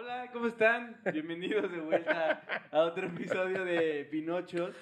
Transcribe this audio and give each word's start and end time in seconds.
Hola, 0.00 0.30
¿cómo 0.32 0.46
están? 0.46 0.98
Bienvenidos 1.12 1.70
de 1.70 1.78
vuelta 1.80 2.42
a 2.70 2.78
otro 2.80 3.06
episodio 3.06 3.64
de 3.66 4.06
Pinochos. 4.10 4.74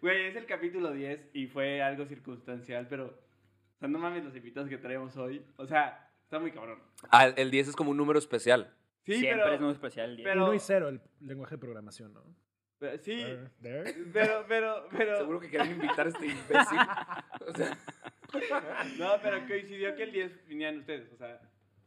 Güey, 0.00 0.26
es 0.26 0.34
el 0.36 0.46
capítulo 0.46 0.90
10 0.90 1.30
y 1.32 1.46
fue 1.46 1.80
algo 1.80 2.04
circunstancial, 2.06 2.88
pero. 2.88 3.06
O 3.06 3.78
sea, 3.78 3.86
no 3.88 4.00
mames 4.00 4.24
los 4.24 4.34
invitados 4.34 4.68
que 4.68 4.76
traemos 4.78 5.16
hoy. 5.16 5.44
O 5.58 5.66
sea, 5.66 6.10
está 6.24 6.40
muy 6.40 6.50
cabrón. 6.50 6.80
Ah, 7.10 7.26
el 7.28 7.52
10 7.52 7.68
es 7.68 7.76
como 7.76 7.92
un 7.92 7.96
número 7.96 8.18
especial. 8.18 8.74
Sí, 9.06 9.20
Siempre 9.20 9.42
pero. 9.44 9.54
es 9.54 9.60
muy 9.60 9.72
especial 9.72 10.10
el 10.10 10.16
día. 10.16 10.24
pero- 10.24 10.44
Uno 10.46 10.54
y 10.54 10.58
cero 10.58 10.88
el 10.88 11.00
lenguaje 11.20 11.54
de 11.54 11.58
programación, 11.60 12.12
¿no? 12.14 12.24
pero- 12.80 12.98
sí, 12.98 13.22
There, 13.62 13.84
there. 13.84 13.94
pero, 14.12 14.44
pero, 14.48 14.88
pero. 14.90 15.18
Seguro 15.18 15.38
que 15.38 15.50
quieren 15.50 15.70
invitar 15.70 16.06
a 16.06 16.08
este 16.10 16.26
imbécil. 16.26 16.78
O 17.46 17.52
sea, 17.56 17.78
No, 18.98 19.12
pero 19.22 19.38
coincidió 19.46 19.94
que 19.94 20.02
el 20.02 20.12
10 20.12 20.46
vinieran 20.48 20.78
ustedes, 20.80 21.12
o 21.12 21.16
sea. 21.16 21.40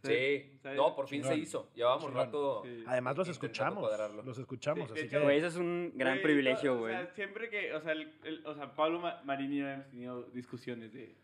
Sí. 0.09 0.59
¿sabes? 0.61 0.77
No, 0.77 0.95
por 0.95 1.07
fin 1.07 1.23
se 1.23 1.35
hizo. 1.35 1.69
Llevábamos 1.75 2.05
Chingón. 2.05 2.25
rato. 2.25 2.61
Sí. 2.65 2.83
Además 2.87 3.17
los 3.17 3.27
escuchamos. 3.29 3.79
cuadrarlo. 3.79 4.23
Los 4.23 4.37
escuchamos, 4.37 4.87
Sí, 4.89 4.93
de 4.93 4.99
así 4.99 5.07
hecho, 5.07 5.17
que... 5.19 5.23
Güey, 5.23 5.37
ese 5.37 5.47
es 5.47 5.55
un 5.57 5.91
gran 5.95 6.13
Güey, 6.15 6.23
privilegio, 6.23 6.73
no, 6.73 6.79
güey. 6.81 6.93
O 6.95 6.97
sea, 6.97 7.07
siempre 7.13 7.49
que, 7.49 7.73
o 7.73 7.81
sea, 7.81 7.91
el, 7.93 8.11
el- 8.23 8.45
o 8.45 8.53
sea 8.55 8.75
Pablo 8.75 8.99
Ma- 8.99 9.21
Marini 9.23 9.57
y 9.57 9.59
yo 9.59 9.67
hemos 9.69 9.87
tenido 9.89 10.23
discusiones 10.31 10.93
de, 10.93 11.15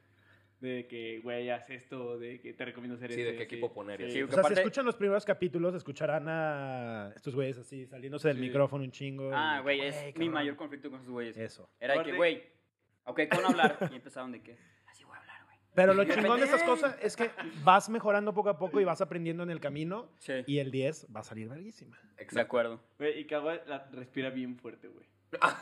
de 0.59 0.87
que, 0.87 1.19
güey, 1.23 1.49
haz 1.51 1.69
esto, 1.69 2.17
de 2.17 2.39
que 2.41 2.53
te 2.53 2.65
recomiendo 2.65 2.95
hacer 2.95 3.11
Sí, 3.13 3.21
esto. 3.21 3.29
de 3.29 3.35
y 3.35 3.37
qué 3.37 3.43
equipo 3.43 3.71
poner, 3.73 3.99
Sí, 4.01 4.11
sí, 4.11 4.21
O 4.23 4.27
sea, 4.27 4.33
si 4.35 4.39
aparte- 4.39 4.59
escuchan 4.61 4.85
los 4.85 4.95
primeros 4.95 5.23
capítulos, 5.25 5.75
escucharán 5.75 6.25
a 6.27 7.11
estos 7.15 7.35
güeyes 7.35 7.57
así, 7.59 7.85
saliéndose 7.85 8.27
del 8.29 8.37
Sí. 8.37 8.43
micrófono 8.43 8.83
un 8.83 8.91
chingo. 8.91 9.29
Ah, 9.33 9.57
y- 9.59 9.63
güey, 9.63 9.81
es 9.81 10.03
mi 10.05 10.11
cabrón. 10.13 10.31
mayor 10.33 10.55
conflicto 10.55 10.89
con 10.89 10.99
esos 10.99 11.11
güeyes. 11.11 11.37
Eso. 11.37 11.69
Era 11.79 11.97
de 11.99 12.03
que, 12.03 12.13
güey, 12.15 12.43
ok, 13.05 13.21
con 13.33 13.45
hablar. 13.45 13.77
Y 13.91 13.95
empezaron 13.95 14.31
de 14.31 14.41
que, 14.41 14.57
así 14.87 15.03
voy 15.03 15.15
a 15.15 15.19
hablar, 15.19 15.43
güey. 15.45 15.57
Pero 15.77 15.93
lo 15.93 16.03
chingón 16.05 16.39
de 16.39 16.45
estas 16.45 16.63
cosas 16.63 16.97
es 17.03 17.15
que 17.15 17.29
vas 17.63 17.87
mejorando 17.87 18.33
poco 18.33 18.49
a 18.49 18.57
poco 18.57 18.81
y 18.81 18.83
vas 18.83 18.99
aprendiendo 18.99 19.43
en 19.43 19.51
el 19.51 19.59
camino. 19.59 20.09
Sí, 20.17 20.33
Y 20.47 20.57
el 20.57 20.71
10 20.71 21.05
va 21.15 21.19
a 21.19 21.23
salir 21.23 21.47
verguísima. 21.47 21.99
de 22.31 22.41
acuerdo. 22.41 22.81
Güey, 22.97 23.19
y 23.21 23.27
la 23.29 23.87
respira 23.91 24.31
bien 24.31 24.57
fuerte, 24.57 24.87
güey. 24.87 25.05
Ah, 25.39 25.55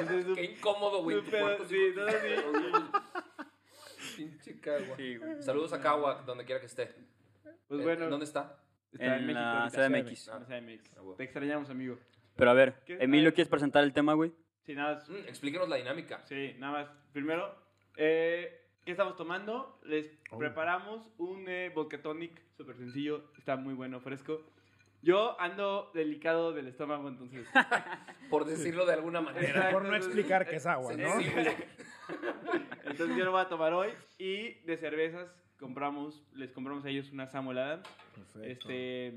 Entonces, 0.00 0.26
Qué 0.34 0.42
incómodo, 0.44 1.04
güey. 1.04 1.22
tu 1.22 1.30
cuarto, 1.30 1.64
sí, 1.66 1.76
sí. 1.76 1.94
todo 1.94 2.08
así. 2.08 2.16
Pinche 4.16 4.60
cagua. 4.60 4.96
Sí, 4.96 5.16
güey. 5.18 5.40
Saludos 5.42 5.72
a 5.72 5.80
Cagua, 5.80 6.22
donde 6.26 6.44
quiera 6.44 6.60
que 6.60 6.66
esté. 6.66 6.92
Pues 7.68 7.80
Eh, 7.80 7.84
bueno, 7.84 8.08
¿Dónde 8.08 8.24
está? 8.26 8.58
está 8.92 9.16
En 9.18 9.32
la 9.32 9.62
ahorita. 9.62 9.88
CDMX. 9.88 10.28
En 10.28 10.34
la 10.34 10.40
CDMX. 10.46 10.92
Ah, 10.96 11.00
bueno. 11.00 11.16
Te 11.16 11.22
extrañamos, 11.24 11.70
amigo. 11.70 11.96
Pero 12.34 12.50
a 12.50 12.54
ver, 12.54 12.82
¿Qué- 12.84 12.98
Emilio, 13.00 13.32
¿quieres 13.32 13.48
presentar 13.48 13.84
el 13.84 13.92
tema, 13.92 14.14
güey? 14.14 14.32
Sí, 14.66 14.74
nada 14.74 14.96
más. 14.96 15.08
Mm, 15.08 15.14
explíquenos 15.28 15.68
la 15.68 15.76
dinámica. 15.76 16.24
Sí, 16.26 16.56
nada 16.58 16.72
más. 16.72 16.88
Primero, 17.12 17.54
eh, 17.96 18.59
¿qué 18.84 18.92
estamos 18.92 19.16
tomando? 19.16 19.78
Les 19.84 20.10
Oh. 20.30 20.38
preparamos 20.38 21.08
un 21.18 21.48
eh, 21.48 21.70
vodka 21.74 22.00
tonic 22.00 22.40
súper 22.56 22.76
sencillo. 22.76 23.24
Está 23.38 23.56
muy 23.56 23.74
bueno, 23.74 24.00
fresco. 24.00 24.42
Yo 25.02 25.40
ando 25.40 25.90
delicado 25.94 26.52
del 26.52 26.68
estómago, 26.68 27.08
entonces. 27.08 27.46
Por 28.30 28.44
decirlo 28.44 28.86
de 28.86 28.92
alguna 28.92 29.20
manera. 29.20 29.48
Exacto. 29.48 29.72
Por 29.72 29.84
no 29.84 29.96
explicar 29.96 30.46
que 30.46 30.56
es 30.56 30.66
agua, 30.66 30.94
¿no? 30.94 31.14
Entonces 32.84 33.16
yo 33.16 33.24
lo 33.24 33.30
voy 33.30 33.40
a 33.40 33.48
tomar 33.48 33.72
hoy. 33.72 33.90
Y 34.18 34.54
de 34.66 34.76
cervezas 34.76 35.30
compramos, 35.58 36.22
les 36.34 36.52
compramos 36.52 36.84
a 36.84 36.90
ellos 36.90 37.10
una 37.12 37.26
Samuel 37.28 37.58
Adams. 37.58 37.88
Perfecto. 38.14 38.68
Este, 38.68 39.14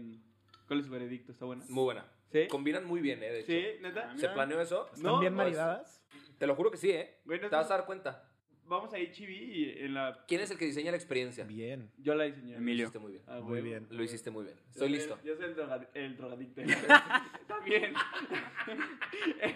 ¿cuál 0.67 0.79
es 0.79 0.85
su 0.85 0.91
veredicto? 0.91 1.31
¿Está 1.31 1.45
buena? 1.45 1.65
Muy 1.69 1.83
buena. 1.83 2.05
¿Sí? 2.31 2.47
Combinan 2.49 2.85
muy 2.85 3.01
bien, 3.01 3.21
¿eh? 3.23 3.31
De 3.31 3.39
hecho. 3.39 3.47
¿Sí? 3.47 3.81
¿Neta? 3.81 4.15
¿Se 4.17 4.29
planeó 4.29 4.61
eso? 4.61 4.87
¿Están 4.93 5.03
no, 5.03 5.19
bien 5.19 5.33
maridadas? 5.33 6.01
Te 6.37 6.47
lo 6.47 6.55
juro 6.55 6.71
que 6.71 6.77
sí, 6.77 6.91
¿eh? 6.91 7.19
Güey, 7.25 7.39
no 7.39 7.49
Te 7.49 7.55
vas 7.55 7.69
a 7.69 7.77
dar 7.77 7.85
cuenta. 7.85 8.29
Vamos 8.65 8.93
a 8.93 8.97
HB 8.97 9.29
y 9.29 9.75
en 9.79 9.93
la... 9.93 10.23
¿Quién 10.27 10.41
es 10.41 10.49
el 10.49 10.57
que 10.57 10.65
diseña 10.65 10.91
la 10.91 10.97
experiencia? 10.97 11.43
Bien. 11.43 11.91
Yo 11.97 12.15
la 12.15 12.23
diseñé. 12.23 12.53
Lo 12.53 12.57
Emilio. 12.59 12.83
hiciste 12.83 12.99
muy 12.99 13.11
bien. 13.11 13.23
Ah, 13.27 13.39
Muy 13.41 13.61
bien. 13.61 13.87
Lo 13.91 14.03
hiciste 14.03 14.31
muy 14.31 14.45
bien. 14.45 14.55
Yo 14.55 14.61
Estoy 14.69 14.87
soy- 14.89 14.97
listo. 14.97 15.19
Yo 15.23 15.35
soy 15.35 15.45
el, 15.45 15.55
droga- 15.55 15.89
el 15.93 16.17
drogadicto. 16.17 16.61
También. 17.47 17.93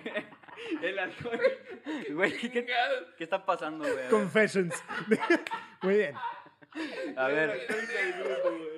el 0.81 0.99
alcohol. 0.99 1.39
Güey, 2.13 2.37
¿qué, 2.37 2.65
qué 3.17 3.23
está 3.23 3.45
pasando, 3.45 3.85
güey? 3.91 4.09
Confessions. 4.09 4.75
Muy 5.81 5.95
bien. 5.95 6.15
A 7.15 7.27
ver, 7.27 7.65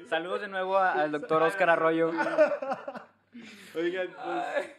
saludos 0.08 0.42
de 0.42 0.48
nuevo 0.48 0.78
al 0.78 1.12
doctor 1.12 1.42
Oscar 1.42 1.70
Arroyo. 1.72 2.12
Oigan, 3.76 4.08
pues, 4.24 4.72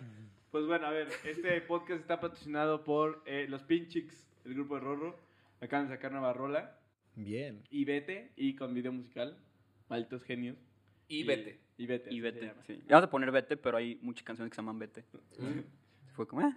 pues 0.50 0.66
bueno, 0.66 0.86
a 0.86 0.90
ver, 0.90 1.08
este 1.24 1.60
podcast 1.62 2.00
está 2.00 2.20
patrocinado 2.20 2.84
por 2.84 3.22
eh, 3.26 3.46
los 3.48 3.62
Pinchix, 3.62 4.26
el 4.44 4.54
grupo 4.54 4.76
de 4.76 4.80
Rorro. 4.80 5.18
Acaban 5.60 5.88
de 5.88 5.94
sacar 5.94 6.12
nueva 6.12 6.32
rola. 6.32 6.78
Bien. 7.14 7.62
Y 7.70 7.84
vete, 7.84 8.32
y 8.36 8.54
con 8.56 8.72
video 8.74 8.92
musical. 8.92 9.36
Malditos 9.88 10.22
genios. 10.24 10.56
Y 11.08 11.24
vete. 11.24 11.60
Y 11.76 11.86
vete. 11.86 12.12
Y 12.14 12.20
vete, 12.20 12.52
sí. 12.66 12.76
Ya 12.86 12.96
vamos 12.96 13.08
a 13.08 13.10
poner 13.10 13.30
vete, 13.30 13.56
pero 13.56 13.76
hay 13.78 13.98
muchas 14.02 14.22
canciones 14.24 14.50
que 14.50 14.54
se 14.56 14.62
llaman 14.62 14.78
vete. 14.78 15.04
Mm. 15.38 15.60
Fue 16.14 16.26
como, 16.26 16.42
eh, 16.46 16.54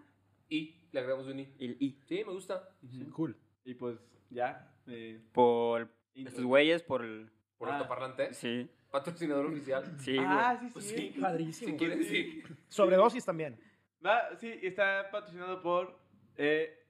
Y 0.49 0.75
le 0.91 0.99
agregamos 0.99 1.27
un 1.27 1.39
i. 1.39 1.53
el 1.59 1.77
I. 1.79 1.99
Sí, 2.05 2.23
me 2.25 2.31
gusta. 2.33 2.69
Cool. 3.13 3.35
Y 3.65 3.73
pues 3.73 3.97
ya. 4.29 4.71
eh, 4.87 5.21
Por 5.31 5.89
estos 6.13 6.43
güeyes, 6.43 6.83
por 6.83 7.03
el... 7.03 7.29
Por 7.57 7.69
Ah. 7.69 7.77
altoparlante. 7.77 8.33
Sí, 8.33 8.69
Patrocinador 8.91 9.47
oficial. 9.47 9.83
sí, 9.99 10.15
güey. 10.15 10.27
Ah, 10.29 10.57
sí, 10.59 10.67
sí. 10.67 10.71
Pues 10.73 10.85
sí. 10.85 11.15
Padrísimo. 11.19 11.71
Si 11.71 11.77
quieres, 11.77 12.07
sí. 12.07 12.43
Sobredosis 12.67 13.25
también. 13.25 13.57
Va, 14.05 14.35
sí, 14.37 14.51
está 14.61 15.09
patrocinado 15.11 15.61
por 15.63 15.97
eh, 16.35 16.82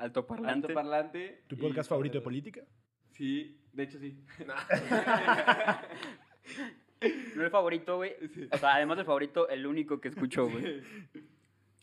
Alto 0.00 0.26
parlante. 0.26 0.66
Altoparlante. 0.68 1.42
¿Tu 1.46 1.56
y 1.56 1.58
podcast 1.58 1.88
favorito 1.88 2.14
de 2.14 2.20
por- 2.20 2.24
política? 2.32 2.62
Sí, 3.10 3.60
de 3.72 3.82
hecho 3.82 3.98
sí. 3.98 4.16
No 7.36 7.44
el 7.44 7.50
favorito, 7.50 7.96
güey. 7.96 8.14
Sí. 8.34 8.48
O 8.52 8.58
sea, 8.58 8.74
además 8.74 8.96
del 8.98 9.06
favorito, 9.06 9.48
el 9.48 9.66
único 9.66 10.00
que 10.00 10.08
escucho, 10.08 10.46
güey. 10.48 10.82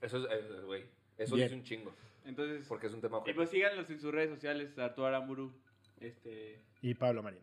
Eso 0.01 0.17
es, 0.17 0.25
eh, 0.31 0.61
güey. 0.65 0.85
Eso 1.17 1.35
Bien. 1.35 1.47
dice 1.47 1.55
un 1.55 1.63
chingo. 1.63 1.93
Entonces, 2.25 2.65
Porque 2.67 2.87
es 2.87 2.93
un 2.93 3.01
tema 3.01 3.21
y 3.25 3.33
pues 3.33 3.49
síganlos 3.49 3.89
en 3.89 3.99
sus 3.99 4.13
redes 4.13 4.29
sociales, 4.29 4.77
Arturo 4.77 5.07
Aramburu, 5.07 5.51
este, 5.99 6.61
Y 6.81 6.93
Pablo 6.93 7.23
Marín. 7.23 7.39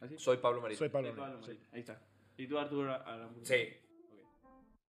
¿Así? 0.00 0.18
Soy 0.18 0.38
Pablo 0.38 0.60
Marín. 0.62 0.76
Soy 0.76 0.88
Pablo 0.88 1.10
Pablo 1.10 1.24
Marín. 1.38 1.42
sí. 1.44 1.50
Marín. 1.52 1.68
Ahí 1.72 1.80
está. 1.80 2.00
Y 2.38 2.46
tú, 2.48 2.58
Arturo 2.58 2.92
Aramburu. 2.92 3.44
Sí. 3.44 3.54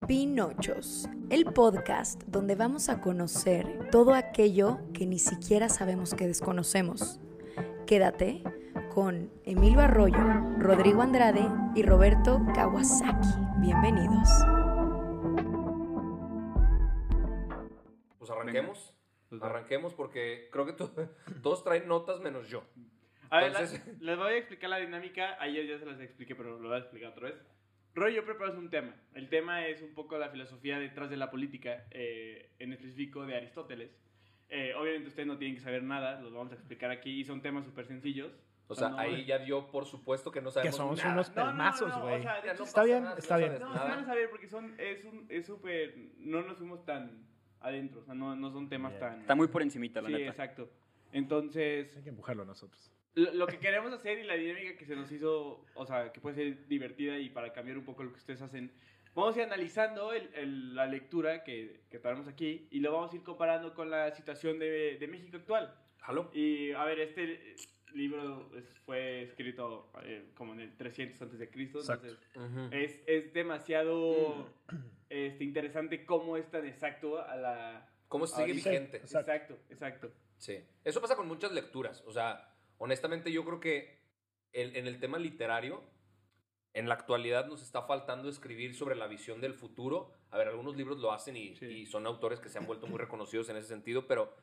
Pinochos, 0.06 1.08
el 1.30 1.46
podcast 1.46 2.22
donde 2.24 2.56
vamos 2.56 2.88
a 2.90 3.00
conocer 3.00 3.88
todo 3.90 4.12
aquello 4.14 4.78
que 4.92 5.06
ni 5.06 5.18
siquiera 5.18 5.68
sabemos 5.70 6.12
que 6.14 6.26
desconocemos. 6.26 7.20
Quédate 7.86 8.42
con 8.94 9.30
Emilio 9.44 9.80
Arroyo, 9.80 10.18
Rodrigo 10.58 11.00
Andrade 11.00 11.48
y 11.74 11.82
Roberto 11.82 12.40
Kawasaki. 12.54 13.28
Bienvenidos. 13.60 14.28
Pues 18.18 18.30
arranquemos. 18.30 18.94
Arranquemos 19.40 19.94
porque 19.94 20.48
creo 20.52 20.66
que 20.66 20.74
to- 20.74 20.92
todos 21.42 21.64
traen 21.64 21.88
notas 21.88 22.20
menos 22.20 22.48
yo. 22.48 22.62
A 23.30 23.40
ver, 23.40 23.52
la- 23.52 23.60
Entonces- 23.62 24.00
les 24.00 24.18
voy 24.18 24.32
a 24.32 24.36
explicar 24.36 24.68
la 24.70 24.76
dinámica. 24.78 25.36
Ayer 25.40 25.66
ya 25.66 25.78
se 25.78 25.86
las 25.86 25.98
expliqué, 26.00 26.34
pero 26.36 26.58
lo 26.60 26.68
voy 26.68 26.76
a 26.76 26.80
explicar 26.80 27.10
otra 27.12 27.30
vez. 27.30 27.36
Roy, 27.94 28.14
yo 28.14 28.24
preparas 28.24 28.56
un 28.56 28.70
tema. 28.70 28.94
El 29.14 29.28
tema 29.28 29.66
es 29.66 29.80
un 29.82 29.94
poco 29.94 30.18
la 30.18 30.28
filosofía 30.28 30.78
detrás 30.78 31.10
de 31.10 31.16
la 31.16 31.30
política, 31.30 31.84
eh, 31.90 32.50
en 32.58 32.72
específico 32.72 33.24
de 33.24 33.36
Aristóteles. 33.36 33.96
Eh, 34.48 34.72
obviamente 34.76 35.08
ustedes 35.08 35.26
no 35.28 35.38
tienen 35.38 35.56
que 35.56 35.62
saber 35.62 35.82
nada, 35.82 36.20
los 36.20 36.32
vamos 36.32 36.52
a 36.52 36.56
explicar 36.56 36.90
aquí 36.90 37.20
y 37.20 37.24
son 37.24 37.40
temas 37.40 37.64
súper 37.64 37.86
sencillos. 37.86 38.32
O 38.66 38.74
sea, 38.74 38.88
no- 38.88 38.98
ahí 38.98 39.24
ya 39.26 39.38
dio 39.38 39.70
por 39.70 39.84
supuesto 39.84 40.30
que 40.32 40.40
no 40.40 40.48
Que 40.48 40.54
sabemos 40.54 40.76
somos 40.76 40.98
nada. 40.98 41.12
unos 41.12 41.28
No, 41.28 41.34
no, 41.34 41.42
no, 41.44 41.50
pelmazos, 41.52 41.88
no, 41.90 42.02
güey. 42.02 42.14
o 42.18 42.22
sea, 42.22 42.38
Está 42.40 42.82
bien, 42.84 43.02
nada, 43.04 43.18
está 43.18 43.34
no 43.34 43.38
bien. 43.48 43.60
No, 43.60 43.68
nada. 43.74 43.82
sí 43.84 43.90
van 43.90 43.98
a 44.00 44.06
saber 44.06 44.30
porque 44.30 44.48
son, 44.48 44.74
es 44.78 45.04
un- 45.04 45.26
es 45.28 45.46
súper, 45.46 45.94
no 46.18 46.42
nos 46.42 46.56
fuimos 46.58 46.84
tan 46.84 47.26
adentro, 47.60 48.00
o 48.00 48.04
sea, 48.04 48.14
no, 48.14 48.34
no 48.34 48.50
son 48.50 48.68
temas 48.68 48.92
Bien. 48.92 49.00
tan... 49.00 49.20
Está 49.20 49.34
muy 49.34 49.48
por 49.48 49.62
encimita, 49.62 50.00
la 50.02 50.08
Sí, 50.08 50.14
neta. 50.14 50.30
exacto. 50.30 50.70
Entonces, 51.12 51.94
Hay 51.96 52.02
que 52.02 52.08
empujarlo 52.08 52.44
nosotros. 52.44 52.90
Lo, 53.14 53.32
lo 53.34 53.46
que 53.46 53.58
queremos 53.58 53.92
hacer 53.92 54.18
y 54.18 54.24
la 54.24 54.34
dinámica 54.34 54.76
que 54.76 54.84
se 54.86 54.96
nos 54.96 55.10
hizo, 55.12 55.64
o 55.74 55.86
sea, 55.86 56.12
que 56.12 56.20
puede 56.20 56.36
ser 56.36 56.66
divertida 56.66 57.18
y 57.18 57.30
para 57.30 57.52
cambiar 57.52 57.78
un 57.78 57.84
poco 57.84 58.02
lo 58.02 58.10
que 58.10 58.18
ustedes 58.18 58.42
hacen, 58.42 58.72
vamos 59.14 59.36
a 59.36 59.38
ir 59.40 59.44
analizando 59.46 60.12
el- 60.12 60.34
el- 60.34 60.74
la 60.74 60.86
lectura 60.86 61.44
que, 61.44 61.82
que 61.90 61.98
traemos 61.98 62.26
aquí 62.26 62.66
y 62.70 62.80
lo 62.80 62.92
vamos 62.92 63.12
a 63.12 63.16
ir 63.16 63.22
comparando 63.22 63.72
con 63.74 63.90
la 63.90 64.10
situación 64.14 64.58
de, 64.58 64.96
de 64.98 65.06
México 65.08 65.36
actual. 65.36 65.74
¿Jalo? 65.98 66.30
Y 66.34 66.72
a 66.72 66.84
ver, 66.84 66.98
este 67.00 67.54
libro 67.94 68.50
es- 68.56 68.78
fue 68.80 69.22
escrito 69.22 69.92
eh, 70.02 70.32
como 70.34 70.52
en 70.54 70.60
el 70.60 70.76
300 70.76 71.22
antes 71.22 71.38
de 71.38 71.48
Cristo, 71.48 71.78
entonces 71.80 72.18
Ujú. 72.34 72.68
es, 72.72 73.00
es 73.06 73.32
demasiado 73.32 74.50
este, 75.08 75.44
interesante 75.44 76.04
cómo 76.04 76.36
es 76.36 76.50
tan 76.50 76.66
exacto 76.66 77.22
a 77.24 77.36
la... 77.36 77.88
¿Cómo 78.08 78.26
sigue 78.26 78.42
ahorita. 78.50 78.70
vigente? 78.70 78.96
Exacto. 78.98 79.54
Exacto, 79.54 79.58
exacto. 79.70 80.12
Sí. 80.38 80.58
Eso 80.84 81.00
pasa 81.00 81.16
con 81.16 81.26
muchas 81.28 81.52
lecturas. 81.52 82.02
O 82.06 82.12
sea, 82.12 82.53
honestamente 82.78 83.30
yo 83.32 83.44
creo 83.44 83.60
que 83.60 83.98
el- 84.52 84.76
en 84.76 84.86
el 84.86 84.98
tema 85.00 85.18
literario, 85.18 85.82
en 86.74 86.88
la 86.88 86.94
actualidad 86.94 87.46
nos 87.46 87.62
está 87.62 87.82
faltando 87.82 88.28
escribir 88.28 88.74
sobre 88.74 88.96
la 88.96 89.06
visión 89.06 89.40
del 89.40 89.54
futuro. 89.54 90.12
A 90.30 90.38
ver, 90.38 90.48
algunos 90.48 90.76
libros 90.76 90.98
lo 90.98 91.12
hacen 91.12 91.36
y, 91.36 91.54
Sí. 91.56 91.66
y 91.66 91.86
son 91.86 92.06
autores 92.06 92.40
que 92.40 92.48
se 92.48 92.58
han 92.58 92.66
vuelto 92.66 92.86
muy 92.86 92.98
reconocidos 92.98 93.48
en 93.48 93.56
ese 93.56 93.68
sentido, 93.68 94.06
pero 94.08 94.34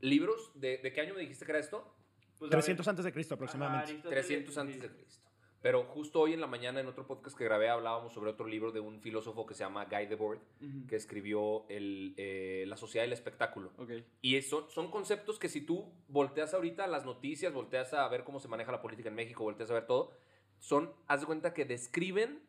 libros, 0.00 0.52
de, 0.54 0.78
¿de 0.78 0.92
qué 0.92 1.00
año 1.00 1.14
me 1.14 1.20
dijiste 1.20 1.44
que 1.44 1.52
era 1.52 1.58
esto? 1.58 1.94
Pues, 2.38 2.50
a 2.50 2.56
ver, 2.56 2.62
300 2.62 2.86
antes 2.88 3.04
de 3.04 3.12
Cristo 3.12 3.34
aproximadamente. 3.34 3.90
Aristóteles, 3.92 4.26
300 4.26 4.54
sí. 4.54 4.60
antes 4.60 4.80
de 4.82 4.88
Cristo. 4.90 5.21
Pero 5.62 5.84
justo 5.84 6.18
hoy 6.20 6.32
en 6.32 6.40
la 6.40 6.48
mañana, 6.48 6.80
en 6.80 6.88
otro 6.88 7.06
podcast 7.06 7.38
que 7.38 7.44
grabé, 7.44 7.68
hablábamos 7.68 8.12
sobre 8.12 8.30
otro 8.30 8.46
libro 8.48 8.72
de 8.72 8.80
un 8.80 9.00
filósofo 9.00 9.46
que 9.46 9.54
se 9.54 9.60
llama 9.62 9.84
Guy 9.84 10.06
Debord, 10.06 10.40
Ujú. 10.60 10.86
que 10.88 10.96
escribió 10.96 11.64
el, 11.68 12.14
eh, 12.16 12.64
La 12.66 12.76
sociedad 12.76 13.04
del 13.04 13.12
espectáculo. 13.12 13.70
Ok. 13.78 13.90
Y 14.22 14.34
es- 14.36 14.48
son, 14.48 14.90
conceptos 14.90 15.38
que 15.38 15.48
si 15.48 15.60
tú 15.60 15.92
volteas 16.08 16.52
ahorita 16.52 16.84
a 16.84 16.88
las 16.88 17.04
noticias, 17.04 17.52
volteas 17.52 17.94
a 17.94 18.08
ver 18.08 18.24
cómo 18.24 18.40
se 18.40 18.48
maneja 18.48 18.72
la 18.72 18.82
política 18.82 19.08
en 19.08 19.14
México, 19.14 19.44
volteas 19.44 19.70
a 19.70 19.74
ver 19.74 19.86
todo, 19.86 20.10
son, 20.58 20.92
haz 21.06 21.20
de 21.20 21.26
cuenta 21.26 21.54
que 21.54 21.64
describen 21.64 22.42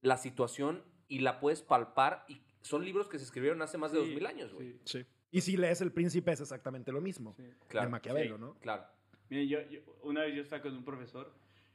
la 0.00 0.16
situación 0.16 0.82
y 1.06 1.18
la 1.18 1.40
puedes 1.40 1.60
palpar 1.60 2.24
y 2.28 2.40
son 2.62 2.82
libros 2.84 3.08
que 3.08 3.18
se 3.18 3.24
escribieron 3.24 3.60
hace 3.60 3.76
más 3.76 3.92
de 3.92 3.98
Sí, 4.00 4.06
2000 4.06 4.26
años, 4.26 4.54
güey. 4.54 4.72
sí, 4.84 5.00
Sí. 5.00 5.06
Y 5.30 5.40
si 5.42 5.56
lees 5.58 5.80
El 5.82 5.92
Príncipe 5.92 6.32
es 6.32 6.40
exactamente 6.40 6.92
lo 6.92 7.00
mismo. 7.02 7.34
sí. 7.36 7.42
Claro. 7.68 7.88
de 7.88 7.90
Maquiavelo, 7.92 8.36
sí. 8.36 8.40
¿no? 8.40 8.54
Claro. 8.60 8.84
Miren, 9.28 9.48
yo, 9.48 9.60
yo- 9.68 9.80
una 10.02 10.22
vez 10.22 10.34
yo 10.34 10.42
estaba 10.42 10.62
con 10.62 10.74
un 10.76 10.84
profesor 10.84 11.30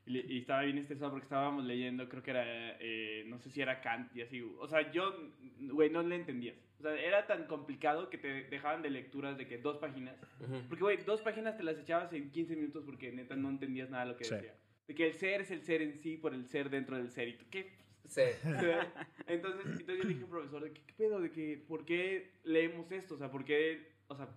y, 0.09 0.39
estaba 0.39 0.63
bien 0.63 0.79
estresado 0.79 1.11
porque 1.11 1.25
estábamos 1.25 1.63
leyendo, 1.65 2.09
creo 2.09 2.23
que 2.23 2.31
era, 2.31 2.43
eh, 2.79 3.23
no 3.27 3.37
sé 3.39 3.51
si 3.51 3.61
era 3.61 3.79
Kant 3.79 4.15
y 4.15 4.21
así. 4.21 4.41
O 4.41 4.67
sea, 4.67 4.91
yo, 4.91 5.13
güey, 5.59 5.91
no 5.91 6.01
le 6.01 6.15
entendías. 6.15 6.57
O 6.79 6.81
sea, 6.81 6.95
era 6.95 7.27
tan 7.27 7.45
complicado 7.45 8.09
que 8.09 8.17
te 8.17 8.45
dejaban 8.45 8.81
de 8.81 8.89
lecturas 8.89 9.37
de 9.37 9.47
que 9.47 9.59
dos 9.59 9.77
páginas. 9.77 10.17
Ujú. 10.39 10.61
Porque, 10.67 10.83
güey, 10.83 10.97
dos 11.05 11.21
páginas 11.21 11.57
te 11.57 11.63
las 11.63 11.77
echabas 11.77 12.11
en 12.13 12.31
15 12.31 12.55
minutos 12.55 12.83
porque 12.85 13.11
neta 13.11 13.35
no 13.35 13.49
entendías 13.49 13.89
nada 13.89 14.05
de 14.05 14.11
lo 14.11 14.17
que 14.17 14.23
Sí. 14.23 14.33
decía. 14.33 14.55
De 14.87 14.95
que 14.95 15.05
el 15.05 15.13
ser 15.13 15.41
es 15.41 15.51
el 15.51 15.61
ser 15.61 15.83
en 15.83 15.93
sí 15.93 16.17
por 16.17 16.33
el 16.33 16.47
ser 16.47 16.71
dentro 16.71 16.97
del 16.97 17.11
ser. 17.11 17.27
¿Y 17.27 17.33
tú 17.37 17.45
qué? 17.51 17.77
Sí. 18.05 18.21
entonces, 19.27 19.65
entonces 19.67 19.97
yo 19.97 20.03
le 20.03 20.09
dije 20.09 20.23
al 20.23 20.29
profesor, 20.29 20.63
de 20.63 20.73
que, 20.73 20.81
¿qué 20.81 20.93
pedo? 20.93 21.21
De 21.21 21.29
que, 21.31 21.63
¿por 21.67 21.85
qué 21.85 22.31
leemos 22.43 22.91
esto? 22.91 23.13
O 23.13 23.17
sea, 23.17 23.29
¿por 23.29 23.45
qué? 23.45 23.91
O 24.07 24.15
sea, 24.15 24.27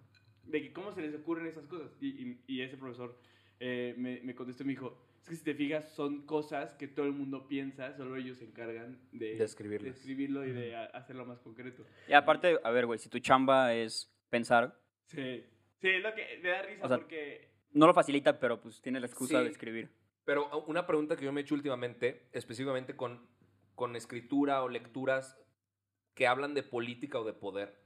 de 0.44 0.60
que, 0.60 0.72
¿cómo 0.74 0.92
se 0.92 1.00
les 1.00 1.14
ocurren 1.14 1.46
esas 1.46 1.66
cosas? 1.66 1.90
Y, 2.00 2.08
y, 2.08 2.40
y 2.46 2.60
ese 2.60 2.76
profesor 2.76 3.19
eh, 3.60 3.94
me, 3.96 4.20
me 4.22 4.34
contestó 4.34 4.64
y 4.64 4.66
me 4.66 4.72
dijo, 4.72 5.11
es 5.22 5.28
que 5.28 5.36
si 5.36 5.44
te 5.44 5.54
fijas, 5.54 5.92
son 5.94 6.26
cosas 6.26 6.74
que 6.74 6.88
todo 6.88 7.06
el 7.06 7.12
mundo 7.12 7.46
piensa, 7.46 7.96
solo 7.96 8.16
ellos 8.16 8.38
se 8.38 8.44
encargan 8.44 8.98
de, 9.12 9.36
De 9.36 9.44
escribirlo 9.44 10.44
y 10.44 10.52
de 10.52 10.74
a- 10.76 10.84
hacerlo 10.86 11.24
más 11.24 11.38
concreto. 11.40 11.84
Y 12.08 12.12
aparte, 12.12 12.58
a 12.62 12.70
ver, 12.70 12.86
güey, 12.86 12.98
si 12.98 13.08
tu 13.08 13.19
chamba 13.20 13.74
es 13.74 14.12
pensar, 14.30 14.78
Sí, 15.06 15.44
sí, 15.80 15.88
es 15.88 16.02
lo 16.02 16.14
que 16.14 16.38
me 16.42 16.48
da 16.48 16.62
risa 16.62 16.84
O 16.84 16.88
sea, 16.88 16.96
porque... 16.98 17.50
no 17.72 17.86
lo 17.86 17.94
facilita, 17.94 18.38
pero 18.40 18.60
pues 18.60 18.80
tienes 18.80 19.00
la 19.02 19.06
excusa 19.06 19.38
Sí. 19.38 19.44
de 19.44 19.50
escribir. 19.50 19.90
Pero 20.24 20.64
una 20.66 20.86
pregunta 20.86 21.16
que 21.16 21.24
yo 21.24 21.32
me 21.32 21.40
he 21.40 21.44
hecho 21.44 21.54
últimamente, 21.54 22.28
específicamente 22.32 22.96
con, 22.96 23.26
con 23.74 23.94
escritura 23.96 24.62
o 24.62 24.69
lecturas 24.69 25.36
que 26.14 26.26
hablan 26.26 26.54
de 26.54 26.62
política 26.62 27.19
o 27.19 27.24
de 27.24 27.32
poder, 27.32 27.78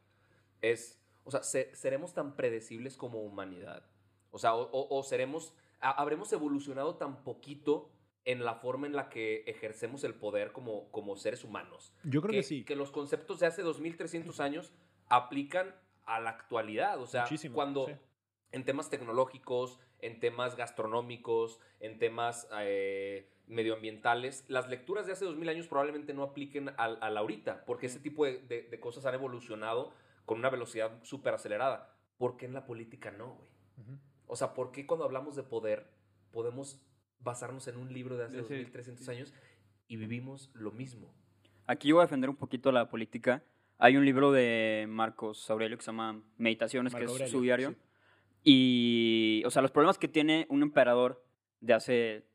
es, 0.62 1.02
o 1.24 1.30
sea, 1.30 1.42
¿se- 1.42 1.74
¿seremos 1.74 2.12
tan 2.14 2.36
predecibles 2.36 2.96
como 2.96 3.22
humanidad? 3.22 3.88
O 4.30 4.38
sea, 4.38 4.54
o, 4.54 4.62
o- 4.70 4.98
o 4.98 5.02
seremos, 5.02 5.54
habremos 5.80 6.32
evolucionado 6.32 6.96
tan 6.96 7.22
poquito 7.24 7.90
en 8.24 8.44
la 8.44 8.54
forma 8.56 8.86
en 8.86 8.94
la 8.96 9.08
que 9.08 9.44
ejercemos 9.46 10.02
el 10.04 10.14
poder 10.14 10.52
como, 10.52 10.90
como 10.90 11.16
seres 11.16 11.44
humanos. 11.44 11.94
Yo 12.02 12.20
creo 12.22 12.32
que, 12.32 12.42
sí. 12.42 12.64
Que 12.64 12.74
los 12.76 12.90
conceptos 12.90 13.38
de 13.40 13.46
hace 13.46 13.62
2300 13.62 14.40
años 14.40 14.72
aplican 15.08 15.74
a 16.04 16.18
la 16.20 16.30
actualidad. 16.30 17.00
O 17.00 17.06
sea, 17.06 17.22
Muchísimo, 17.22 17.54
cuando 17.54 17.86
sí. 17.86 17.92
en 18.52 18.64
temas 18.64 18.90
tecnológicos, 18.90 19.78
en 20.00 20.18
temas 20.18 20.56
gastronómicos, 20.56 21.60
en 21.78 21.98
temas 21.98 22.48
eh, 22.58 23.30
medioambientales, 23.46 24.44
las 24.48 24.68
lecturas 24.68 25.06
de 25.06 25.12
hace 25.12 25.24
2000 25.24 25.48
años 25.48 25.68
probablemente 25.68 26.12
no 26.12 26.22
apliquen 26.24 26.70
a 26.76 26.88
la 27.10 27.20
ahorita, 27.20 27.64
porque 27.64 27.86
ese 27.86 28.00
tipo 28.00 28.24
de, 28.24 28.38
de- 28.38 28.62
de 28.62 28.80
cosas 28.80 29.06
han 29.06 29.14
evolucionado 29.14 29.92
con 30.24 30.38
una 30.38 30.50
velocidad 30.50 30.98
súper 31.04 31.34
acelerada. 31.34 31.94
¿Por 32.18 32.36
qué 32.36 32.46
en 32.46 32.54
la 32.54 32.64
política 32.66 33.10
no, 33.12 33.34
güey? 33.34 33.50
Ujú. 33.78 33.98
O 34.26 34.36
sea, 34.36 34.54
¿por 34.54 34.72
qué 34.72 34.86
cuando 34.86 35.04
hablamos 35.04 35.36
de 35.36 35.42
poder 35.42 35.88
podemos 36.32 36.80
basarnos 37.20 37.66
en 37.68 37.76
un 37.76 37.92
libro 37.92 38.16
de 38.16 38.24
hace 38.24 38.40
ese- 38.40 38.54
2300 38.56 39.08
años 39.08 39.34
y 39.88 39.96
vivimos 39.96 40.50
lo 40.54 40.72
mismo? 40.72 41.12
Aquí 41.66 41.88
yo 41.88 41.96
voy 41.96 42.02
a 42.02 42.06
defender 42.06 42.30
un 42.30 42.36
poquito 42.36 42.70
la 42.72 42.88
política. 42.88 43.42
Hay 43.78 43.96
un 43.96 44.04
libro 44.04 44.32
de 44.32 44.86
Marcos 44.88 45.48
Aurelio 45.50 45.76
que 45.76 45.82
se 45.84 45.88
llama 45.90 46.22
Meditaciones, 46.38 46.94
que 46.94 47.04
es 47.04 47.10
Aurelio, 47.10 47.30
su 47.30 47.40
diario. 47.42 47.70
sí. 47.70 47.76
Y, 48.48 49.42
o 49.44 49.50
sea, 49.50 49.60
los 49.62 49.72
problemas 49.72 49.98
que 49.98 50.06
tiene 50.08 50.46
un 50.48 50.62
emperador 50.62 51.24
de 51.60 51.74
hace 51.74 52.28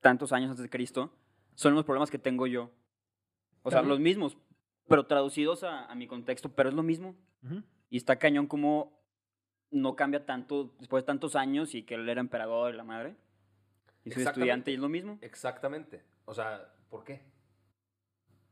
tantos 0.00 0.32
años 0.32 0.50
antes 0.50 0.62
de 0.62 0.70
Cristo 0.70 1.12
son 1.56 1.74
los 1.74 1.84
problemas 1.84 2.10
que 2.12 2.18
tengo 2.18 2.46
yo. 2.46 2.70
O 3.62 3.70
sea, 3.70 3.82
los 3.82 3.98
mismos, 3.98 4.38
pero 4.86 5.06
traducidos 5.06 5.64
a, 5.64 5.86
a 5.86 5.94
mi 5.96 6.06
contexto, 6.06 6.54
pero 6.54 6.68
es 6.68 6.74
lo 6.76 6.82
mismo. 6.84 7.16
Y 7.90 7.96
está 7.96 8.18
cañón 8.20 8.46
como 8.46 8.97
no 9.70 9.96
cambia 9.96 10.24
tanto 10.24 10.74
después 10.78 11.02
de 11.02 11.06
tantos 11.06 11.36
años 11.36 11.74
y 11.74 11.82
que 11.82 11.94
él 11.94 12.08
era 12.08 12.20
emperador 12.20 12.74
y 12.74 12.76
la 12.76 12.84
madre. 12.84 13.16
Y 14.04 14.10
soy 14.10 14.22
Exactamente. 14.22 14.30
estudiante 14.30 14.70
y 14.70 14.74
es 14.74 14.80
lo 14.80 14.88
mismo. 14.88 15.18
Exactamente. 15.22 16.02
O 16.24 16.34
sea, 16.34 16.72
¿por 16.88 17.04
qué? 17.04 17.20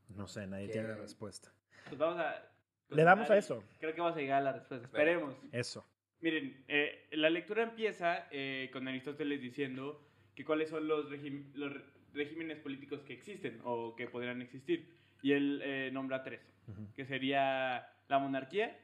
No 0.09 0.27
sé, 0.27 0.47
nadie 0.47 0.69
tiene 0.69 0.89
la 0.89 0.97
respuesta. 0.97 1.53
Pues 1.89 1.99
vamos 1.99 2.19
a... 2.21 2.43
Le 2.89 3.03
damos 3.03 3.29
a 3.31 3.37
eso. 3.37 3.63
Creo 3.81 3.95
que 3.95 4.01
vamos 4.01 4.17
a 4.17 4.21
llegar 4.21 4.43
a 4.43 4.45
la 4.45 4.53
respuesta. 4.53 4.87
Esperemos. 4.87 5.35
Eso. 5.53 5.87
Miren, 6.21 6.65
eh, 6.69 7.09
la 7.13 7.31
lectura 7.31 7.63
empieza 7.63 8.27
eh, 8.31 8.71
con 8.73 8.87
Aristóteles 8.89 9.41
diciendo 9.41 10.07
que 10.35 10.45
cuáles 10.45 10.71
son 10.71 10.87
los, 10.87 11.07
regímenes 12.13 12.59
políticos 12.59 13.03
que 13.03 13.13
existen 13.13 13.61
o 13.65 13.95
que 13.97 14.07
podrían 14.07 14.41
existir. 14.43 14.95
Y 15.23 15.33
él 15.33 15.61
eh, 15.65 15.91
nombra 15.93 16.23
tres, 16.23 16.41
Ujú. 16.69 16.93
que 16.95 17.05
sería 17.05 17.89
la 18.09 18.19
monarquía, 18.19 18.79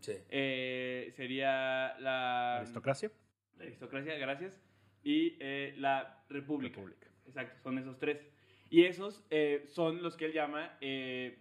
Sí. 0.00 0.12
eh, 0.28 1.12
sería 1.16 1.96
la 1.98 2.58
Aristocracia. 2.58 3.10
la 3.56 3.64
aristocracia, 3.64 4.14
gracias, 4.18 4.60
y 5.02 5.36
eh, 5.40 5.74
la 5.78 6.24
república. 6.28 6.76
República. 6.76 7.08
Exacto, 7.26 7.60
son 7.62 7.78
esos 7.78 7.98
tres. 7.98 8.18
Y 8.70 8.84
esos 8.84 9.24
eh, 9.30 9.62
son 9.66 10.02
los 10.02 10.16
que 10.16 10.26
él 10.26 10.32
llama 10.32 10.76
eh, 10.80 11.38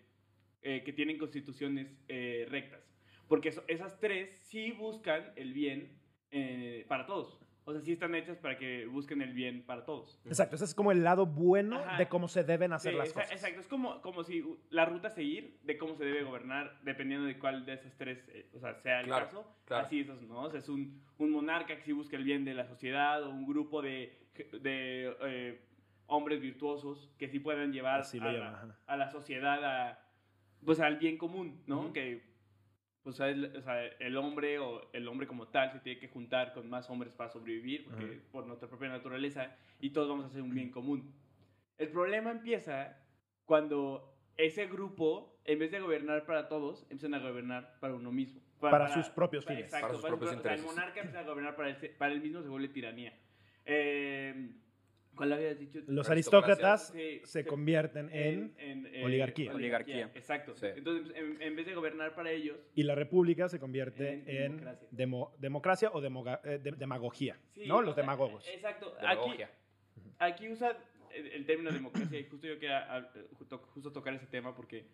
eh, 0.62 0.84
que 0.84 0.94
tienen 0.94 1.18
constituciones 1.18 1.88
eh, 2.08 2.46
rectas. 2.50 2.82
Porque 3.28 3.50
eso- 3.50 3.64
esas 3.68 4.00
tres 4.00 4.30
sí 4.48 4.72
buscan 4.72 5.34
el 5.36 5.54
bien 5.54 6.00
eh, 6.32 6.86
para 6.88 7.06
todos. 7.06 7.40
O 7.70 7.74
sea, 7.74 7.82
sí 7.82 7.92
están 7.92 8.16
hechas 8.16 8.38
para 8.38 8.58
que 8.58 8.86
busquen 8.86 9.22
el 9.22 9.34
bien 9.34 9.62
para 9.62 9.84
todos. 9.84 10.22
Exacto, 10.26 10.56
ese 10.56 10.64
es 10.64 10.74
como 10.74 10.94
el 10.94 11.04
lado 11.04 11.26
bueno 11.26 11.78
Ajá. 11.80 11.98
de 11.98 12.08
cómo 12.08 12.30
se 12.30 12.46
deben 12.46 12.72
hacer 12.72 12.94
Sí, 12.94 12.98
las 12.98 13.12
cosas. 13.12 13.30
Exacto, 13.34 13.60
es 13.60 13.68
como, 13.68 14.02
como 14.02 14.24
si 14.24 14.42
la 14.70 14.86
ruta 14.86 15.10
a 15.10 15.12
seguir 15.12 15.60
de 15.64 15.78
cómo 15.78 15.94
se 15.98 16.06
debe 16.06 16.24
gobernar, 16.24 16.80
dependiendo 16.84 17.28
de 17.28 17.38
cuál 17.38 17.66
de 17.66 17.74
esas 17.74 17.94
tres, 17.98 18.24
eh, 18.30 18.50
o 18.56 18.60
sea, 18.60 18.74
sea 18.76 19.02
el 19.02 19.08
Claro, 19.08 19.26
caso. 19.26 19.56
claro. 19.66 19.86
Así 19.86 20.00
es, 20.00 20.08
¿no? 20.08 20.44
O 20.44 20.50
sea, 20.50 20.60
es 20.60 20.70
un, 20.70 21.04
un 21.18 21.30
monarca 21.30 21.76
que 21.76 21.82
sí 21.84 21.92
busca 21.92 22.16
el 22.16 22.24
bien 22.24 22.46
de 22.46 22.54
la 22.54 22.66
sociedad 22.66 23.22
o 23.24 23.32
un 23.32 23.46
grupo 23.46 23.82
de, 23.82 24.18
de 24.62 25.14
eh, 25.26 25.62
hombres 26.06 26.40
virtuosos 26.40 27.12
que 27.18 27.28
sí 27.28 27.40
puedan 27.40 27.74
llevar 27.74 28.02
a, 28.02 28.32
la, 28.32 28.78
a 28.86 28.96
la 28.96 29.10
sociedad 29.12 29.62
a, 29.66 30.00
pues 30.64 30.80
al 30.80 30.96
bien 31.00 31.18
común, 31.18 31.62
¿no? 31.68 31.92
Que 31.92 32.27
pues, 33.08 33.22
el, 33.22 33.56
o 33.56 33.62
sea, 33.62 33.86
el 33.86 34.18
hombre 34.18 34.60
o 34.60 34.90
el 34.92 35.08
hombre 35.08 35.28
como 35.28 35.48
tal 35.48 35.72
se 35.72 35.80
tiene 35.80 35.98
que 35.98 36.10
juntar 36.10 36.52
con 36.52 36.70
más 36.70 36.90
hombres 36.90 37.14
para 37.14 37.30
sobrevivir, 37.30 37.86
porque 37.86 38.20
por 38.34 38.46
nuestra 38.46 38.68
propia 38.68 38.90
naturaleza, 38.90 39.56
y 39.80 39.92
todos 39.92 40.10
vamos 40.10 40.26
a 40.26 40.28
hacer 40.28 40.42
un 40.42 40.54
bien 40.54 40.72
común. 40.72 41.14
El 41.78 41.88
problema 41.88 42.32
empieza 42.32 42.98
cuando 43.46 44.14
ese 44.36 44.68
grupo, 44.68 45.40
en 45.46 45.58
vez 45.58 45.72
de 45.72 45.80
gobernar 45.80 46.26
para 46.26 46.50
todos, 46.50 46.82
empiezan 46.90 47.14
a 47.14 47.20
gobernar 47.20 47.78
para 47.80 47.94
uno 47.96 48.12
mismo. 48.12 48.42
Para 48.60 48.90
sus 48.94 49.08
propios 49.10 49.46
para- 49.46 49.56
fines. 49.56 49.72
Exacto, 49.72 49.88
Para 49.88 49.94
sus 49.94 50.02
para 50.02 50.12
propios 50.18 50.30
o 50.30 50.42
sea, 50.42 50.52
el 50.52 50.58
intereses. 50.60 50.76
monarca 50.76 51.00
empieza 51.00 51.20
a 51.22 51.24
gobernar 51.24 51.56
para 51.56 51.70
él, 51.70 51.92
para 51.98 52.12
él 52.12 52.22
mismo, 52.22 52.42
se 52.44 52.50
vuelve 52.50 52.68
tiranía. 52.68 53.18
Eh, 53.66 54.50
¿Cuál 55.18 55.34
habías 55.34 55.60
dicho? 55.60 55.80
Los 55.88 56.10
aristócratas 56.10 56.90
Sí, 56.94 57.22
se 57.26 57.44
sí. 57.44 57.48
convierten 57.50 58.10
en... 58.14 58.54
eh, 58.58 59.02
oligarquía. 59.04 59.54
Oligarquía. 59.54 60.10
Exacto. 60.16 60.56
Sí. 60.56 60.68
Entonces, 60.76 61.14
en, 61.16 61.42
en 61.42 61.56
vez 61.56 61.66
de 61.66 61.76
gobernar 61.76 62.16
para 62.16 62.32
ellos, 62.32 62.58
Y 62.76 62.84
la 62.84 62.96
república 62.96 63.50
se 63.50 63.60
convierte 63.60 64.14
En 64.14 64.30
en, 64.30 64.52
democracia. 64.58 64.88
demo- 64.92 65.36
democracia 65.40 65.90
o 65.92 66.00
demoga- 66.02 66.40
eh, 66.46 66.60
de- 66.60 66.72
demagogía. 66.72 67.38
sí, 67.54 67.66
¿No? 67.68 67.82
Los 67.82 67.96
sea, 67.96 68.04
demagogos. 68.04 68.48
Exacto. 68.48 68.94
Aquí, 69.00 69.08
Demagogia. 69.08 69.52
aquí 70.20 70.50
usa 70.50 70.78
el, 71.14 71.28
el 71.28 71.46
término 71.46 71.72
democracia 71.72 72.20
y 72.20 72.24
justo 72.26 72.48
yo 72.48 72.54
quería 72.60 72.86
ah, 72.96 73.10
justo, 73.38 73.58
justo 73.74 73.92
tocar 73.92 74.14
ese 74.14 74.28
tema 74.28 74.56
porque 74.56 74.86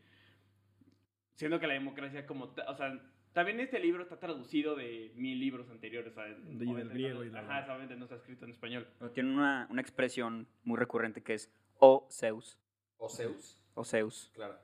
siendo 1.35 1.59
que 1.59 1.67
la 1.67 1.73
democracia 1.73 2.25
como 2.25 2.45
o 2.67 2.75
sea 2.75 2.99
también 3.33 3.59
este 3.59 3.79
libro 3.79 4.03
está 4.03 4.17
traducido 4.19 4.75
de 4.75 5.11
mil 5.15 5.39
libros 5.39 5.69
anteriores 5.69 6.11
o 6.11 6.15
sea, 6.15 6.23
del 6.25 6.89
griego 6.89 7.19
no- 7.19 7.25
y 7.25 7.29
la- 7.29 7.39
ajá, 7.41 7.65
obviamente 7.65 7.95
no 7.95 8.05
está 8.05 8.15
escrito 8.15 8.45
en 8.45 8.51
español 8.51 8.87
Pero 8.99 9.11
tiene 9.11 9.31
una, 9.33 9.67
una 9.69 9.81
expresión 9.81 10.47
muy 10.63 10.77
recurrente 10.77 11.21
que 11.21 11.33
es 11.33 11.51
o 11.79 12.07
Zeus. 12.11 12.57
O 12.97 13.09
Zeus. 13.09 13.59
O 13.73 13.83
Zeus. 13.83 14.31
Claro. 14.33 14.57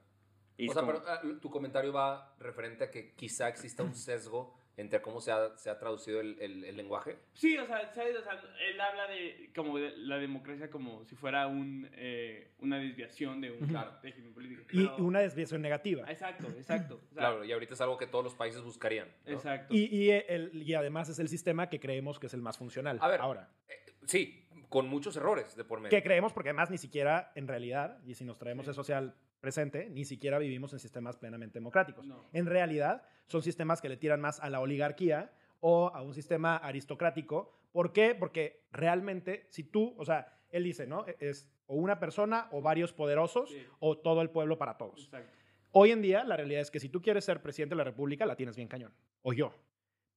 Y 0.60 0.70
o 0.70 0.74
sea, 0.74 0.82
como- 0.82 0.94
pero 0.94 1.06
ah, 1.08 1.22
tu 1.42 1.50
comentario 1.50 1.94
va 1.94 2.36
referente 2.39 2.84
a 2.84 2.92
que 2.92 3.13
quizá 3.16 3.48
exista 3.48 3.82
un 3.84 3.96
sesgo 3.96 4.54
entre 4.75 5.01
cómo 5.01 5.20
se 5.20 5.30
ha, 5.32 5.58
se 5.58 5.70
ha 5.70 5.78
traducido 5.78 6.22
el, 6.22 6.38
el- 6.39 6.63
el 6.63 6.78
lenguaje. 6.78 7.18
sí 7.34 7.58
o 7.58 7.66
sea, 7.66 7.92
¿sabes? 7.94 8.16
O 8.18 8.22
sea, 8.24 8.34
él 8.70 8.80
habla 8.80 9.08
de 9.08 9.51
como 9.56 9.78
de 9.78 9.92
la 9.98 10.18
democracia 10.18 10.70
como 10.70 11.04
si 11.06 11.16
fuera 11.16 11.48
un 11.48 11.89
eh, 11.94 12.51
una 12.60 12.78
desviación 12.80 13.42
de 13.42 13.51
un 13.51 13.68
Claro. 13.68 13.92
régimen 14.01 14.34
político 14.34 14.63
Y 14.72 14.86
una 15.01 15.20
desviación 15.20 15.62
negativa. 15.62 16.10
exacto 16.10 16.48
exacto 16.58 16.96
o 16.96 17.13
sea, 17.13 17.18
Claro, 17.30 17.44
y 17.44 17.51
ahorita 17.51 17.74
es 17.74 17.82
algo 17.82 17.98
que 17.98 18.08
todos 18.08 18.24
los 18.24 18.36
países 18.36 18.62
buscarían. 18.62 19.10
¿no? 19.25 19.34
exacto 19.34 19.74
Y, 19.74 19.86
y 19.94 20.12
el- 20.12 20.51
y 20.63 20.74
además 20.74 21.10
es 21.10 21.20
el 21.20 21.28
sistema 21.28 21.68
que 21.70 21.80
creemos 21.82 22.18
que 22.20 22.28
es 22.28 22.34
el 22.34 22.42
más 22.42 22.58
funcional. 22.58 23.00
A 23.01 23.08
ver. 23.10 23.20
Ahora, 23.22 23.50
Eh, 23.68 23.74
sí, 24.06 24.46
con 24.70 24.88
muchos 24.88 25.16
errores 25.18 25.56
de 25.58 25.63
por 25.66 25.80
medio. 25.82 25.89
Que 25.89 26.04
creemos 26.04 26.32
porque 26.32 26.50
además 26.50 26.70
ni 26.70 26.78
siquiera, 26.78 27.32
en 27.36 27.48
realidad, 27.50 28.00
y 28.06 28.13
si 28.13 28.24
nos 28.24 28.38
traemos 28.38 28.66
Sí. 28.66 28.72
eso 28.72 28.82
social 28.84 29.13
presente, 29.39 29.89
ni 29.89 30.05
siquiera 30.05 30.38
vivimos 30.39 30.74
en 30.74 30.79
sistemas 30.79 31.17
plenamente 31.17 31.60
democráticos. 31.60 32.05
No. 32.05 32.29
En 32.34 32.46
realidad, 32.46 33.03
son 33.27 33.41
sistemas 33.41 33.81
que 33.81 33.89
le 33.89 33.98
tiran 33.98 34.22
más 34.22 34.39
a 34.39 34.50
la 34.50 34.60
oligarquía 34.60 35.31
o 35.60 35.88
a 35.93 36.01
un 36.01 36.13
sistema 36.13 36.58
aristocrático. 36.58 37.51
¿Por 37.72 37.93
qué? 37.93 38.15
Porque 38.15 38.65
realmente, 38.72 39.46
si 39.50 39.63
tú, 39.63 39.93
o 39.98 40.05
sea, 40.05 40.39
él 40.50 40.63
dice, 40.63 40.88
¿no? 40.88 41.05
Es 41.19 41.50
o 41.67 41.75
una 41.75 42.00
persona 42.00 42.48
o 42.51 42.62
varios 42.62 42.93
poderosos 42.93 43.50
Sí. 43.50 43.63
o 43.79 43.98
todo 44.00 44.22
el 44.22 44.29
pueblo 44.31 44.58
para 44.58 44.77
todos. 44.77 45.05
Exacto. 45.05 45.38
Hoy 45.72 45.91
en 45.91 46.01
día, 46.01 46.24
la 46.24 46.36
realidad 46.36 46.62
es 46.62 46.72
que 46.72 46.79
si 46.79 46.89
tú 46.89 47.00
quieres 47.01 47.24
ser 47.25 47.41
presidente 47.43 47.74
de 47.75 47.77
la 47.77 47.84
República, 47.84 48.25
la 48.25 48.36
tienes 48.36 48.55
bien 48.55 48.67
cañón. 48.67 48.91
O 49.22 49.34
yo. 49.34 49.53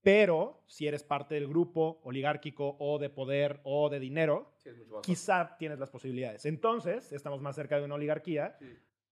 Pero 0.00 0.62
si 0.66 0.88
eres 0.88 1.04
parte 1.04 1.34
del 1.36 1.46
grupo 1.46 2.00
oligárquico 2.04 2.76
o 2.80 2.98
de 2.98 3.08
poder 3.10 3.60
o 3.62 3.88
de 3.88 4.00
dinero, 4.00 4.52
Sí, 4.56 4.70
quizá 5.02 5.56
tienes 5.58 5.78
las 5.78 5.90
posibilidades. 5.90 6.44
Entonces, 6.46 7.12
estamos 7.12 7.40
más 7.42 7.54
cerca 7.54 7.78
de 7.78 7.84
una 7.84 7.94
oligarquía 7.94 8.56
Sí. 8.58 8.66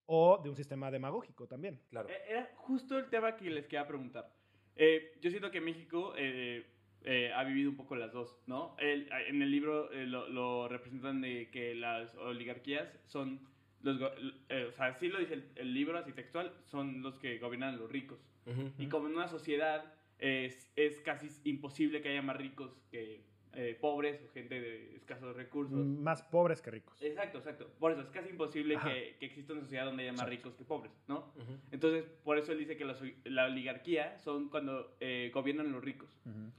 O 0.07 0.39
de 0.43 0.49
un 0.51 0.57
sistema 0.57 0.91
demagógico 0.91 1.47
también. 1.47 1.81
Claro. 1.91 2.09
Eh, 2.09 2.19
Era 2.29 2.51
justo 2.57 2.99
el 2.99 3.09
tema 3.11 3.37
que 3.37 3.51
les 3.51 3.65
quería 3.67 3.87
preguntar. 3.87 4.33
Eh, 4.77 5.19
yo 5.21 5.31
siento 5.31 5.51
que 5.51 5.61
México 5.61 6.15
eh, 6.17 6.65
eh, 7.03 7.33
ha 7.35 7.45
vivido 7.45 7.71
un 7.71 7.77
poco 7.77 7.97
las 7.97 8.13
dos, 8.13 8.37
¿no? 8.47 8.77
El- 8.79 9.09
en 9.29 9.43
el 9.43 9.51
libro 9.51 9.93
eh, 9.93 10.07
lo, 10.07 10.29
lo 10.29 10.69
representan 10.69 11.21
de 11.21 11.51
que 11.51 11.75
las 11.75 12.15
oligarquías 12.17 12.89
son 13.07 13.41
los... 13.83 14.01
eh, 14.49 14.67
o 14.69 14.73
sea, 14.73 14.95
sí 14.95 15.09
lo 15.09 15.19
dice 15.19 15.35
el, 15.35 15.45
el 15.57 15.75
libro 15.75 15.99
así 15.99 16.13
textual, 16.13 16.53
son 16.65 17.03
los 17.03 17.19
que 17.19 17.39
gobiernan 17.39 17.79
los 17.79 17.91
ricos. 17.91 18.19
Ujú. 18.47 18.71
Y 18.79 18.89
como 18.89 19.07
en 19.09 19.15
una 19.17 19.29
sociedad 19.29 19.95
es, 20.19 20.71
es 20.77 21.01
casi 21.01 21.29
imposible 21.49 22.03
que 22.03 22.11
haya 22.11 22.23
más 22.23 22.37
ricos 22.37 22.73
que 22.91 23.23
eh, 23.55 23.77
pobres 23.81 24.23
o 24.23 24.29
gente 24.29 24.61
de 24.61 24.95
escasos 24.97 25.35
recursos. 25.35 25.85
Más 25.85 26.23
pobres 26.23 26.63
que 26.63 26.71
ricos. 26.71 27.01
Exacto, 27.03 27.39
exacto. 27.39 27.69
Por 27.79 27.91
eso 27.93 28.01
es 28.03 28.09
casi 28.11 28.29
imposible 28.31 28.77
que, 28.83 29.17
que 29.19 29.27
exista 29.27 29.53
una 29.53 29.63
sociedad 29.63 29.87
donde 29.87 30.05
haya 30.05 30.13
más 30.13 30.21
Exacto. 30.23 30.37
ricos 30.37 30.55
que 30.55 30.65
pobres, 30.65 30.93
¿no? 31.09 31.33
Entonces, 31.73 32.05
por 32.25 32.39
eso 32.39 32.53
él 32.53 32.59
dice 32.59 32.77
que 32.77 32.85
la 33.25 33.45
oligarquía 33.47 34.19
son 34.19 34.49
cuando 34.51 34.97
eh, 35.01 35.31
gobiernan 35.35 35.73
los 35.73 35.83
ricos. 35.83 36.17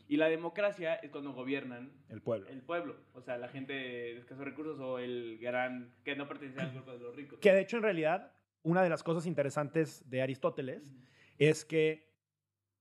Y 0.08 0.18
la 0.18 0.28
democracia 0.28 0.96
es 0.96 1.10
cuando 1.12 1.32
gobiernan 1.34 1.92
El 2.10 2.22
pueblo. 2.22 2.50
el 2.50 2.62
pueblo. 2.62 2.98
O 3.14 3.22
sea, 3.22 3.38
la 3.38 3.48
gente 3.48 3.72
de 3.74 4.18
escasos 4.18 4.44
recursos 4.44 4.80
o 4.80 5.00
el 5.00 5.38
gran... 5.40 5.94
que 6.04 6.16
no 6.16 6.28
pertenece 6.28 6.60
al 6.60 6.72
grupo 6.74 6.92
de 6.92 7.00
los 7.00 7.16
ricos. 7.16 7.40
Que 7.40 7.54
de 7.54 7.62
hecho, 7.62 7.78
en 7.78 7.84
realidad, 7.84 8.34
una 8.64 8.84
de 8.84 8.90
las 8.90 9.02
cosas 9.04 9.26
interesantes 9.26 10.08
de 10.10 10.22
Aristóteles 10.22 10.92
es 11.38 11.64
que 11.66 12.12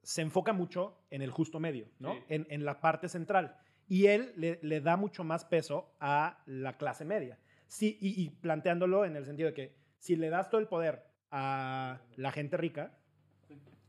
se 0.03 0.23
enfoca 0.23 0.53
mucho 0.53 0.99
en 1.11 1.23
el 1.23 1.31
justo 1.31 1.61
medio, 1.61 1.89
¿no? 1.99 2.15
Sí. 2.15 2.21
En, 2.31 2.47
en 2.51 2.65
la 2.65 2.81
parte 2.81 3.09
central. 3.09 3.57
Y 3.91 4.07
él 4.07 4.33
le, 4.37 4.61
le 4.63 4.81
da 4.81 4.97
mucho 4.97 5.25
más 5.25 5.45
peso 5.45 5.93
a 5.99 6.39
la 6.47 6.79
clase 6.79 7.05
media. 7.05 7.39
Sí, 7.67 7.99
y, 8.01 8.23
y 8.23 8.31
planteándolo 8.31 9.05
en 9.05 9.17
el 9.17 9.27
sentido 9.27 9.49
de 9.49 9.55
que 9.55 9.75
si 9.99 10.15
le 10.15 10.31
das 10.31 10.49
todo 10.49 10.61
el 10.61 10.69
poder 10.69 11.05
a 11.33 12.01
la 12.17 12.31
gente 12.31 12.57
rica, 12.57 12.93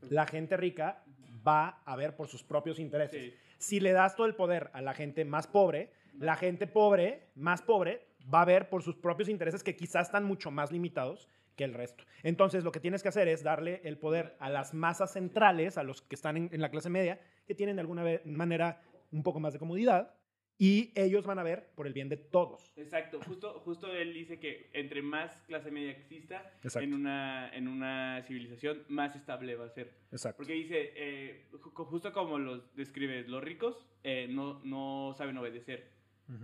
la 0.10 0.26
gente 0.26 0.58
rica 0.58 1.04
va 1.48 1.84
a 1.86 1.96
ver 1.96 2.16
por 2.16 2.28
sus 2.28 2.44
propios 2.44 2.80
intereses. 2.80 3.32
Sí. 3.32 3.38
Si 3.60 3.80
le 3.80 3.92
das 3.92 4.16
todo 4.16 4.26
el 4.26 4.34
poder 4.34 4.72
a 4.74 4.82
la 4.82 4.96
gente 4.96 5.24
más 5.24 5.46
pobre, 5.46 5.92
la 6.18 6.36
gente 6.36 6.66
pobre, 6.66 7.28
más 7.36 7.62
pobre, 7.62 8.08
va 8.34 8.42
a 8.42 8.46
ver 8.46 8.70
por 8.70 8.82
sus 8.82 8.96
propios 8.96 9.30
intereses 9.30 9.64
que 9.64 9.76
quizás 9.76 10.08
están 10.08 10.24
mucho 10.24 10.50
más 10.50 10.72
limitados 10.72 11.30
que 11.56 11.64
el 11.64 11.76
resto. 11.76 12.06
Entonces, 12.24 12.64
lo 12.64 12.72
que 12.72 12.80
tienes 12.80 13.04
que 13.04 13.10
hacer 13.10 13.28
es 13.28 13.44
darle 13.44 13.82
el 13.84 14.00
poder 14.00 14.36
a 14.40 14.50
las 14.50 14.74
masas 14.74 15.14
centrales, 15.14 15.78
a 15.78 15.84
los 15.84 16.02
que 16.02 16.16
están 16.16 16.38
en, 16.38 16.50
en 16.52 16.62
la 16.62 16.72
clase 16.72 16.90
media, 16.90 17.20
que 17.46 17.54
tienen 17.54 17.76
de 17.76 17.82
alguna 17.82 18.04
manera 18.26 18.82
un 19.12 19.24
poco 19.24 19.40
más 19.40 19.54
de 19.54 19.60
comodidad, 19.60 20.16
y 20.58 20.92
ellos 20.96 21.26
van 21.26 21.40
a 21.40 21.44
ver 21.44 21.72
por 21.76 21.88
el 21.88 21.94
bien 21.94 22.08
de 22.08 22.18
todos. 22.18 22.72
Exacto, 22.78 23.20
justo, 23.26 23.60
justo 23.62 23.92
él 23.92 24.14
dice 24.14 24.40
que 24.40 24.70
entre 24.74 25.02
más 25.02 25.36
clase 25.48 25.72
media 25.72 25.90
exista 25.92 26.54
Exacto. 26.64 26.82
en 26.82 26.94
una, 26.94 27.50
en 27.54 27.68
una 27.68 28.22
civilización, 28.28 28.84
más 28.88 29.16
estable 29.16 29.56
va 29.56 29.66
a 29.66 29.70
ser. 29.70 29.98
Exacto. 30.12 30.38
Porque 30.38 30.54
dice, 30.54 30.94
eh, 30.96 31.48
ju- 31.52 31.74
justo 31.86 32.14
como 32.14 32.38
los 32.38 32.76
describes, 32.76 33.28
los 33.28 33.44
ricos 33.44 33.88
eh, 34.04 34.28
no, 34.30 34.62
no 34.64 35.14
saben 35.18 35.38
obedecer 35.38 36.00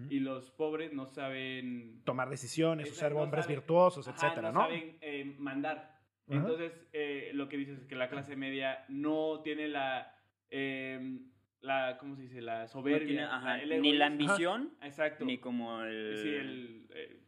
y 0.09 0.19
los 0.19 0.51
pobres 0.51 0.91
no 0.91 1.05
saben... 1.05 2.01
Tomar 2.03 2.29
decisiones, 2.29 2.87
Exacto, 2.89 3.05
ser 3.05 3.13
no 3.13 3.21
hombres 3.21 3.45
saben- 3.45 3.55
virtuosos, 3.55 4.05
Ajá, 4.07 4.17
etcétera, 4.17 4.51
no 4.51 4.59
¿no? 4.59 4.65
saben 4.65 4.97
eh, 4.99 5.35
mandar. 5.37 5.95
Entonces, 6.27 6.73
lo 7.33 7.47
que 7.47 7.55
dices 7.55 7.79
es 7.79 7.85
que 7.85 7.95
la 7.95 8.09
clase 8.09 8.35
media 8.35 8.83
no 8.89 9.39
tiene 9.43 9.69
la... 9.69 10.13
eh, 10.49 11.19
la 11.61 11.97
¿Cómo 11.99 12.15
se 12.15 12.23
dice? 12.23 12.41
La 12.41 12.61
No 12.63 12.67
soberbia. 12.67 13.07
tiene, 13.07 13.23
ajá, 13.23 13.61
el 13.61 13.81
ni 13.81 13.93
la 13.93 14.07
ambición, 14.07 14.73
Exacto. 14.81 15.25
ni 15.25 15.37
como 15.39 15.81
el... 15.83 16.17
Sí, 16.21 16.29
el... 16.29 16.87
eh, 16.93 17.19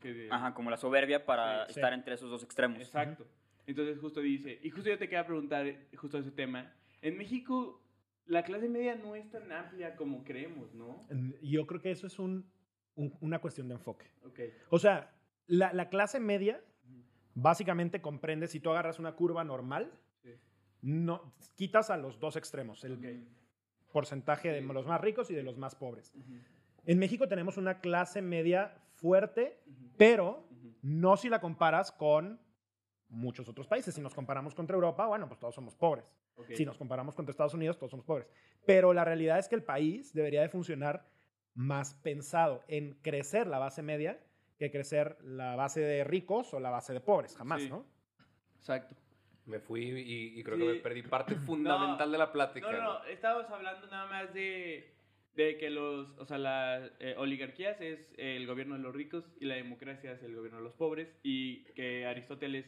que- 0.00 0.28
Ajá, 0.30 0.54
como 0.54 0.70
la 0.70 0.76
soberbia 0.76 1.24
para 1.26 1.66
Sí, 1.66 1.74
sí. 1.74 1.80
estar 1.80 1.92
entre 1.92 2.14
esos 2.14 2.30
dos 2.30 2.42
extremos. 2.42 2.78
Exacto. 2.80 3.26
Entonces 3.66 3.98
justo 3.98 4.20
dice, 4.20 4.58
y 4.62 4.70
justo 4.70 4.88
yo 4.90 4.98
te 4.98 5.06
quería 5.08 5.26
preguntar 5.26 5.66
eh, 5.66 5.88
justo 5.96 6.18
ese 6.18 6.30
tema, 6.32 6.72
en 7.02 7.16
México 7.18 7.82
la 8.26 8.42
clase 8.44 8.68
media 8.68 8.94
no 8.96 9.14
es 9.14 9.28
tan 9.30 9.50
amplia 9.52 9.96
como 9.96 10.24
creemos, 10.24 10.72
¿no? 10.74 11.00
Yo 11.42 11.66
creo 11.66 11.80
que 11.80 11.90
eso 11.90 12.06
es 12.06 12.18
un- 12.18 12.50
un- 12.96 13.14
una 13.20 13.38
cuestión 13.40 13.68
de 13.68 13.74
enfoque. 13.74 14.06
Ok. 14.24 14.40
O 14.70 14.78
sea, 14.78 15.12
la, 15.46 15.72
la 15.72 15.88
clase 15.88 16.18
media 16.20 16.60
básicamente 17.34 18.00
comprende, 18.00 18.46
si 18.48 18.60
tú 18.60 18.70
agarras 18.70 18.98
una 18.98 19.12
curva 19.12 19.44
normal, 19.44 19.90
Sí. 20.22 20.30
no, 20.82 21.32
quitas 21.56 21.90
a 21.90 21.96
los 21.96 22.18
dos 22.20 22.36
extremos, 22.36 22.84
el. 22.84 23.26
Porcentaje 23.92 24.50
de 24.50 24.60
los 24.60 24.86
más 24.86 25.00
ricos 25.00 25.30
y 25.30 25.34
de 25.34 25.42
los 25.42 25.56
más 25.58 25.74
pobres. 25.74 26.12
En 26.86 26.98
México 26.98 27.28
tenemos 27.28 27.56
una 27.56 27.80
clase 27.80 28.22
media 28.22 28.74
fuerte, 28.94 29.60
pero 29.96 30.44
no 30.82 31.16
si 31.16 31.28
la 31.28 31.40
comparas 31.40 31.92
con 31.92 32.40
muchos 33.08 33.48
otros 33.48 33.66
países. 33.66 33.94
Si 33.94 34.00
nos 34.00 34.14
comparamos 34.14 34.54
contra 34.54 34.74
Europa, 34.74 35.06
bueno, 35.06 35.26
pues 35.28 35.38
todos 35.40 35.54
somos 35.54 35.74
pobres. 35.74 36.04
Si 36.54 36.64
nos 36.64 36.78
comparamos 36.78 37.14
contra 37.14 37.30
Estados 37.32 37.54
Unidos, 37.54 37.76
todos 37.76 37.90
somos 37.90 38.06
pobres. 38.06 38.28
Pero 38.64 38.94
la 38.94 39.04
realidad 39.04 39.38
es 39.38 39.48
que 39.48 39.56
el 39.56 39.62
país 39.62 40.12
debería 40.14 40.40
de 40.40 40.48
funcionar 40.48 41.04
más 41.54 41.94
pensado 41.94 42.62
en 42.68 42.94
crecer 43.02 43.46
la 43.46 43.58
base 43.58 43.82
media 43.82 44.18
que 44.56 44.70
crecer 44.70 45.16
la 45.22 45.56
base 45.56 45.80
de 45.80 46.04
ricos 46.04 46.52
o 46.54 46.60
la 46.60 46.70
base 46.70 46.92
de 46.92 47.00
pobres. 47.00 47.36
Jamás, 47.36 47.62
Sí. 47.62 47.68
¿no? 47.70 47.84
Exacto. 48.56 48.94
Me 49.50 49.58
fui 49.60 49.82
y, 49.84 50.38
y 50.38 50.42
creo 50.42 50.56
Sí. 50.56 50.62
que 50.62 50.68
me 50.68 50.74
perdí 50.76 51.02
parte 51.02 51.34
fundamental 51.46 52.10
de 52.10 52.18
la 52.18 52.32
plática. 52.32 52.70
No, 52.70 52.78
no, 52.78 52.84
no, 53.00 53.04
estábamos 53.06 53.50
hablando 53.50 53.86
nada 53.88 54.06
más 54.06 54.32
de, 54.32 54.92
de 55.34 55.58
que 55.58 55.70
los, 55.70 56.16
o 56.18 56.24
sea, 56.24 56.38
las 56.38 56.90
eh, 57.00 57.14
oligarquías 57.18 57.80
es 57.80 58.12
el 58.16 58.46
gobierno 58.46 58.76
de 58.76 58.80
los 58.82 58.94
ricos 58.94 59.24
y 59.40 59.46
la 59.46 59.56
democracia 59.56 60.12
es 60.12 60.22
el 60.22 60.34
gobierno 60.36 60.58
de 60.58 60.64
los 60.64 60.74
pobres 60.74 61.14
y 61.22 61.64
que 61.74 62.06
Aristóteles 62.06 62.66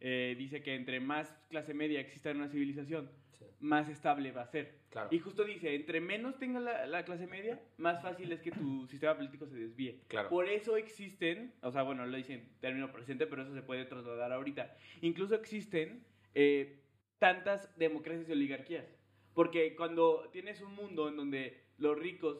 eh, 0.00 0.34
dice 0.38 0.62
que 0.62 0.74
entre 0.74 1.00
más 1.00 1.28
clase 1.50 1.72
media 1.72 2.00
exista 2.00 2.30
en 2.30 2.38
una 2.38 2.48
civilización, 2.48 3.08
Sí, 3.38 3.44
más 3.58 3.88
estable 3.88 4.30
va 4.30 4.42
a 4.42 4.46
ser. 4.46 4.76
claro. 4.90 5.08
Y 5.10 5.18
justo 5.18 5.42
dice, 5.44 5.74
entre 5.74 6.00
menos 6.00 6.38
tenga 6.38 6.60
la, 6.60 6.86
la 6.86 7.04
clase 7.04 7.26
media, 7.26 7.60
más 7.78 8.00
fácil 8.00 8.30
es 8.30 8.40
que 8.40 8.52
tu 8.52 8.86
sistema 8.90 9.16
político 9.16 9.46
se 9.48 9.56
desvíe. 9.56 10.02
Claro. 10.06 10.28
Por 10.28 10.48
eso 10.48 10.76
existen, 10.76 11.52
o 11.62 11.72
sea, 11.72 11.82
bueno, 11.82 12.06
lo 12.06 12.16
dicen 12.16 12.38
en 12.40 12.60
término 12.60 12.92
presente, 12.92 13.26
pero 13.26 13.42
eso 13.42 13.52
se 13.54 13.62
puede 13.62 13.86
trasladar 13.86 14.30
ahorita. 14.32 14.76
Incluso 15.00 15.34
existen 15.34 16.04
eh, 16.34 16.80
tantas 17.18 17.76
democracias 17.78 18.28
y 18.28 18.32
oligarquías. 18.32 18.86
Porque 19.34 19.74
cuando 19.74 20.28
tienes 20.32 20.60
un 20.60 20.74
mundo 20.74 21.08
en 21.08 21.16
donde 21.16 21.64
los 21.78 21.98
ricos 21.98 22.38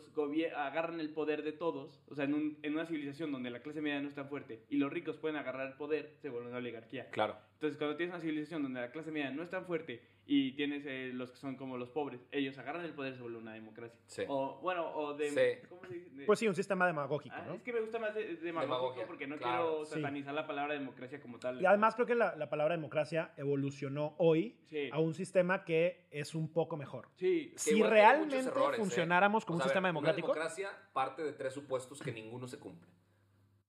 agarran 0.56 1.00
el 1.00 1.10
poder 1.10 1.42
de 1.42 1.50
todos, 1.52 2.00
o 2.06 2.14
sea, 2.14 2.24
en, 2.24 2.34
un- 2.34 2.58
en 2.62 2.72
una 2.74 2.86
civilización 2.86 3.32
donde 3.32 3.50
la 3.50 3.62
clase 3.62 3.80
media 3.80 4.00
no 4.00 4.08
es 4.08 4.14
tan 4.14 4.28
fuerte 4.28 4.62
y 4.68 4.76
los 4.76 4.92
ricos 4.92 5.16
pueden 5.16 5.36
agarrar 5.36 5.66
el 5.66 5.74
poder, 5.76 6.14
se 6.22 6.28
vuelve 6.28 6.48
una 6.50 6.58
oligarquía. 6.58 7.10
Claro. 7.10 7.36
Entonces, 7.54 7.76
cuando 7.76 7.96
tienes 7.96 8.14
una 8.14 8.20
civilización 8.22 8.62
donde 8.62 8.80
la 8.80 8.92
clase 8.92 9.10
media 9.10 9.30
no 9.32 9.42
es 9.42 9.50
tan 9.50 9.66
fuerte 9.66 10.02
y 10.26 10.52
tienes 10.52 10.84
eh, 10.86 11.10
los 11.12 11.30
que 11.30 11.36
son 11.36 11.54
como 11.56 11.76
los 11.76 11.90
pobres, 11.90 12.26
ellos 12.32 12.56
agarran 12.56 12.84
el 12.84 12.94
poder, 12.94 13.14
se 13.14 13.20
vuelve 13.20 13.36
una 13.38 13.52
democracia. 13.52 14.00
Sí. 14.06 14.22
O, 14.26 14.58
bueno, 14.62 14.90
o 14.96 15.12
de... 15.14 15.28
Sí. 15.30 15.66
¿Cómo 15.68 15.84
se 15.84 15.94
dice? 15.94 16.10
De- 16.10 16.24
Pues 16.24 16.38
sí, 16.38 16.48
un 16.48 16.54
sistema 16.54 16.86
demagógico, 16.86 17.34
Ah, 17.38 17.44
¿no? 17.46 17.54
Es 17.54 17.62
que 17.62 17.72
me 17.74 17.80
gusta 17.80 17.98
más 17.98 18.14
de, 18.14 18.22
de 18.24 18.36
demagógico 18.36 18.74
Demagogia, 18.74 19.06
porque 19.06 19.26
no 19.26 19.36
claro. 19.36 19.68
quiero 19.68 19.84
Sí. 19.84 19.94
satanizar 19.96 20.32
la 20.34 20.46
palabra 20.46 20.72
democracia 20.74 21.20
como 21.20 21.38
tal. 21.38 21.60
Y 21.60 21.66
además 21.66 21.94
creo 21.94 22.06
que 22.06 22.14
la, 22.14 22.34
la 22.36 22.48
palabra 22.48 22.74
democracia 22.74 23.32
evolucionó 23.36 24.14
hoy 24.18 24.56
Sí. 24.64 24.88
a 24.90 24.98
un 24.98 25.12
sistema 25.14 25.64
que 25.64 26.08
es 26.10 26.34
un 26.34 26.50
poco 26.52 26.76
mejor. 26.78 27.10
Sí. 27.16 27.52
Si 27.56 27.82
realmente 27.82 28.38
errores, 28.38 28.78
¿eh? 28.78 28.82
funcionáramos 28.82 29.44
como 29.44 29.56
O 29.56 29.58
un 29.58 29.60
sea, 29.62 29.66
a 29.66 29.68
sistema 29.68 29.88
ver, 29.88 29.92
democrático, 29.94 30.26
Una 30.28 30.34
democracia 30.34 30.70
parte 30.94 31.22
de 31.22 31.32
tres 31.34 31.52
supuestos 31.52 32.00
que 32.00 32.12
ninguno 32.12 32.48
se 32.48 32.58
cumple. 32.58 32.88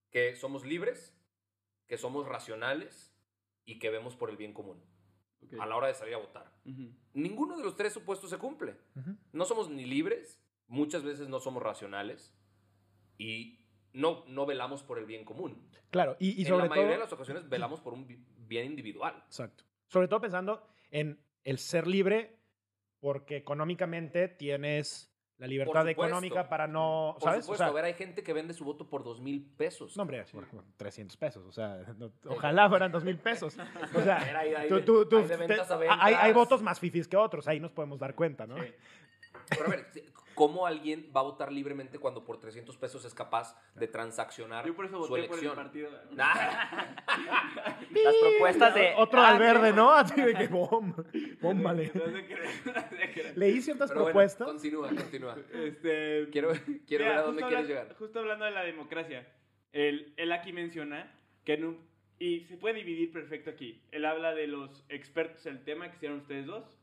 Que 0.10 0.36
somos 0.38 0.66
libres, 0.66 1.14
que 1.88 1.98
somos 1.98 2.26
racionales 2.28 3.14
y 3.66 3.78
que 3.80 3.90
vemos 3.90 4.16
por 4.16 4.30
el 4.30 4.38
bien 4.38 4.54
común 4.54 4.82
A 5.60 5.66
la 5.66 5.76
hora 5.76 5.88
de 5.88 5.94
salir 5.94 6.14
a 6.16 6.18
votar. 6.18 6.52
Ninguno 7.14 7.58
de 7.58 7.64
los 7.64 7.76
tres 7.76 7.94
supuestos 7.94 8.30
se 8.30 8.38
cumple. 8.38 8.76
No 9.34 9.46
somos 9.46 9.70
ni 9.70 9.86
libres, 9.86 10.42
muchas 10.68 11.04
veces 11.04 11.28
no 11.30 11.40
somos 11.40 11.62
racionales 11.64 12.34
y 13.18 13.60
no, 13.94 14.26
no 14.28 14.46
velamos 14.46 14.84
por 14.84 14.98
el 15.00 15.06
bien 15.06 15.24
común. 15.24 15.70
claro, 15.90 16.18
y, 16.20 16.32
y 16.32 16.42
en 16.42 16.48
sobre 16.48 16.64
la 16.64 16.70
mayoría 16.70 16.90
todo... 16.92 16.98
de 16.98 17.04
las 17.06 17.14
ocasiones 17.14 17.48
velamos 17.50 17.80
por 17.82 17.94
un 17.94 18.06
bi- 18.08 18.20
bien 18.40 18.66
individual. 18.66 19.16
Exacto. 19.28 19.64
Sobre 19.88 20.08
todo 20.08 20.20
pensando 20.22 20.68
en 20.92 21.20
el 21.44 21.58
ser 21.60 21.88
libre 21.88 22.38
porque 23.00 23.38
económicamente 23.38 24.28
tienes 24.28 25.15
la 25.38 25.48
libertad 25.48 25.88
económica 25.90 26.48
para 26.48 26.66
no, 26.66 27.16
Por 27.20 27.24
¿sabes? 27.30 27.46
supuesto, 27.46 27.64
o 27.64 27.68
sea, 27.68 27.68
a 27.68 27.72
ver, 27.74 27.86
hay 27.86 27.94
gente 27.94 28.24
que 28.24 28.32
vende 28.32 28.54
su 28.54 28.64
voto 28.64 28.90
por 28.90 29.04
dos 29.04 29.20
mil 29.20 29.46
pesos. 29.58 29.98
no, 29.98 30.04
hombre, 30.04 30.24
por 30.32 30.46
300 30.78 31.18
pesos, 31.18 31.46
o 31.46 31.52
sea, 31.52 31.82
no- 31.98 32.12
ojalá 32.28 32.70
fueran 32.70 32.92
2 32.92 33.04
mil 33.04 33.18
pesos. 33.18 33.58
O 33.96 34.02
sea, 34.02 34.20
tú- 34.70 34.82
tú- 34.82 35.06
tú- 35.10 35.22
te- 35.24 35.36
ventas. 35.36 35.70
hay, 35.90 36.14
hay 36.14 36.32
votos 36.34 36.62
más 36.62 36.80
fifis 36.80 37.08
que 37.08 37.18
otros, 37.18 37.48
ahí 37.48 37.60
nos 37.60 37.72
podemos 37.72 38.00
dar 38.00 38.16
cuenta, 38.16 38.48
¿no? 38.48 38.56
Sí. 38.64 38.70
Pero 39.50 39.66
a 39.66 39.70
ver, 39.70 39.86
¿cómo 40.36 40.68
alguien 40.68 41.10
va 41.16 41.22
a 41.22 41.24
votar 41.24 41.52
libremente 41.52 41.98
cuando 41.98 42.24
por 42.24 42.40
300 42.40 42.78
pesos 42.78 43.04
es 43.06 43.14
capaz 43.14 43.56
de 43.74 43.88
transaccionar 43.88 44.66
Yo 44.68 44.76
por 44.76 44.86
eso 44.86 45.02
su 45.04 45.10
voté 45.10 45.24
por 45.28 45.40
el 45.40 45.46
elección? 45.46 45.56
partido. 45.56 45.90
Las 46.16 48.16
propuestas 48.22 48.76
de... 48.76 48.94
Otro 48.98 49.22
Ah, 49.22 49.30
al 49.30 49.40
verde, 49.40 49.74
¿no? 49.74 49.92
Así 49.92 50.22
de 50.22 50.34
que 50.36 50.48
bom, 50.48 50.94
bómbale. 51.42 51.92
Leí 53.36 53.62
ciertas 53.62 53.90
Pero 53.90 54.02
bueno, 54.02 54.14
propuestas. 54.14 54.48
continúa, 54.48 54.90
continúa. 54.90 55.36
Este, 55.54 56.28
Quiero, 56.32 56.52
quiero 56.88 57.06
Mira, 57.06 57.10
ver 57.10 57.18
a 57.18 57.22
dónde 57.22 57.42
justo 57.42 57.48
quieres 57.48 57.70
habla- 57.72 57.82
llegar. 57.84 57.96
Justo 57.98 58.20
hablando 58.20 58.46
de 58.46 58.52
la 58.52 58.64
democracia, 58.64 59.28
él, 59.72 60.14
él 60.18 60.32
aquí 60.32 60.54
menciona 60.54 61.12
que 61.44 61.54
en 61.54 61.66
un- 61.66 61.88
y 62.20 62.42
se 62.46 62.58
puede 62.58 62.76
dividir 62.76 63.12
perfecto 63.12 63.50
aquí. 63.50 63.82
Él 63.92 64.06
habla 64.06 64.34
de 64.34 64.48
los 64.48 64.86
expertos 64.90 65.46
en 65.46 65.58
el 65.58 65.64
tema 65.64 65.90
que 65.90 65.96
hicieron 65.98 66.20
ustedes 66.20 66.46
dos 66.46 66.78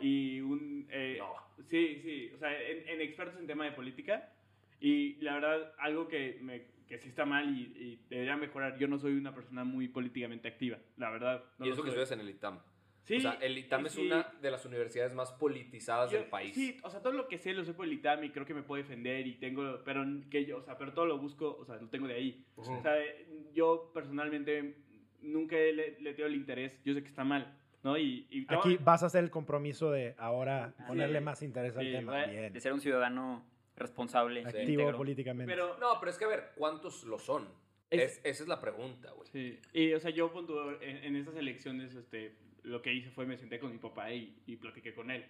y 0.00 0.40
un 0.40 0.86
eh, 0.90 1.16
No. 1.18 1.34
sí 1.68 2.00
sí 2.02 2.30
o 2.34 2.38
sea 2.38 2.60
en, 2.60 2.88
en 2.88 3.00
expertos 3.00 3.38
en 3.40 3.46
tema 3.46 3.64
de 3.64 3.72
política 3.72 4.32
y 4.80 5.14
la 5.16 5.34
verdad 5.34 5.72
algo 5.78 6.08
que 6.08 6.38
me 6.40 6.78
que 6.88 6.98
sí 6.98 7.10
está 7.10 7.26
mal 7.26 7.46
y, 7.56 7.64
y 7.76 8.00
debería 8.08 8.36
mejorar. 8.36 8.78
Yo 8.78 8.88
no 8.88 8.98
soy 8.98 9.12
una 9.12 9.34
persona 9.34 9.62
muy 9.62 9.88
políticamente 9.88 10.48
activa, 10.48 10.78
la 10.96 11.10
verdad. 11.10 11.44
No 11.58 11.66
y 11.66 11.70
eso 11.70 11.82
que 11.82 11.88
estudias 11.90 12.10
en 12.12 12.20
el 12.20 12.30
ITAM. 12.30 12.60
Sí, 13.02 13.16
o 13.16 13.20
sea, 13.20 13.32
el 13.40 13.56
ITAM 13.58 13.82
y 13.82 13.86
es 13.86 13.92
sí. 13.92 14.06
una 14.06 14.32
de 14.40 14.50
las 14.50 14.64
universidades 14.64 15.12
más 15.14 15.32
politizadas 15.32 16.10
Yo- 16.10 16.18
del 16.18 16.28
país. 16.28 16.54
Sí, 16.54 16.78
o 16.82 16.90
sea, 16.90 17.00
todo 17.00 17.12
lo 17.12 17.28
que 17.28 17.36
sé 17.38 17.52
lo 17.52 17.64
sé 17.64 17.74
por 17.74 17.84
el 17.86 17.92
ITAM 17.92 18.24
y 18.24 18.30
creo 18.30 18.46
que 18.46 18.54
me 18.54 18.62
puedo 18.62 18.82
defender 18.82 19.26
y 19.26 19.34
tengo, 19.34 19.82
pero 19.84 20.02
que 20.30 20.46
yo, 20.46 20.58
o 20.58 20.62
sea, 20.62 20.78
pero 20.78 20.94
todo 20.94 21.04
lo 21.06 21.18
busco, 21.18 21.56
o 21.58 21.64
sea, 21.66 21.76
lo 21.76 21.88
tengo 21.88 22.06
de 22.06 22.14
ahí. 22.14 22.44
Ujú. 22.56 22.72
O 22.72 22.82
sea, 22.82 22.94
yo 23.52 23.90
personalmente 23.92 24.76
nunca 25.20 25.56
le, 25.56 26.00
le 26.00 26.14
tengo 26.14 26.26
el 26.28 26.36
interés, 26.36 26.82
yo 26.84 26.94
sé 26.94 27.02
que 27.02 27.08
está 27.08 27.24
mal, 27.24 27.57
¿no? 27.88 27.96
Y, 27.98 28.26
y 28.30 28.44
tengo- 28.46 28.60
Aquí 28.60 28.76
vas 28.78 29.02
a 29.02 29.06
hacer 29.06 29.24
el 29.24 29.30
compromiso 29.30 29.90
de 29.90 30.14
ahora 30.18 30.72
Sí. 30.76 30.82
ponerle 30.86 31.20
más 31.20 31.42
interés 31.42 31.76
al 31.76 31.84
Sí, 31.86 31.92
tema. 31.92 32.26
Bien. 32.26 32.52
De 32.52 32.60
ser 32.60 32.72
un 32.72 32.80
ciudadano 32.80 33.44
responsable. 33.76 34.44
Activo 34.44 34.62
íntegro. 34.70 34.96
políticamente. 34.96 35.52
pero 35.52 35.78
No, 35.78 35.98
pero 36.00 36.10
es 36.10 36.18
que 36.18 36.24
a 36.24 36.28
ver, 36.28 36.52
¿cuántos 36.56 37.04
lo 37.04 37.18
son? 37.18 37.48
Es- 37.90 38.02
Es- 38.18 38.20
esa 38.24 38.42
es 38.42 38.48
la 38.48 38.60
pregunta, 38.60 39.10
güey. 39.12 39.26
sí, 39.32 39.58
y 39.72 39.94
o 39.94 40.00
sea, 40.00 40.10
yo 40.10 40.30
en, 40.82 40.96
en 41.04 41.16
esas 41.16 41.34
elecciones 41.36 41.94
este 41.94 42.36
lo 42.64 42.82
que 42.82 42.92
hice 42.92 43.10
fue 43.10 43.24
me 43.24 43.38
senté 43.38 43.58
con 43.58 43.70
mi 43.72 43.78
papá 43.78 44.12
y, 44.12 44.42
y 44.46 44.56
platiqué 44.56 44.92
con 44.94 45.10
él. 45.10 45.24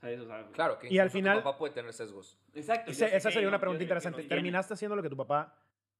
¿Sabes? 0.00 0.18
O 0.20 0.26
sea, 0.26 0.48
Claro, 0.52 0.78
que 0.78 0.86
Y 0.86 0.98
al 0.98 1.08
incluso 1.08 1.12
tu 1.12 1.18
final- 1.18 1.42
papá 1.42 1.58
puede 1.58 1.74
tener 1.74 1.92
sesgos. 1.92 2.38
Exacto. 2.54 2.90
Ese- 2.90 3.14
esa 3.14 3.30
sería 3.30 3.42
no, 3.42 3.48
una 3.48 3.60
pregunta 3.60 3.82
interesante. 3.82 4.22
¿Terminaste 4.22 4.72
haciendo 4.72 4.96
lo 4.96 5.02
que 5.02 5.10
tu 5.10 5.16
papá 5.16 5.54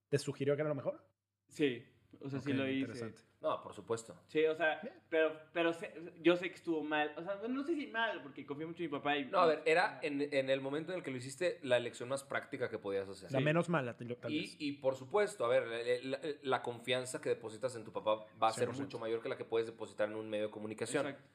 te 0.09 0.17
sugirió 0.17 0.55
que 0.57 0.63
era 0.63 0.71
lo 0.71 0.75
mejor? 0.75 1.05
Sí, 1.49 1.85
o 2.23 2.31
sea, 2.31 2.41
sí 2.41 2.53
lo 2.55 2.67
hice. 2.67 3.13
No, 3.41 3.63
por 3.63 3.73
supuesto. 3.73 4.15
Sí, 4.29 4.45
o 4.45 4.55
sea, 4.55 4.83
pero, 5.09 5.33
pero 5.55 5.73
sé- 5.73 5.95
yo 6.21 6.37
sé 6.37 6.51
que 6.51 6.57
estuvo 6.57 6.83
mal. 6.83 7.11
O 7.17 7.23
sea, 7.23 7.37
no 7.49 7.63
sé 7.65 7.75
si 7.75 7.87
mal, 7.87 8.23
porque 8.23 8.45
confío 8.45 8.67
mucho 8.69 8.83
en 8.83 8.91
mi 8.91 8.99
papá 8.99 9.17
y... 9.17 9.25
No, 9.25 9.39
a 9.39 9.47
ver, 9.47 9.63
era 9.65 9.99
en, 10.03 10.21
en 10.35 10.51
el 10.51 10.61
momento 10.61 10.93
en 10.93 10.99
el 10.99 11.03
que 11.05 11.11
lo 11.11 11.17
hiciste 11.17 11.59
la 11.63 11.79
elección 11.79 12.11
más 12.11 12.23
práctica 12.23 12.69
que 12.69 12.79
podías 12.79 13.09
hacer. 13.09 13.33
La 13.33 13.41
menos 13.41 13.71
mala, 13.71 13.97
tal 13.97 14.15
tal 14.17 14.31
Y, 14.31 14.41
vez. 14.41 14.57
y 14.59 14.73
por 14.73 14.95
supuesto, 14.95 15.47
a 15.47 15.49
ver, 15.49 15.67
la, 16.05 16.19
la- 16.19 16.21
la 16.43 16.63
confianza 16.63 17.23
que 17.23 17.31
depositas 17.31 17.75
en 17.77 17.85
tu 17.85 17.93
papá 17.93 18.27
va 18.43 18.49
a 18.49 18.53
ser 18.53 18.69
100%. 18.69 18.77
mucho 18.79 18.99
mayor 18.99 19.23
que 19.23 19.31
la 19.31 19.37
que 19.39 19.47
puedes 19.47 19.67
depositar 19.67 20.11
en 20.11 20.17
un 20.17 20.29
medio 20.29 20.45
de 20.49 20.51
comunicación. 20.51 21.07
Exacto. 21.07 21.27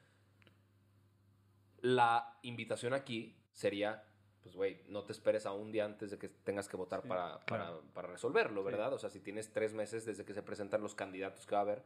La 1.82 2.38
invitación 2.42 2.94
aquí 2.94 3.36
sería, 3.52 4.04
pues, 4.46 4.54
güey, 4.54 4.80
no 4.86 5.02
te 5.02 5.10
esperes 5.10 5.44
a 5.44 5.50
un 5.52 5.72
día 5.72 5.84
antes 5.84 6.12
de 6.12 6.18
que 6.18 6.28
tengas 6.28 6.68
que 6.68 6.76
votar 6.76 7.02
Sí, 7.02 7.08
para, 7.08 7.40
para, 7.46 7.64
claro. 7.64 7.82
para 7.92 8.06
resolverlo, 8.06 8.60
Sí. 8.62 8.66
¿verdad? 8.70 8.92
O 8.92 8.98
sea, 8.98 9.10
si 9.10 9.18
tienes 9.18 9.50
tres 9.52 9.74
meses 9.74 10.04
desde 10.06 10.24
que 10.24 10.34
se 10.34 10.42
presentan 10.44 10.82
los 10.82 10.94
candidatos 10.94 11.46
que 11.46 11.54
va 11.56 11.58
a 11.58 11.62
haber, 11.62 11.82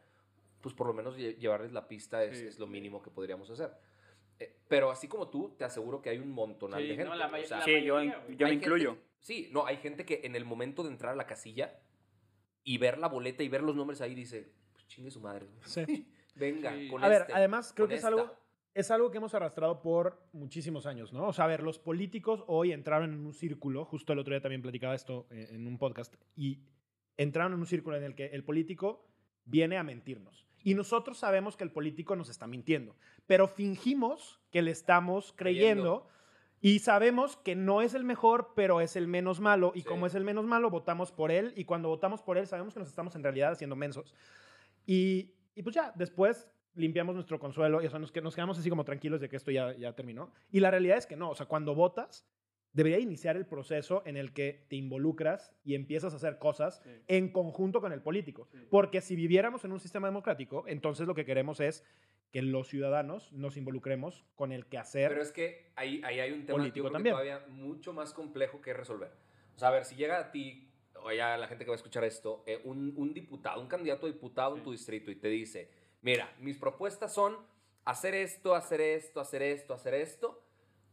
pues 0.61 0.75
por 0.75 0.87
lo 0.87 0.93
menos 0.93 1.17
lle- 1.17 1.39
llevarles 1.39 1.73
la 1.73 1.89
pista 1.89 2.23
es, 2.23 2.39
Sí. 2.39 2.47
es 2.49 2.59
lo 2.59 2.67
mínimo 2.67 3.01
que 3.01 3.11
podríamos 3.11 3.49
hacer. 3.51 3.73
Eh, 4.39 4.55
pero 4.69 4.91
así 4.91 5.09
como 5.09 5.29
tú, 5.31 5.55
te 5.57 5.65
aseguro 5.65 6.03
que 6.03 6.11
hay 6.11 6.19
un 6.19 6.31
montonal 6.31 6.81
Sí, 6.83 6.89
de 6.89 6.97
gente. 6.97 7.05
no, 7.09 7.15
la 7.15 7.29
o 7.29 7.45
sea, 7.47 7.59
la 7.61 7.65
Sí, 7.65 7.83
yo, 7.83 7.99
yo 8.03 8.05
me 8.05 8.05
hay 8.05 8.37
gente- 8.37 8.55
incluyo. 8.55 8.99
sí, 9.21 9.49
no, 9.53 9.65
hay 9.65 9.79
gente 9.79 10.05
que 10.05 10.21
en 10.25 10.37
el 10.37 10.45
momento 10.45 10.83
de 10.83 10.91
entrar 10.91 11.15
a 11.15 11.17
la 11.17 11.27
casilla 11.27 11.79
y 12.63 12.77
ver 12.77 12.99
la 12.99 13.09
boleta 13.09 13.43
y 13.43 13.49
ver 13.49 13.63
los 13.63 13.75
nombres 13.75 14.03
ahí 14.03 14.15
dice, 14.15 14.53
pues 14.73 14.87
chingue 14.87 15.11
su 15.11 15.21
madre. 15.23 15.47
güey. 15.47 15.59
Sí. 15.65 16.07
Venga, 16.35 16.75
Sí. 16.75 16.89
con 16.89 17.03
A 17.03 17.09
ver, 17.09 17.23
este, 17.23 17.33
además 17.33 17.73
creo 17.75 17.89
que 17.89 17.95
es 17.95 17.99
esta. 18.01 18.09
algo, 18.09 18.31
es 18.75 18.91
algo 18.91 19.11
que 19.11 19.19
hemos 19.19 19.35
arrastrado 19.35 19.83
por 19.83 20.23
muchísimos 20.33 20.87
años, 20.87 21.13
¿no? 21.13 21.29
O 21.29 21.33
sea, 21.33 21.45
a 21.47 21.49
ver, 21.49 21.63
los 21.63 21.79
políticos 21.79 22.45
hoy 22.47 22.73
entraron 22.73 23.13
en 23.13 23.27
un 23.27 23.33
círculo, 23.35 23.85
justo 23.85 24.13
el 24.13 24.19
otro 24.21 24.33
día 24.33 24.41
también 24.41 24.63
platicaba 24.63 24.95
esto 24.95 25.27
en 25.31 25.67
un 25.67 25.79
podcast, 25.79 26.15
y 26.37 26.61
entraron 27.17 27.53
en 27.55 27.59
un 27.61 27.67
círculo 27.67 27.97
en 27.97 28.05
el 28.05 28.15
que 28.15 28.27
el 28.27 28.45
político 28.45 29.07
viene 29.45 29.77
a 29.77 29.83
mentirnos. 29.83 30.47
Y 30.63 30.75
nosotros 30.75 31.19
sabemos 31.19 31.57
que 31.57 31.65
el 31.65 31.73
político 31.73 32.15
nos 32.17 32.29
está 32.29 32.47
mintiendo, 32.47 32.95
pero 33.27 33.49
fingimos 33.49 34.41
que 34.51 34.63
le 34.63 34.71
estamos 34.71 35.33
creyendo. 35.37 36.03
Creyendo. 36.05 36.21
Y 36.63 36.81
sabemos 36.81 37.39
que 37.39 37.57
no 37.57 37.81
es 37.81 37.95
el 37.95 38.05
mejor, 38.05 38.53
pero 38.55 38.83
es 38.83 38.95
el 38.95 39.09
menos 39.09 39.41
malo. 39.41 39.73
Y 39.75 39.81
Sí. 39.81 39.87
como 39.87 40.07
es 40.07 40.15
el 40.15 40.25
menos 40.25 40.45
malo, 40.45 40.69
votamos 40.69 41.11
por 41.11 41.31
él. 41.31 41.55
Y 41.57 41.65
cuando 41.65 41.89
votamos 41.89 42.21
por 42.21 42.37
él, 42.37 42.47
sabemos 42.47 42.75
que 42.75 42.81
nos 42.81 42.89
estamos 42.91 43.17
en 43.17 43.23
realidad 43.23 43.53
haciendo 43.53 43.77
mensos. 43.77 44.15
Y, 44.85 45.33
y 45.55 45.63
pues 45.63 45.75
ya, 45.75 45.91
después 45.97 46.47
limpiamos 46.75 47.15
nuestro 47.15 47.39
consuelo 47.39 47.83
y 47.83 47.87
o 47.87 47.91
sea, 47.91 47.99
nos, 47.99 48.15
nos 48.15 48.35
quedamos 48.35 48.59
así 48.59 48.71
como 48.71 48.85
tranquilos 48.85 49.21
de 49.21 49.29
que 49.29 49.37
esto 49.37 49.51
ya, 49.51 49.75
ya 49.77 49.95
terminó. 49.95 50.33
Y 50.51 50.61
la 50.61 50.71
realidad 50.71 50.99
es 50.99 51.07
que 51.07 51.17
no, 51.17 51.31
o 51.31 51.35
sea, 51.35 51.47
cuando 51.47 51.75
votas, 51.75 52.27
debería 52.73 53.01
iniciar 53.01 53.37
el 53.37 53.47
proceso 53.47 54.03
en 54.07 54.17
el 54.17 54.33
que 54.33 54.65
te 54.69 54.77
involucras 54.77 55.53
y 55.65 55.75
empiezas 55.75 56.13
a 56.13 56.17
hacer 56.17 56.39
cosas 56.39 56.81
Sí. 56.85 56.91
en 57.09 57.33
conjunto 57.33 57.81
con 57.81 57.93
el 57.93 58.01
político. 58.01 58.49
Sí. 58.53 58.59
Porque 58.71 59.01
si 59.01 59.17
viviéramos 59.17 59.65
en 59.65 59.73
un 59.73 59.81
sistema 59.81 60.07
democrático, 60.07 60.65
entonces 60.69 61.07
lo 61.09 61.15
que 61.15 61.25
queremos 61.25 61.59
es 61.61 61.85
que 62.31 62.43
los 62.43 62.69
ciudadanos 62.69 63.33
nos 63.33 63.57
involucremos 63.57 64.25
con 64.37 64.53
el 64.53 64.67
quehacer. 64.67 65.09
Pero 65.11 65.23
es 65.23 65.33
que 65.33 65.73
ahí, 65.75 66.01
ahí 66.05 66.21
hay 66.21 66.31
un 66.31 66.47
tema 66.47 66.59
Político 66.59 66.85
yo 66.87 66.91
creo 66.91 66.93
también. 66.93 67.17
que 67.17 67.23
todavía 67.25 67.45
mucho 67.49 67.93
más 67.93 68.15
complejo 68.15 68.61
que 68.61 68.73
resolver. 68.73 69.11
O 69.57 69.59
sea, 69.59 69.69
a 69.69 69.73
ver, 69.73 69.85
si 69.85 69.97
llega 69.97 70.21
a 70.21 70.31
ti, 70.31 70.71
o 71.03 71.11
ya 71.11 71.37
la 71.37 71.49
gente 71.49 71.65
que 71.65 71.71
va 71.71 71.75
a 71.75 71.77
escuchar 71.77 72.05
esto, 72.05 72.45
eh, 72.47 72.61
un, 72.63 72.95
un 72.97 73.13
diputado, 73.13 73.61
un 73.61 73.67
candidato 73.67 74.07
a 74.07 74.11
diputado 74.13 74.53
en 74.53 74.59
Sí. 74.61 74.65
tu 74.65 74.71
distrito 74.71 75.11
y 75.11 75.17
te 75.17 75.27
dice, 75.27 75.69
mira, 76.03 76.35
mis 76.39 76.57
propuestas 76.57 77.13
son 77.15 77.37
hacer 77.85 78.15
esto, 78.15 78.55
hacer 78.55 78.81
esto, 78.81 79.21
hacer 79.21 79.43
esto, 79.43 79.75
hacer 79.75 79.95
esto, 79.95 80.43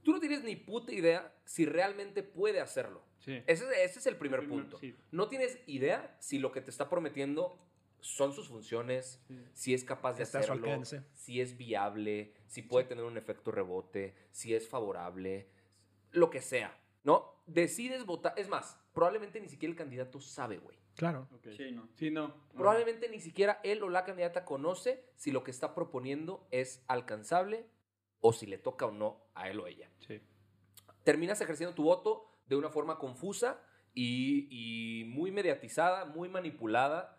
tú 0.03 0.11
no 0.13 0.19
tienes 0.19 0.43
ni 0.43 0.55
puta 0.55 0.91
idea 0.93 1.33
si 1.45 1.65
realmente 1.65 2.23
puede 2.23 2.59
hacerlo. 2.61 3.03
Sí. 3.19 3.41
Ese, 3.45 3.65
ese 3.83 3.99
es 3.99 4.05
el 4.07 4.15
primer 4.15 4.41
Primer- 4.41 4.61
punto. 4.63 4.79
sí. 4.79 4.95
No 5.11 5.27
tienes 5.27 5.59
idea 5.67 6.15
si 6.19 6.39
lo 6.39 6.51
que 6.51 6.61
te 6.61 6.69
está 6.69 6.89
prometiendo 6.89 7.59
son 7.99 8.31
sus 8.31 8.47
funciones, 8.47 9.21
Sí. 9.27 9.43
si 9.53 9.73
es 9.73 9.83
capaz 9.83 10.13
de 10.13 10.23
Está 10.23 10.39
hacerlo, 10.39 10.81
si 11.13 11.41
es 11.41 11.57
viable, 11.57 12.33
si 12.47 12.61
puede 12.61 12.85
tener 12.85 13.03
un 13.03 13.17
efecto 13.17 13.51
rebote, 13.51 14.15
si 14.31 14.53
es 14.53 14.69
favorable, 14.69 15.49
lo 16.11 16.29
que 16.29 16.41
sea, 16.41 16.77
¿no? 17.03 17.33
Decides 17.47 18.05
votar, 18.05 18.33
es 18.37 18.47
más, 18.47 18.79
probablemente 18.93 19.41
ni 19.41 19.49
siquiera 19.49 19.71
el 19.71 19.77
candidato 19.77 20.19
sabe, 20.21 20.57
güey. 20.57 20.77
Claro. 20.97 21.29
Sí, 21.55 21.71
no. 21.71 21.87
Sí, 21.95 22.09
no. 22.11 22.33
Probablemente 22.53 23.07
ni 23.07 23.19
siquiera 23.19 23.61
él 23.63 23.83
o 23.83 23.89
la 23.89 24.03
candidata 24.03 24.43
conoce 24.43 25.05
si 25.15 25.31
lo 25.31 25.43
que 25.43 25.51
está 25.51 25.73
proponiendo 25.75 26.47
es 26.51 26.83
alcanzable 26.87 27.67
o 28.19 28.33
si 28.33 28.47
le 28.47 28.57
toca 28.57 28.87
o 28.87 28.91
no 28.91 29.21
a 29.35 29.47
él 29.49 29.59
o 29.59 29.67
ella 29.67 29.89
Sí. 29.99 30.19
terminas 31.03 31.39
ejerciendo 31.39 31.75
tu 31.75 31.83
voto 31.83 32.41
de 32.47 32.55
una 32.55 32.69
forma 32.69 32.97
confusa 32.97 33.61
y, 33.93 34.47
y 34.49 35.05
muy 35.05 35.31
mediatizada, 35.31 36.05
muy 36.05 36.29
manipulada. 36.29 37.17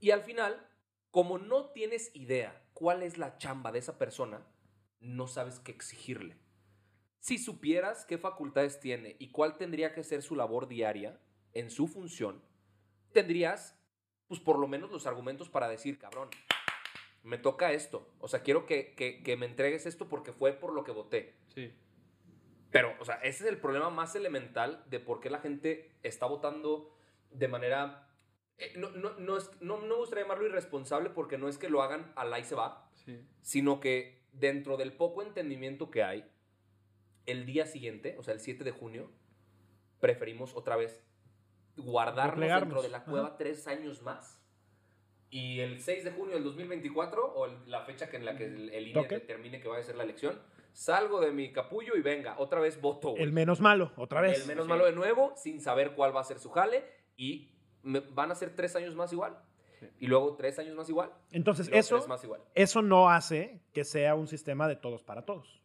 Y 0.00 0.10
al 0.10 0.22
final, 0.22 0.68
como 1.10 1.38
no 1.38 1.70
tienes 1.70 2.10
idea 2.14 2.62
cuál 2.74 3.02
es 3.02 3.16
la 3.16 3.38
chamba 3.38 3.72
de 3.72 3.78
esa 3.78 3.96
persona, 3.98 4.46
no 5.00 5.26
sabes 5.28 5.60
qué 5.60 5.72
exigirle. 5.72 6.36
Si 7.20 7.38
supieras 7.38 8.04
qué 8.04 8.18
facultades 8.18 8.80
tiene 8.80 9.16
y 9.18 9.30
cuál 9.30 9.56
tendría 9.56 9.94
que 9.94 10.04
ser 10.04 10.20
su 10.22 10.36
labor 10.36 10.68
diaria 10.68 11.18
en 11.54 11.70
su 11.70 11.88
función, 11.88 12.42
tendrías, 13.14 13.78
pues 14.28 14.40
por 14.40 14.58
lo 14.58 14.66
menos 14.68 14.90
los 14.90 15.06
argumentos 15.06 15.48
para 15.48 15.68
decir, 15.70 15.98
cabrón, 15.98 16.28
me 17.22 17.38
toca 17.38 17.72
esto. 17.72 18.12
O 18.18 18.28
sea, 18.28 18.42
quiero 18.42 18.66
que, 18.66 18.94
que- 18.94 19.22
que 19.22 19.36
me 19.38 19.46
entregues 19.46 19.86
esto 19.86 20.08
porque 20.10 20.32
fue 20.32 20.52
por 20.52 20.74
lo 20.74 20.84
que 20.84 20.92
voté. 20.92 21.36
Sí. 21.54 21.72
Pero, 22.70 22.94
o 23.00 23.04
sea, 23.06 23.14
ese 23.16 23.44
es 23.44 23.50
el 23.50 23.58
problema 23.58 23.88
más 23.88 24.14
elemental 24.16 24.84
de 24.90 25.00
por 25.00 25.20
qué 25.20 25.30
la 25.30 25.38
gente 25.38 25.92
está 26.02 26.26
votando 26.26 26.94
de 27.30 27.48
manera... 27.48 28.10
eh, 28.58 28.74
no, 28.76 28.90
no, 28.90 29.14
no, 29.18 29.36
es- 29.38 29.50
no, 29.62 29.78
no 29.80 29.86
me 29.86 29.94
gustaría 29.94 30.24
llamarlo 30.24 30.46
irresponsable 30.46 31.08
porque 31.10 31.38
no 31.38 31.48
es 31.48 31.56
que 31.56 31.68
lo 31.70 31.82
hagan 31.82 32.12
al 32.16 32.32
ahí 32.34 32.44
se 32.44 32.54
va, 32.54 32.90
Sí. 33.04 33.20
sino 33.42 33.80
que 33.80 34.22
dentro 34.32 34.76
del 34.76 34.92
poco 34.92 35.22
entendimiento 35.22 35.90
que 35.90 36.02
hay, 36.02 36.28
el 37.26 37.46
día 37.46 37.64
siguiente, 37.66 38.16
o 38.18 38.22
sea, 38.22 38.34
el 38.34 38.40
7 38.40 38.64
de 38.64 38.70
junio, 38.72 39.10
preferimos 40.00 40.54
otra 40.54 40.76
vez 40.76 41.02
guardarnos 41.76 42.34
Replegarnos. 42.34 42.68
dentro 42.68 42.82
de 42.82 42.88
la 42.88 43.04
cueva 43.04 43.26
Ajá. 43.28 43.36
tres 43.36 43.66
años 43.66 44.02
más 44.02 44.40
y 45.30 45.60
el 45.60 45.80
6 45.80 46.04
de 46.04 46.12
junio 46.12 46.34
del 46.34 46.44
2024, 46.44 47.24
o 47.34 47.46
el- 47.46 47.58
la 47.70 47.80
fecha 47.82 48.08
que 48.08 48.16
en 48.18 48.24
la 48.24 48.36
que 48.36 48.44
el, 48.46 48.68
el 48.70 48.84
INE 48.88 48.94
Toque. 49.02 49.14
determine 49.16 49.60
que 49.60 49.68
va 49.68 49.78
a 49.78 49.82
ser 49.82 49.96
la 49.96 50.04
elección, 50.04 50.40
salgo 50.72 51.20
de 51.20 51.32
mi 51.32 51.52
capullo 51.52 51.96
y 51.96 52.02
venga, 52.02 52.36
otra 52.38 52.60
vez 52.60 52.80
voto. 52.80 53.10
güey. 53.10 53.22
El 53.22 53.32
menos 53.32 53.60
malo, 53.60 53.92
otra 53.96 54.20
vez. 54.20 54.40
El 54.40 54.46
menos 54.46 54.68
malo 54.68 54.84
de 54.86 54.92
nuevo, 54.92 55.32
sin 55.36 55.60
saber 55.60 55.94
cuál 55.96 56.14
va 56.14 56.20
a 56.20 56.24
ser 56.24 56.38
su 56.38 56.50
jale, 56.50 56.84
y 57.16 57.50
me- 57.82 58.00
van 58.00 58.30
a 58.30 58.34
ser 58.36 58.54
tres 58.54 58.76
años 58.76 58.94
más 58.94 59.12
igual. 59.12 59.36
Y 59.98 60.06
luego 60.06 60.34
tres 60.36 60.58
años 60.60 60.74
más 60.76 60.88
igual. 60.88 61.12
Entonces, 61.32 61.68
eso, 61.72 61.96
tres 61.96 62.08
más 62.08 62.22
igual. 62.24 62.40
eso 62.54 62.80
no 62.80 63.10
hace 63.10 63.60
que 63.72 63.84
sea 63.84 64.14
un 64.14 64.28
sistema 64.28 64.66
de 64.68 64.76
todos 64.76 65.02
para 65.02 65.24
todos. 65.26 65.60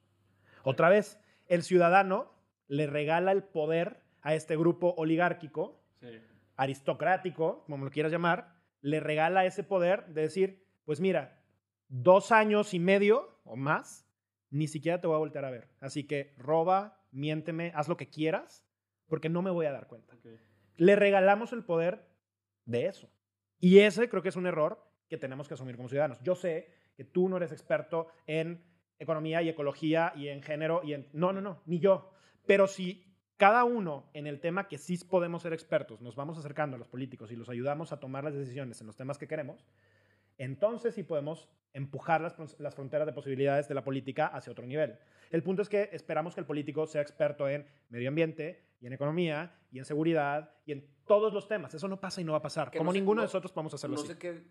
Otra 0.64 0.90
vez, 0.90 1.20
el 1.48 1.64
ciudadano 1.64 2.34
le 2.68 2.86
regala 2.88 3.32
el 3.32 3.44
poder 3.44 4.02
a 4.22 4.34
este 4.36 4.58
grupo 4.58 4.94
oligárquico, 4.98 5.79
Sí. 6.00 6.08
aristocrático, 6.56 7.64
como 7.66 7.86
lo 7.86 7.92
quieras 7.92 8.12
llamar, 8.12 8.56
le 8.82 9.00
regala 9.00 9.46
ese 9.46 9.64
poder 9.64 10.08
de 10.08 10.22
decir, 10.22 10.66
pues 10.86 11.00
mira, 11.00 11.42
dos 11.88 12.32
años 12.32 12.74
y 12.74 12.80
medio 12.80 13.40
o 13.44 13.56
más, 13.56 14.08
ni 14.50 14.68
siquiera 14.68 15.02
te 15.02 15.08
voy 15.08 15.16
a 15.16 15.20
voltear 15.20 15.46
a 15.46 15.52
ver. 15.52 15.70
Así 15.80 16.06
que 16.06 16.34
roba, 16.38 17.06
miénteme, 17.12 17.72
haz 17.76 17.88
lo 17.88 17.98
que 17.98 18.10
quieras, 18.10 18.66
porque 19.08 19.30
no 19.30 19.42
me 19.42 19.52
voy 19.52 19.66
a 19.66 19.72
dar 19.72 19.88
cuenta. 19.88 20.16
Le 20.78 20.96
regalamos 20.96 21.52
el 21.52 21.64
poder 21.64 22.08
de 22.66 22.86
eso. 22.88 23.12
Y 23.60 23.80
ese 23.80 24.08
creo 24.08 24.24
que 24.24 24.30
es 24.30 24.36
un 24.36 24.48
error 24.48 24.86
que 25.10 25.18
tenemos 25.18 25.48
que 25.48 25.56
asumir 25.56 25.76
como 25.76 25.90
ciudadanos. 25.90 26.22
Yo 26.22 26.36
sé 26.36 26.72
que 26.96 27.04
tú 27.04 27.28
no 27.28 27.38
eres 27.38 27.52
experto 27.52 28.08
en 28.28 28.64
economía 29.00 29.42
y 29.42 29.50
ecología 29.50 30.14
y 30.16 30.28
en 30.28 30.42
género 30.42 30.82
y 30.84 30.94
en... 30.94 31.10
No, 31.14 31.34
no, 31.34 31.42
no, 31.42 31.62
ni 31.66 31.80
yo. 31.80 32.12
Pero 32.46 32.68
si 32.68 33.09
cada 33.40 33.64
uno 33.64 34.10
en 34.14 34.28
el 34.28 34.42
tema 34.42 34.68
que 34.68 34.78
sí 34.78 34.98
podemos 35.10 35.42
ser 35.44 35.54
expertos, 35.54 36.02
nos 36.02 36.16
vamos 36.18 36.38
acercando 36.38 36.76
a 36.76 36.78
los 36.80 36.90
políticos 36.90 37.32
y 37.32 37.38
los 37.38 37.48
ayudamos 37.48 37.94
a 37.94 38.00
tomar 38.00 38.24
las 38.26 38.34
decisiones 38.34 38.82
en 38.82 38.88
los 38.88 38.98
temas 38.98 39.18
que 39.18 39.28
queremos, 39.30 39.66
entonces 40.38 40.94
sí 40.94 41.04
podemos 41.04 41.48
empujar 41.74 42.20
las, 42.22 42.36
las 42.60 42.76
fronteras 42.76 43.06
de 43.08 43.14
posibilidades 43.14 43.68
de 43.70 43.76
la 43.76 43.84
política 43.84 44.28
hacia 44.28 44.52
otro 44.52 44.66
nivel. 44.66 44.98
El 45.32 45.42
punto 45.42 45.62
es 45.62 45.70
que 45.70 45.90
esperamos 45.94 46.34
que 46.36 46.42
el 46.42 46.46
político 46.48 46.86
sea 46.86 47.02
experto 47.02 47.48
en 47.48 47.66
medio 47.90 48.10
ambiente 48.10 48.62
y 48.82 48.88
en 48.88 48.94
economía 48.94 49.56
y 49.72 49.80
en 49.80 49.86
seguridad 49.86 50.52
y 50.66 50.72
en 50.74 50.86
todos 51.08 51.34
los 51.34 51.48
temas. 51.48 51.74
Eso 51.74 51.88
no 51.88 52.00
pasa 52.02 52.20
y 52.20 52.24
no 52.26 52.34
va 52.34 52.40
a 52.40 52.42
pasar. 52.42 52.72
Que 52.72 52.78
Como 52.78 52.90
no 52.90 52.94
sé- 52.94 53.00
ninguno 53.00 53.16
no- 53.18 53.22
de 53.22 53.28
nosotros 53.28 53.52
podemos 53.54 53.74
hacerlo 53.74 53.96
No 53.96 54.02
así. 54.02 54.12
sé 54.14 54.18
qué 54.20 54.42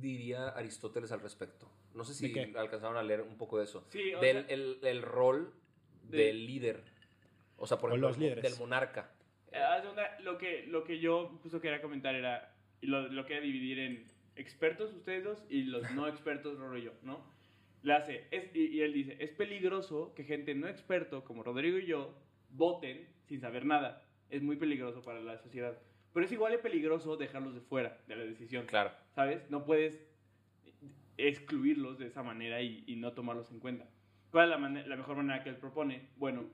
diría 0.00 0.48
Aristóteles 0.48 1.12
al 1.12 1.20
respecto. 1.20 1.70
No 1.94 2.04
sé 2.04 2.14
si 2.14 2.34
alcanzaron 2.56 2.96
a 2.96 3.02
leer 3.02 3.22
un 3.22 3.36
poco 3.36 3.58
de 3.58 3.64
eso. 3.64 3.84
Sí, 3.90 4.10
del 4.20 4.46
sea- 4.46 4.54
el, 4.54 4.78
el 4.82 5.02
rol 5.02 5.52
De- 6.02 6.18
del 6.18 6.46
líder. 6.46 6.82
O 7.60 7.66
sea, 7.66 7.78
por 7.78 7.90
O 7.90 7.92
ejemplo, 7.94 8.08
los 8.08 8.18
líderes. 8.18 8.42
del 8.42 8.58
monarca. 8.58 9.12
Eh, 9.52 9.58
cuenta, 9.58 10.18
Lo 10.20 10.38
que, 10.38 10.66
lo 10.66 10.82
que 10.82 10.98
yo 10.98 11.28
justo 11.42 11.60
quería 11.60 11.80
comentar 11.80 12.14
era, 12.14 12.54
y 12.80 12.86
lo, 12.86 13.02
lo 13.08 13.26
quería 13.26 13.42
dividir 13.42 13.78
en 13.78 14.04
expertos 14.36 14.92
ustedes 14.94 15.22
dos 15.22 15.44
y 15.48 15.62
los 15.64 15.88
no 15.92 16.08
expertos 16.08 16.58
Roro 16.58 16.78
y 16.78 16.84
yo, 16.84 16.92
¿no? 17.02 17.24
Le 17.82 17.92
hace, 17.94 18.26
es, 18.30 18.54
y, 18.54 18.66
y 18.66 18.80
él 18.82 18.92
dice, 18.92 19.16
es 19.20 19.30
peligroso 19.32 20.12
que 20.14 20.24
gente 20.24 20.54
no 20.54 20.66
experto 20.68 21.22
como 21.24 21.42
Rodrigo 21.42 21.78
y 21.78 21.86
yo 21.86 22.14
voten 22.50 23.06
sin 23.26 23.40
saber 23.40 23.64
nada. 23.64 24.02
Es 24.30 24.42
muy 24.42 24.56
peligroso 24.56 25.02
para 25.02 25.20
la 25.20 25.38
sociedad. 25.38 25.78
Pero 26.12 26.26
es 26.26 26.32
igual 26.32 26.52
de 26.52 26.58
peligroso 26.58 27.16
dejarlos 27.16 27.54
de 27.54 27.60
fuera 27.60 27.98
de 28.06 28.16
la 28.16 28.24
decisión. 28.24 28.66
Claro. 28.66 28.90
¿Sabes? 29.14 29.48
No 29.50 29.64
puedes 29.64 30.00
excluirlos 31.16 31.98
de 31.98 32.06
esa 32.06 32.22
manera 32.22 32.62
y, 32.62 32.84
y 32.86 32.96
no 32.96 33.12
tomarlos 33.12 33.50
en 33.50 33.60
cuenta. 33.60 33.86
¿Cuál 34.30 34.52
es 34.52 34.60
la, 34.60 34.68
la 34.86 34.96
mejor 34.96 35.16
manera 35.16 35.42
que 35.42 35.50
él 35.50 35.56
propone? 35.56 36.08
Bueno, 36.16 36.44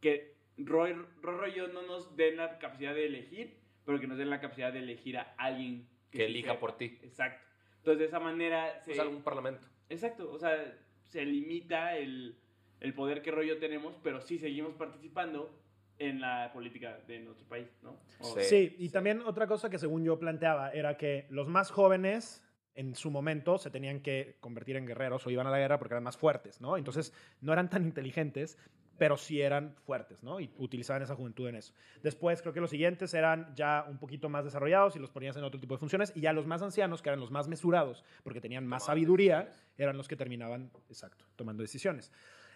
que 0.00 0.34
Roy, 0.66 0.94
Rorro 1.20 1.48
y 1.48 1.54
yo 1.54 1.68
no 1.68 1.82
nos 1.82 2.16
den 2.16 2.36
la 2.36 2.58
capacidad 2.58 2.94
de 2.94 3.06
elegir, 3.06 3.56
pero 3.84 3.98
que 4.00 4.06
nos 4.06 4.18
den 4.18 4.30
la 4.30 4.40
capacidad 4.40 4.72
de 4.72 4.80
elegir 4.80 5.18
a 5.18 5.34
alguien 5.38 5.88
Que 6.10 6.26
elija 6.26 6.58
por 6.58 6.76
ti. 6.76 6.98
Exacto. 7.02 7.44
Entonces, 7.78 7.98
de 7.98 8.04
esa 8.06 8.20
manera 8.20 8.80
se... 8.80 8.92
O 8.92 8.94
sea, 8.94 9.04
algún 9.04 9.22
parlamento. 9.22 9.66
Exacto, 9.88 10.30
o 10.30 10.38
sea, 10.38 10.78
se 11.04 11.24
limita 11.24 11.96
el, 11.96 12.36
el 12.80 12.94
poder 12.94 13.22
que 13.22 13.30
rollo 13.30 13.58
tenemos, 13.58 13.94
pero 14.02 14.20
sí 14.20 14.38
seguimos 14.38 14.74
participando 14.74 15.58
en 15.98 16.20
la 16.20 16.50
política 16.52 16.98
de 17.06 17.20
nuestro 17.20 17.46
país, 17.48 17.68
¿no? 17.82 17.98
O- 18.20 18.34
Sí. 18.38 18.42
Sí, 18.42 18.76
y 18.78 18.88
también 18.90 19.20
otra 19.22 19.46
cosa 19.46 19.68
que 19.68 19.78
según 19.78 20.04
yo 20.04 20.18
planteaba 20.18 20.70
era 20.70 20.96
que 20.96 21.26
los 21.28 21.48
más 21.48 21.70
jóvenes 21.70 22.42
en 22.74 22.94
su 22.94 23.10
momento 23.10 23.58
se 23.58 23.70
tenían 23.70 24.00
que 24.00 24.36
convertir 24.40 24.76
en 24.76 24.86
guerreros 24.86 25.26
o 25.26 25.30
iban 25.30 25.46
a 25.46 25.50
la 25.50 25.58
guerra 25.58 25.78
porque 25.78 25.94
eran 25.94 26.04
más 26.04 26.16
fuertes, 26.16 26.60
¿no? 26.60 26.76
Entonces 26.78 27.12
no 27.40 27.52
eran 27.52 27.68
tan 27.68 27.84
inteligentes, 27.84 28.58
pero 28.98 29.16
sí 29.16 29.40
eran 29.40 29.74
fuertes, 29.84 30.22
¿no? 30.22 30.40
Y 30.40 30.50
utilizaban 30.58 31.02
esa 31.02 31.14
juventud 31.14 31.48
en 31.48 31.56
eso. 31.56 31.74
Después 32.02 32.42
creo 32.42 32.52
que 32.52 32.60
los 32.60 32.70
siguientes 32.70 33.14
eran 33.14 33.54
ya 33.54 33.86
un 33.88 33.98
poquito 33.98 34.28
más 34.28 34.44
desarrollados 34.44 34.96
y 34.96 34.98
los 34.98 35.10
ponías 35.10 35.36
en 35.36 35.44
otro 35.44 35.60
tipo 35.60 35.74
de 35.74 35.78
funciones 35.78 36.12
y 36.14 36.20
ya 36.20 36.32
los 36.32 36.46
más 36.46 36.62
ancianos, 36.62 37.02
que 37.02 37.08
eran 37.08 37.20
los 37.20 37.30
más 37.30 37.48
mesurados 37.48 38.04
porque 38.22 38.40
tenían 38.40 38.66
más 38.66 38.86
sabiduría, 38.86 39.50
eran 39.76 39.96
los 39.96 40.08
que 40.08 40.16
terminaban, 40.16 40.70
exacto, 40.88 41.24
tomando 41.36 41.62
decisiones. 41.62 42.12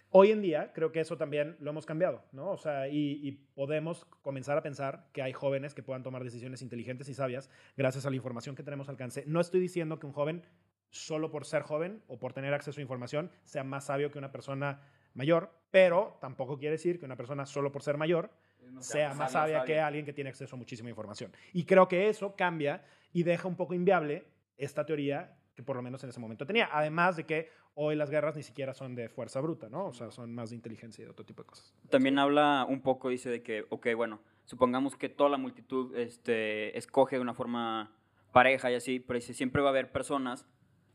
Hoy 0.09 0.31
en 0.31 0.41
día 0.41 0.71
creo 0.71 0.93
que 0.93 1.01
eso 1.01 1.17
también 1.17 1.57
lo 1.59 1.71
hemos 1.71 1.85
cambiado, 1.85 2.23
¿no? 2.31 2.51
O 2.51 2.57
sea, 2.57 2.87
y, 2.87 3.19
y 3.27 3.31
podemos 3.33 4.05
comenzar 4.21 4.57
a 4.57 4.63
pensar 4.63 5.09
que 5.11 5.21
hay 5.21 5.33
jóvenes 5.33 5.73
que 5.73 5.83
puedan 5.83 6.01
tomar 6.01 6.23
decisiones 6.23 6.61
inteligentes 6.61 7.09
y 7.09 7.13
sabias 7.13 7.49
gracias 7.75 8.05
a 8.05 8.09
la 8.09 8.15
información 8.15 8.55
que 8.55 8.63
tenemos 8.63 8.87
al 8.87 8.93
alcance. 8.93 9.25
No 9.27 9.41
estoy 9.41 9.59
diciendo 9.59 9.99
que 9.99 10.05
un 10.05 10.13
joven, 10.13 10.43
solo 10.91 11.29
por 11.29 11.45
ser 11.45 11.63
joven 11.63 12.01
o 12.07 12.19
por 12.19 12.31
tener 12.31 12.53
acceso 12.53 12.79
a 12.79 12.83
información, 12.83 13.31
sea 13.43 13.65
más 13.65 13.87
sabio 13.87 14.09
que 14.09 14.17
una 14.17 14.31
persona 14.31 14.79
mayor, 15.17 15.51
pero 15.71 16.17
tampoco 16.21 16.57
quiere 16.57 16.73
decir 16.73 16.99
que 16.99 17.05
una 17.05 17.17
persona 17.17 17.45
solo 17.45 17.71
por 17.71 17.83
ser 17.83 17.97
mayor 17.97 18.31
no 18.71 18.81
sé, 18.81 18.93
sea 18.93 19.13
más 19.13 19.31
sabia 19.31 19.59
sabia. 19.59 19.65
que 19.65 19.79
alguien 19.79 20.05
que 20.05 20.13
tiene 20.13 20.29
acceso 20.29 20.55
a 20.55 20.59
muchísima 20.59 20.89
información. 20.89 21.31
Y 21.53 21.65
creo 21.65 21.87
que 21.87 22.09
eso 22.09 22.35
cambia 22.35 22.83
y 23.11 23.23
deja 23.23 23.47
un 23.47 23.55
poco 23.55 23.73
inviable 23.73 24.27
esta 24.57 24.85
teoría 24.85 25.37
que 25.55 25.63
por 25.63 25.75
lo 25.75 25.81
menos 25.81 26.03
en 26.03 26.11
ese 26.11 26.19
momento 26.19 26.45
tenía. 26.45 26.69
Además 26.71 27.17
de 27.17 27.25
que 27.25 27.49
hoy 27.73 27.95
las 27.95 28.09
guerras 28.09 28.35
ni 28.35 28.43
siquiera 28.43 28.73
son 28.73 28.95
de 28.95 29.09
fuerza 29.09 29.41
bruta, 29.41 29.69
¿no? 29.69 29.87
O 29.87 29.93
sea, 29.93 30.11
son 30.11 30.33
más 30.33 30.51
de 30.51 30.55
inteligencia 30.55 31.01
y 31.01 31.05
de 31.05 31.11
otro 31.11 31.25
tipo 31.25 31.41
de 31.43 31.47
cosas. 31.47 31.73
También 31.89 32.19
habla 32.19 32.65
un 32.69 32.81
poco, 32.81 33.09
dice 33.09 33.29
de 33.29 33.41
que, 33.41 33.65
ok, 33.69 33.87
bueno, 33.95 34.21
supongamos 34.45 34.95
que 34.95 35.09
toda 35.09 35.29
la 35.29 35.37
multitud 35.37 35.95
este, 35.95 36.77
escoge 36.77 37.15
de 37.15 37.21
una 37.21 37.33
forma 37.33 37.95
pareja 38.31 38.71
y 38.71 38.75
así, 38.75 38.99
pero 38.99 39.17
dice, 39.17 39.33
siempre 39.33 39.61
va 39.61 39.69
a 39.69 39.71
haber 39.71 39.91
personas 39.91 40.45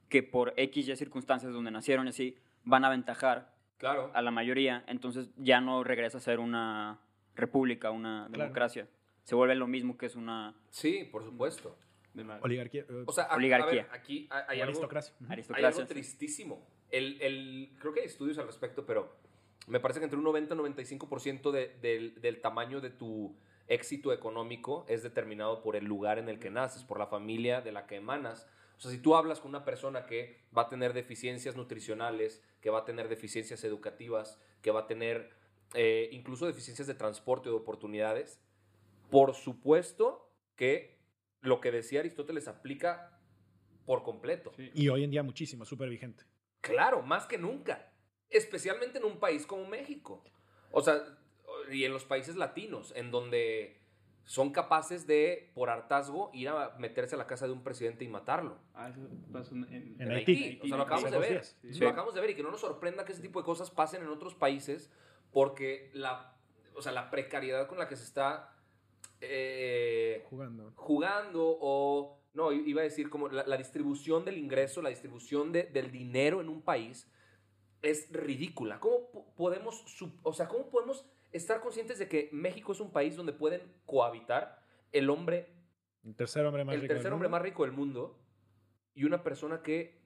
que 0.09 0.23
por 0.23 0.55
X 0.57 0.89
y 0.89 0.97
circunstancias 0.97 1.53
donde 1.53 1.71
nacieron 1.71 2.07
y 2.07 2.11
así, 2.11 2.37
van 2.65 2.85
a 2.85 2.89
aventajar 2.89 3.52
Claro. 3.83 4.11
a 4.15 4.23
la 4.23 4.31
mayoría, 4.31 4.85
entonces 4.87 5.29
ya 5.37 5.61
no 5.61 5.83
regresa 5.83 6.19
a 6.19 6.21
ser 6.21 6.39
una 6.39 7.01
república, 7.35 7.91
una 7.91 8.27
Claro. 8.29 8.45
democracia. 8.45 8.89
Se 9.25 9.35
vuelve 9.35 9.57
lo 9.57 9.67
mismo 9.67 9.99
que 9.99 10.07
es 10.07 10.15
una 10.15 10.55
Sí, 10.71 11.09
por 11.11 11.25
supuesto. 11.25 11.77
Oligarquía. 12.43 12.83
eh, 12.89 13.05
O 13.07 13.13
sea, 13.13 13.25
a- 13.25 13.37
Oligarquía. 13.37 13.83
a 13.83 13.85
ver, 13.87 13.89
aquí 13.93 14.29
hay, 14.31 14.61
algo, 14.61 14.71
aristocracia. 14.71 15.15
Hay 15.29 15.65
algo 15.65 15.87
tristísimo. 15.87 16.65
El, 16.91 17.21
el- 17.23 17.75
creo 17.81 17.93
que 17.93 18.01
hay 18.01 18.07
estudios 18.07 18.39
al 18.39 18.47
respecto, 18.47 18.87
pero 18.87 19.17
me 19.67 19.81
parece 19.81 19.99
que 19.99 20.05
entre 20.05 20.19
un 20.19 20.25
90 20.25 20.55
y 20.55 20.59
95% 20.59 21.51
de- 21.51 21.77
del, 21.81 22.21
del 22.21 22.41
tamaño 22.41 22.81
de 22.81 22.91
tu 22.91 23.35
éxito 23.67 24.13
económico 24.13 24.85
es 24.89 25.03
determinado 25.03 25.61
por 25.63 25.75
el 25.75 25.87
lugar 25.87 26.19
en 26.19 26.29
el 26.29 26.39
que 26.39 26.51
naces, 26.51 26.85
por 26.85 26.99
la 27.01 27.07
familia 27.09 27.63
de 27.63 27.73
la 27.73 27.87
que 27.87 27.97
emanas. 27.97 28.47
O 28.77 28.81
sea, 28.81 28.91
si 28.91 28.99
tú 28.99 29.15
hablas 29.17 29.41
con 29.41 29.49
una 29.49 29.65
persona 29.65 30.05
que 30.07 30.41
va 30.57 30.63
a 30.63 30.69
tener 30.69 30.93
deficiencias 30.93 31.57
nutricionales, 31.57 32.43
que 32.63 32.71
va 32.71 32.79
a 32.79 32.85
tener 32.87 33.09
deficiencias 33.09 33.63
educativas, 33.65 34.41
que 34.63 34.71
va 34.71 34.81
a 34.81 34.87
tener 34.87 35.31
eh, 35.75 36.09
incluso 36.13 36.47
deficiencias 36.47 36.89
de 36.89 36.95
transporte 36.95 37.51
o 37.51 37.53
de 37.53 37.59
oportunidades, 37.59 38.41
por 39.11 39.35
supuesto 39.35 40.33
que 40.57 40.99
lo 41.41 41.61
que 41.61 41.73
decía 41.73 42.01
Aristóteles 42.01 42.49
aplica 42.49 43.21
por 43.85 44.05
completo. 44.05 44.53
Sí. 44.57 44.71
Y 44.75 44.89
hoy 44.89 45.05
en 45.05 45.11
día 45.11 45.23
muchísimo, 45.23 45.65
súper 45.65 45.91
vigente. 45.91 46.25
Claro, 46.61 47.03
más 47.03 47.27
que 47.27 47.37
nunca. 47.37 47.93
Especialmente 48.31 48.99
en 48.99 49.05
un 49.05 49.19
país 49.19 49.45
como 49.45 49.67
México. 49.67 50.25
O 50.71 50.81
sea, 50.81 51.03
y 51.71 51.85
en 51.85 51.93
los 51.93 52.05
países 52.05 52.37
latinos, 52.37 52.93
en 52.97 53.11
donde 53.11 53.82
son 54.25 54.51
capaces 54.53 55.07
de, 55.07 55.51
por 55.55 55.69
hartazgo, 55.69 56.31
ir 56.33 56.49
a 56.49 56.77
meterse 56.79 57.17
a 57.17 57.19
la 57.19 57.27
casa 57.27 57.47
de 57.47 57.53
un 57.53 57.63
presidente 57.63 58.05
y 58.05 58.09
matarlo. 58.09 58.57
Ah, 58.75 58.89
eso 58.89 59.01
pasó 59.33 59.55
en, 59.55 59.65
en- 59.65 59.97
En 59.99 60.03
En 60.03 60.13
Haití. 60.13 60.33
Haití. 60.45 60.61
O 60.63 60.67
sea, 60.69 60.77
lo 60.77 60.83
acabamos 60.85 61.11
de 61.11 61.19
ver. 61.19 61.45
Sí. 61.45 61.81
Lo 61.81 61.89
acabamos 61.89 62.15
de 62.15 62.21
ver 62.21 62.31
y 62.31 62.35
que 62.37 62.43
no 62.43 62.51
nos 62.51 62.61
sorprenda 62.61 63.05
que 63.05 63.13
ese 63.13 63.23
tipo 63.23 63.41
de 63.41 63.45
cosas 63.45 63.71
pasen 63.71 64.03
en 64.03 64.09
otros 64.09 64.35
países 64.35 64.91
porque 65.33 65.91
la, 65.93 66.35
o 66.75 66.83
sea, 66.83 66.93
la 66.93 67.11
precariedad 67.11 67.67
con 67.67 67.79
la 67.79 67.89
que 67.89 67.97
se 67.97 68.05
está 68.05 68.55
eh, 69.21 70.25
Jugando. 70.31 70.73
jugando 70.77 71.57
o, 71.61 72.19
no, 72.35 72.53
iba 72.53 72.81
a 72.81 72.85
decir 72.85 73.09
como 73.11 73.29
la, 73.29 73.45
la 73.47 73.57
distribución 73.57 74.25
del 74.25 74.39
ingreso, 74.39 74.83
la 74.83 74.89
distribución 74.89 75.53
de- 75.53 75.65
del 75.65 75.91
dinero 75.91 76.41
en 76.41 76.49
un 76.49 76.63
país 76.63 77.09
es 77.83 78.11
ridícula. 78.13 78.79
¿Cómo 78.81 79.11
po- 79.11 79.27
podemos, 79.37 79.83
sub- 79.87 80.19
o 80.23 80.33
sea, 80.33 80.49
cómo 80.49 80.69
podemos 80.71 81.05
estar 81.33 81.61
conscientes 81.61 81.99
de 81.99 82.09
que 82.09 82.29
México 82.33 82.73
es 82.73 82.81
un 82.81 82.91
país 82.93 83.17
donde 83.17 83.33
pueden 83.33 83.63
cohabitar 83.87 84.63
el 84.93 85.09
hombre, 85.11 85.53
El 86.05 86.15
tercer 86.15 86.45
hombre 86.47 86.65
más 86.65 86.75
el 86.75 86.81
rico 86.83 86.93
del 86.93 86.99
tercer 86.99 87.13
hombre 87.13 87.29
mundo. 87.29 87.37
más 87.39 87.43
rico 87.43 87.63
del 87.65 87.73
mundo 87.73 88.19
y 88.95 89.05
una 89.05 89.23
persona 89.23 89.63
que 89.63 90.01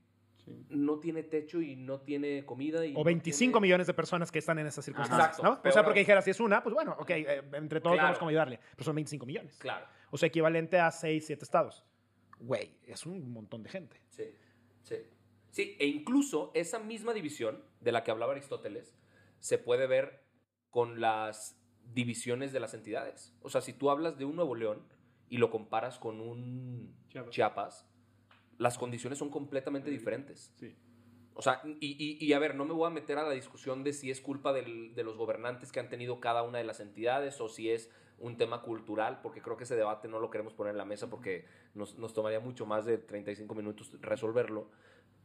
Sí. 0.45 0.67
no 0.69 1.01
tiene 1.01 1.23
techo 1.25 1.61
y 1.61 1.75
no 1.77 2.03
tiene 2.03 2.45
comida 2.45 2.85
y 2.87 2.93
O 2.95 2.99
no 2.99 3.05
25 3.05 3.53
tiene- 3.55 3.63
millones 3.67 3.87
de 3.89 3.95
personas 3.95 4.31
que 4.31 4.39
están 4.39 4.59
en 4.61 4.67
esas 4.69 4.85
circunstancias, 4.85 5.39
Exacto. 5.39 5.61
¿no? 5.65 5.69
O 5.69 5.73
sea, 5.73 5.83
porque 5.83 6.01
dijeras, 6.01 6.25
si 6.25 6.31
es 6.31 6.39
una, 6.41 6.63
pues 6.63 6.75
bueno, 6.75 6.95
ok, 7.01 7.11
eh, 7.11 7.43
entre 7.55 7.81
todos 7.81 7.95
Claro. 7.95 8.07
vamos 8.09 8.19
como 8.19 8.29
ayudarle. 8.29 8.61
Pero 8.73 8.85
son 8.85 8.95
25 8.95 9.27
millones. 9.27 9.57
Claro. 9.59 9.87
O 10.11 10.17
sea, 10.19 10.29
equivalente 10.29 10.79
a 10.79 10.91
6, 10.93 11.27
7 11.27 11.43
estados. 11.45 11.85
güey, 12.39 12.77
es 12.85 13.07
un 13.07 13.33
montón 13.33 13.63
de 13.63 13.71
gente. 13.71 13.99
Sí, 14.11 14.25
sí. 14.83 14.97
Sí, 15.49 15.75
e 15.81 15.87
incluso 15.87 16.51
esa 16.55 16.79
misma 16.79 17.15
división 17.15 17.65
de 17.81 17.91
la 17.93 18.05
que 18.05 18.11
hablaba 18.11 18.33
Aristóteles 18.33 18.95
se 19.41 19.57
puede 19.57 19.87
ver 19.87 20.26
con 20.71 21.01
las 21.01 21.57
divisiones 21.95 22.53
de 22.53 22.61
las 22.61 22.75
entidades. 22.75 23.35
O 23.43 23.49
sea, 23.49 23.61
si 23.61 23.73
tú 23.73 23.91
hablas 23.91 24.19
de 24.19 24.25
un 24.25 24.37
Nuevo 24.37 24.55
León 24.55 24.83
y 25.29 25.39
lo 25.39 25.51
comparas 25.51 25.99
con 25.99 26.21
un 26.21 26.95
Chiapas. 27.09 27.31
Chiapas, 27.31 27.89
las 28.59 28.79
condiciones 28.79 29.19
son 29.19 29.31
completamente 29.31 29.91
diferentes. 29.91 30.53
Sí. 30.57 30.75
O 31.35 31.43
sea, 31.43 31.61
y, 31.65 31.77
y- 31.81 32.25
y 32.25 32.33
a 32.33 32.39
ver, 32.39 32.55
no 32.55 32.65
me 32.65 32.73
voy 32.73 32.87
a 32.87 32.91
meter 32.91 33.19
a 33.19 33.23
la 33.23 33.31
discusión 33.33 33.85
de 33.85 33.93
si 33.93 34.11
es 34.11 34.21
culpa 34.21 34.53
del- 34.53 34.95
de 34.95 35.05
los 35.05 35.17
gobernantes 35.17 35.71
que 35.71 35.81
han 35.81 35.89
tenido 35.91 36.19
cada 36.21 36.43
una 36.43 36.59
de 36.59 36.65
las 36.65 36.81
entidades 36.81 37.41
o 37.41 37.49
si 37.49 37.71
es 37.71 37.91
un 38.19 38.39
tema 38.39 38.63
cultural, 38.63 39.21
porque 39.23 39.43
creo 39.43 39.59
que 39.59 39.65
ese 39.65 39.77
debate 39.77 40.09
no 40.09 40.19
lo 40.19 40.31
queremos 40.31 40.55
poner 40.55 40.71
en 40.71 40.79
la 40.79 40.87
mesa 40.87 41.11
porque 41.11 41.45
nos, 41.75 41.99
nos 41.99 42.15
tomaría 42.15 42.41
mucho 42.41 42.65
más 42.65 42.87
de 42.87 42.97
35 42.97 43.55
minutos 43.55 43.93
resolverlo. 44.01 44.71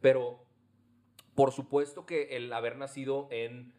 Pero 0.02 0.44
por 1.34 1.52
supuesto 1.52 2.04
que 2.04 2.36
el 2.36 2.52
haber 2.52 2.76
nacido 2.76 3.28
en, 3.30 3.72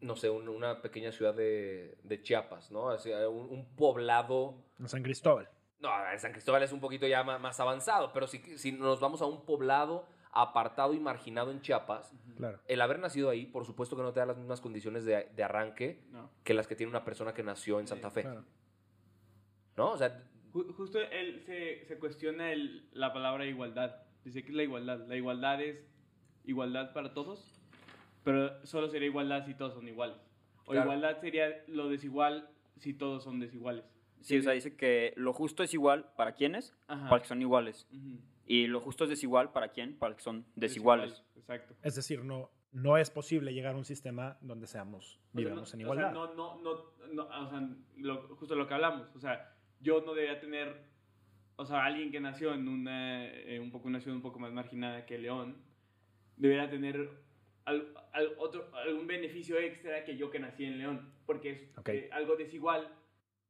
no 0.00 0.16
sé, 0.16 0.30
un- 0.30 0.48
una 0.48 0.80
pequeña 0.82 1.12
ciudad 1.12 1.34
de, 1.34 1.98
de 2.02 2.22
Chiapas, 2.22 2.70
¿no? 2.70 2.84
O 2.84 2.98
sea, 2.98 3.28
un, 3.28 3.48
un 3.50 3.66
poblado 3.76 4.62
San 4.86 5.02
Cristóbal. 5.02 5.48
no, 5.80 5.88
a 5.88 6.10
ver, 6.10 6.18
San 6.20 6.32
Cristóbal 6.32 6.62
es 6.62 6.72
un 6.72 6.80
poquito 6.80 7.06
ya 7.06 7.22
ma- 7.24 7.38
más, 7.38 7.58
avanzado, 7.60 8.12
pero 8.12 8.26
si, 8.26 8.38
si 8.58 8.72
nos 8.72 9.00
vamos 9.00 9.22
a 9.22 9.26
un 9.26 9.44
poblado 9.44 10.06
apartado 10.30 10.92
y 10.94 11.00
marginado 11.00 11.50
en 11.50 11.60
Chiapas, 11.62 12.12
Claro. 12.36 12.60
el 12.68 12.80
haber 12.80 12.98
nacido 13.00 13.30
ahí, 13.30 13.46
por 13.46 13.64
supuesto 13.64 13.96
que 13.96 14.02
no 14.02 14.12
te 14.12 14.20
da 14.20 14.26
las 14.26 14.36
mismas 14.36 14.60
condiciones 14.60 15.04
de, 15.04 15.28
de 15.34 15.42
arranque 15.42 16.04
No. 16.10 16.30
que 16.44 16.54
las 16.54 16.68
que 16.68 16.76
tiene 16.76 16.90
una 16.90 17.04
persona 17.04 17.32
que 17.34 17.42
nació 17.42 17.80
en 17.80 17.88
Santa 17.88 18.10
Fe. 18.10 18.22
Claro. 18.22 18.44
¿No? 19.76 19.90
O 19.92 19.96
sea, 19.96 20.22
Ju- 20.52 20.72
Justo 20.74 20.98
él 21.00 21.42
se, 21.44 21.84
se 21.86 21.98
cuestiona 21.98 22.52
el- 22.52 22.88
la 22.92 23.12
palabra 23.12 23.44
igualdad. 23.46 23.96
Dice 24.24 24.42
que 24.42 24.48
es 24.50 24.54
la 24.54 24.62
igualdad. 24.62 25.06
La 25.06 25.16
igualdad 25.16 25.60
es 25.60 25.78
igualdad 26.44 26.92
para 26.92 27.12
todos, 27.14 27.57
pero 28.28 28.66
solo 28.66 28.88
sería 28.90 29.08
igualdad 29.08 29.46
si 29.46 29.54
todos 29.54 29.72
son 29.74 29.88
iguales. 29.88 30.18
O 30.66 30.72
Claro. 30.72 30.92
igualdad 30.92 31.18
sería 31.20 31.64
lo 31.66 31.88
desigual 31.88 32.50
si 32.76 32.92
todos 32.92 33.24
son 33.24 33.40
desiguales. 33.40 33.84
Sí, 34.20 34.36
o 34.38 34.42
sea, 34.42 34.52
dice 34.52 34.76
que 34.76 35.14
lo 35.16 35.32
justo 35.32 35.62
es 35.62 35.72
igual 35.72 36.10
para 36.16 36.32
quienes, 36.34 36.76
para 36.86 37.08
los 37.10 37.22
que 37.22 37.28
son 37.28 37.40
iguales. 37.40 37.86
Ujú. 37.90 38.18
Y 38.46 38.66
lo 38.66 38.80
justo 38.80 39.04
es 39.04 39.10
desigual 39.10 39.50
para 39.52 39.68
quién, 39.68 39.96
para 39.96 40.10
los 40.10 40.16
que 40.18 40.24
son 40.24 40.44
desiguales. 40.56 41.10
Desigual, 41.12 41.38
Exacto. 41.38 41.74
Es 41.82 41.94
decir, 41.94 42.24
no, 42.24 42.50
no 42.72 42.98
es 42.98 43.08
posible 43.10 43.54
llegar 43.54 43.74
a 43.74 43.78
un 43.78 43.84
sistema 43.86 44.36
donde 44.42 44.66
seamos, 44.66 45.16
O 45.16 45.20
sea, 45.20 45.28
vivamos 45.32 45.56
no- 45.56 45.60
en 45.60 45.64
o 45.64 45.66
sea, 45.66 45.80
igualdad. 45.80 46.12
no, 46.12 46.34
no, 46.34 46.60
no, 46.60 46.74
no, 47.14 47.22
o 47.46 47.48
sea, 47.50 47.68
lo- 47.96 48.36
justo 48.36 48.54
lo 48.54 48.66
que 48.66 48.74
hablamos. 48.74 49.08
O 49.14 49.20
sea, 49.20 49.54
yo 49.80 50.02
no 50.02 50.12
debería 50.12 50.38
tener, 50.40 50.82
o 51.56 51.64
sea, 51.64 51.84
alguien 51.86 52.10
que 52.10 52.20
nació 52.20 52.52
en 52.52 52.68
una, 52.68 53.26
eh, 53.26 53.58
un 53.60 53.70
poco, 53.70 53.88
una 53.88 54.00
ciudad 54.00 54.16
un 54.16 54.22
poco 54.22 54.38
más 54.38 54.52
marginada 54.52 55.06
que 55.06 55.16
León, 55.18 55.56
debería 56.36 56.68
tener 56.68 57.08
al- 57.68 57.94
al- 58.12 58.34
otro, 58.38 58.70
algún 58.74 59.06
beneficio 59.06 59.58
extra 59.58 60.04
que 60.04 60.16
yo 60.16 60.30
que 60.30 60.38
nací 60.38 60.64
en 60.64 60.78
León. 60.78 61.12
Porque 61.26 61.50
es 61.52 61.78
Ok. 61.78 61.88
eh, 61.90 62.08
algo 62.12 62.36
desigual, 62.36 62.88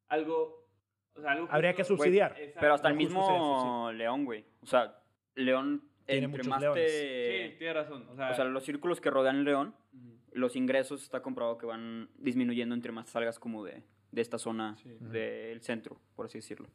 algo, 0.09 0.68
o 1.14 1.20
sea, 1.20 1.33
algo 1.33 1.48
Habría 1.50 1.74
que 1.74 1.85
subsidiar. 1.85 2.33
Exacto. 2.33 2.61
Pero 2.61 2.74
hasta 2.74 2.88
el 2.88 2.94
mismo 2.96 3.90
León, 3.92 4.24
güey. 4.24 4.44
O 4.62 4.66
sea, 4.66 5.00
León, 5.35 5.88
Tiene 6.07 6.24
entre 6.24 6.28
muchos 6.38 6.48
más 6.48 6.61
leones. 6.61 6.87
te- 6.87 7.48
Sí, 7.52 7.59
tiene 7.59 7.72
razón. 7.74 8.07
O 8.11 8.16
sea, 8.16 8.31
O 8.31 8.35
sea, 8.35 8.44
los 8.44 8.64
círculos 8.64 9.00
que 9.00 9.11
rodean 9.11 9.44
León, 9.44 9.74
ujú. 9.92 10.18
los 10.33 10.57
ingresos 10.57 11.02
está 11.02 11.22
comprobado 11.22 11.59
que 11.59 11.66
van 11.66 12.09
disminuyendo 12.16 12.74
entre 12.74 12.92
más 12.92 13.09
salgas 13.11 13.38
como 13.38 13.64
de, 13.64 13.83
de 14.11 14.20
esta 14.22 14.38
zona 14.38 14.76
Sí. 14.78 14.96
del 15.00 15.61
centro, 15.62 16.00
por 16.16 16.26
así 16.26 16.38
decirlo. 16.38 16.68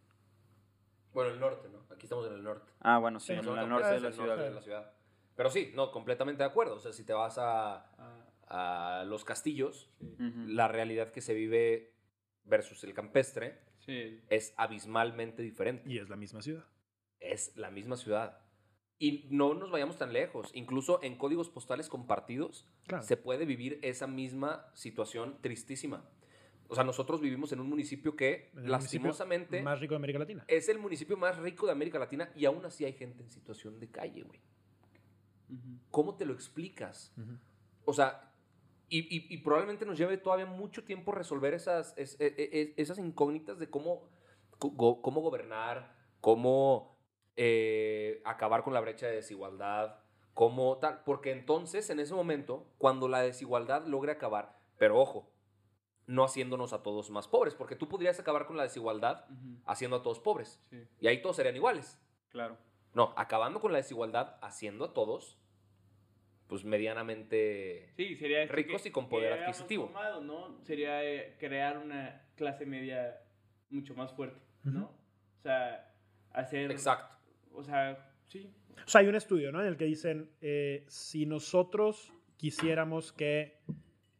bueno, 1.13 1.31
el 1.31 1.39
norte, 1.39 1.67
¿no? 1.69 1.79
Aquí 1.93 2.05
estamos 2.07 2.25
en 2.27 2.33
el 2.33 2.43
norte. 2.43 2.71
Ah, 2.79 2.97
bueno, 2.97 3.19
sí, 3.19 3.27
Sí, 3.27 3.33
en 3.33 3.39
el 3.39 3.69
norte 3.69 3.87
de 3.87 3.99
la 3.99 4.11
ciudad. 4.11 4.35
de 4.37 4.49
la 4.49 4.61
ciudad. 4.61 4.91
Pero 5.35 5.49
sí, 5.49 5.71
no, 5.75 5.91
completamente 5.91 6.43
de 6.43 6.49
acuerdo. 6.49 6.75
O 6.75 6.79
sea, 6.79 6.93
si 6.93 7.03
te 7.03 7.13
vas 7.13 7.37
a, 7.37 7.89
Ah, 8.47 8.99
a 9.01 9.03
los 9.05 9.23
castillos, 9.25 9.89
sí. 9.99 10.31
La 10.47 10.67
realidad 10.67 11.11
que 11.11 11.21
se 11.21 11.33
vive 11.33 11.93
versus 12.43 12.83
el 12.83 12.93
campestre 12.93 13.59
Sí. 13.79 14.19
es 14.29 14.53
abismalmente 14.57 15.41
diferente. 15.41 15.89
Y 15.89 15.97
es 15.97 16.09
la 16.09 16.15
misma 16.15 16.41
ciudad. 16.41 16.65
es 17.19 17.55
la 17.55 17.71
misma 17.71 17.95
ciudad. 17.95 18.39
Y 18.99 19.27
no 19.31 19.53
nos 19.53 19.71
vayamos 19.71 19.97
tan 19.97 20.11
lejos. 20.13 20.51
Incluso 20.53 21.01
en 21.03 21.17
códigos 21.17 21.49
postales 21.49 21.87
compartidos 21.89 22.67
Claro. 22.85 23.01
se 23.03 23.15
puede 23.17 23.45
vivir 23.45 23.79
esa 23.81 24.07
misma 24.07 24.69
situación 24.73 25.37
tristísima. 25.41 26.05
O 26.67 26.75
sea, 26.75 26.83
nosotros 26.83 27.21
vivimos 27.21 27.51
en 27.53 27.59
un 27.61 27.69
municipio 27.69 28.15
que 28.17 28.51
lastimosamente 28.55 29.57
municipio 29.57 29.63
Más 29.63 29.79
rico 29.79 29.93
de 29.93 29.97
América 29.97 30.19
Latina. 30.19 30.43
es 30.47 30.67
el 30.69 30.79
municipio 30.79 31.15
más 31.17 31.37
rico 31.37 31.65
de 31.65 31.71
América 31.71 31.97
Latina 31.97 32.29
y 32.35 32.45
aún 32.45 32.65
así 32.65 32.83
hay 32.85 32.93
gente 32.93 33.23
en 33.23 33.29
situación 33.31 33.79
de 33.79 33.89
calle, 33.89 34.21
güey. 34.23 34.41
¿Cómo 35.91 36.15
te 36.15 36.25
lo 36.25 36.33
explicas? 36.33 37.13
O 37.85 37.93
sea, 37.93 38.31
y, 38.89 38.99
y- 38.99 39.33
y 39.33 39.37
probablemente 39.39 39.85
nos 39.85 39.97
lleve 39.97 40.17
todavía 40.17 40.45
mucho 40.45 40.83
tiempo 40.83 41.11
resolver 41.11 41.53
esas, 41.53 41.93
es- 41.97 42.19
e- 42.19 42.35
e- 42.37 42.73
esas 42.77 42.97
incógnitas 42.99 43.57
de 43.59 43.69
cómo, 43.69 44.07
go- 44.59 45.01
cómo 45.01 45.21
gobernar, 45.21 45.95
cómo 46.21 46.93
eh, 47.35 48.21
acabar 48.25 48.63
con 48.63 48.73
la 48.73 48.79
brecha 48.79 49.07
de 49.07 49.15
desigualdad, 49.15 49.99
cómo 50.35 50.77
tal. 50.77 51.03
Porque 51.03 51.31
entonces, 51.31 51.89
en 51.89 51.99
ese 51.99 52.13
momento, 52.13 52.67
cuando 52.77 53.07
la 53.07 53.21
desigualdad 53.21 53.85
logre 53.87 54.11
acabar, 54.11 54.59
pero 54.77 54.99
ojo, 54.99 55.31
no 56.05 56.23
haciéndonos 56.25 56.73
a 56.73 56.83
todos 56.83 57.09
más 57.09 57.27
pobres, 57.27 57.55
porque 57.55 57.75
tú 57.75 57.87
podrías 57.89 58.19
acabar 58.19 58.45
con 58.45 58.57
la 58.57 58.63
desigualdad 58.63 59.25
haciendo 59.65 59.97
a 59.97 60.03
todos 60.03 60.19
pobres, 60.19 60.61
Sí. 60.69 60.83
y 60.99 61.07
ahí 61.07 61.21
todos 61.21 61.37
serían 61.37 61.55
iguales. 61.55 61.97
Claro. 62.29 62.57
No, 62.93 63.13
acabando 63.17 63.59
con 63.59 63.71
la 63.71 63.79
desigualdad, 63.79 64.37
haciendo 64.41 64.85
a 64.85 64.93
todos, 64.93 65.37
pues 66.47 66.63
medianamente... 66.63 67.91
Sí, 67.95 68.15
sería 68.15 68.43
esto 68.43 68.55
Ricos 68.55 68.81
que- 68.83 68.89
y 68.89 68.91
con 68.91 69.09
poder 69.09 69.33
adquisitivo. 69.33 69.85
formado, 69.85 70.21
¿no? 70.21 70.59
Sería 70.63 71.03
eh, 71.03 71.35
crear 71.39 71.77
una 71.77 72.21
clase 72.35 72.65
media 72.65 73.19
mucho 73.69 73.95
más 73.95 74.11
fuerte, 74.13 74.39
¿no? 74.63 74.85
O 74.85 75.41
sea, 75.41 75.91
hacer... 76.31 76.71
Exacto. 76.71 77.15
O 77.53 77.63
sea, 77.63 78.11
sí. 78.27 78.53
O 78.85 78.87
sea, 78.87 79.01
hay 79.01 79.07
un 79.07 79.15
estudio, 79.15 79.51
¿no? 79.51 79.61
En 79.61 79.67
el 79.67 79.77
que 79.77 79.85
dicen, 79.85 80.29
eh, 80.41 80.85
si 80.87 81.25
nosotros 81.25 82.11
quisiéramos 82.37 83.11
que 83.13 83.59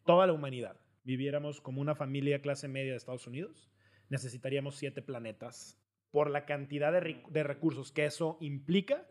toda 0.06 0.26
la 0.26 0.34
humanidad 0.34 0.78
viviéramos 1.04 1.62
como 1.62 1.82
una 1.82 1.96
familia 1.96 2.42
clase 2.42 2.68
media 2.68 2.92
de 2.92 2.98
Estados 2.98 3.28
Unidos, 3.28 3.70
necesitaríamos 4.10 4.76
siete 4.76 5.02
planetas 5.02 5.78
por 6.14 6.30
la 6.30 6.46
cantidad 6.46 6.94
de, 6.94 7.44
recursos 7.44 7.92
que 7.92 8.06
eso 8.06 8.38
implica 8.40 9.08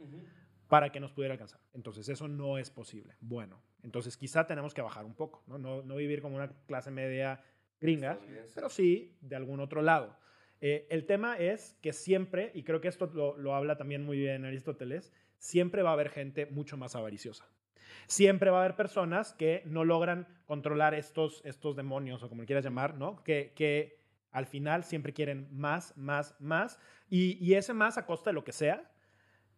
para 0.68 0.92
que 0.92 1.00
nos 1.00 1.10
pudiera 1.10 1.34
alcanzar. 1.34 1.58
Entonces, 1.74 2.08
eso 2.08 2.28
no 2.28 2.58
es 2.58 2.70
posible. 2.70 3.16
Bueno, 3.20 3.60
entonces 3.82 4.16
quizá 4.16 4.46
tenemos 4.46 4.72
que 4.72 4.82
bajar 4.82 5.04
un 5.04 5.16
poco, 5.16 5.42
¿no? 5.48 5.58
No, 5.58 5.82
no 5.82 5.96
vivir 5.96 6.22
como 6.22 6.36
una 6.36 6.48
clase 6.68 6.92
media 6.92 7.42
gringa, 7.80 8.20
pero 8.54 8.68
sí 8.68 9.16
de 9.20 9.34
algún 9.34 9.58
otro 9.58 9.82
lado. 9.82 10.16
Eh, 10.60 10.86
el 10.90 11.04
tema 11.04 11.36
es 11.38 11.76
que 11.82 11.92
siempre, 11.92 12.52
y 12.54 12.62
creo 12.62 12.80
que 12.80 12.86
esto 12.86 13.10
lo, 13.12 13.36
lo 13.36 13.56
habla 13.56 13.76
también 13.76 14.04
muy 14.04 14.18
bien 14.18 14.44
Aristóteles, 14.44 15.12
siempre 15.38 15.82
va 15.82 15.90
a 15.90 15.94
haber 15.94 16.08
gente 16.08 16.46
mucho 16.46 16.76
más 16.76 16.94
avariciosa. 16.94 17.48
Siempre 18.06 18.50
va 18.50 18.58
a 18.58 18.60
haber 18.60 18.76
personas 18.76 19.32
que 19.32 19.64
no 19.66 19.84
logran 19.84 20.28
controlar 20.46 20.94
estos, 20.94 21.42
estos 21.44 21.74
demonios, 21.74 22.22
o 22.22 22.28
como 22.28 22.44
quieras 22.44 22.64
llamar, 22.64 22.94
¿no? 22.94 23.24
Que, 23.24 23.54
que 23.56 24.01
al 24.32 24.46
final 24.46 24.82
siempre 24.84 25.12
quieren 25.12 25.48
más, 25.52 25.96
más, 25.96 26.34
más, 26.40 26.78
y, 27.08 27.36
y 27.44 27.54
ese 27.54 27.72
más 27.74 27.98
a 27.98 28.06
costa 28.06 28.30
de 28.30 28.34
lo 28.34 28.44
que 28.44 28.52
sea, 28.52 28.90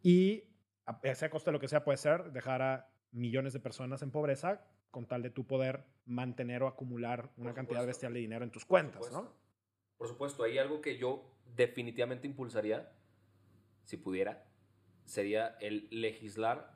y 0.02 0.44
a 0.86 0.98
ese 1.02 1.26
a 1.26 1.30
costa 1.30 1.50
de 1.50 1.52
lo 1.54 1.60
que 1.60 1.68
sea 1.68 1.84
puede 1.84 1.96
ser 1.96 2.32
dejar 2.32 2.60
a 2.62 2.88
millones 3.12 3.52
de 3.52 3.60
personas 3.60 4.02
en 4.02 4.10
pobreza 4.10 4.66
con 4.90 5.06
tal 5.06 5.22
de 5.22 5.30
tu 5.30 5.46
poder 5.46 5.84
mantener 6.04 6.62
o 6.62 6.68
acumular 6.68 7.30
una 7.36 7.50
Por 7.50 7.54
cantidad 7.54 7.80
supuesto. 7.80 7.86
bestial 7.86 8.12
de 8.14 8.20
dinero 8.20 8.44
en 8.44 8.50
tus 8.50 8.64
Por 8.64 8.68
cuentas, 8.70 9.06
supuesto. 9.06 9.22
¿no? 9.22 9.44
Por 9.96 10.08
supuesto, 10.08 10.42
hay 10.42 10.58
algo 10.58 10.80
que 10.80 10.98
yo 10.98 11.30
definitivamente 11.56 12.26
impulsaría, 12.26 12.92
si 13.84 13.96
pudiera, 13.96 14.44
sería 15.04 15.56
el 15.60 15.88
legislar 15.90 16.74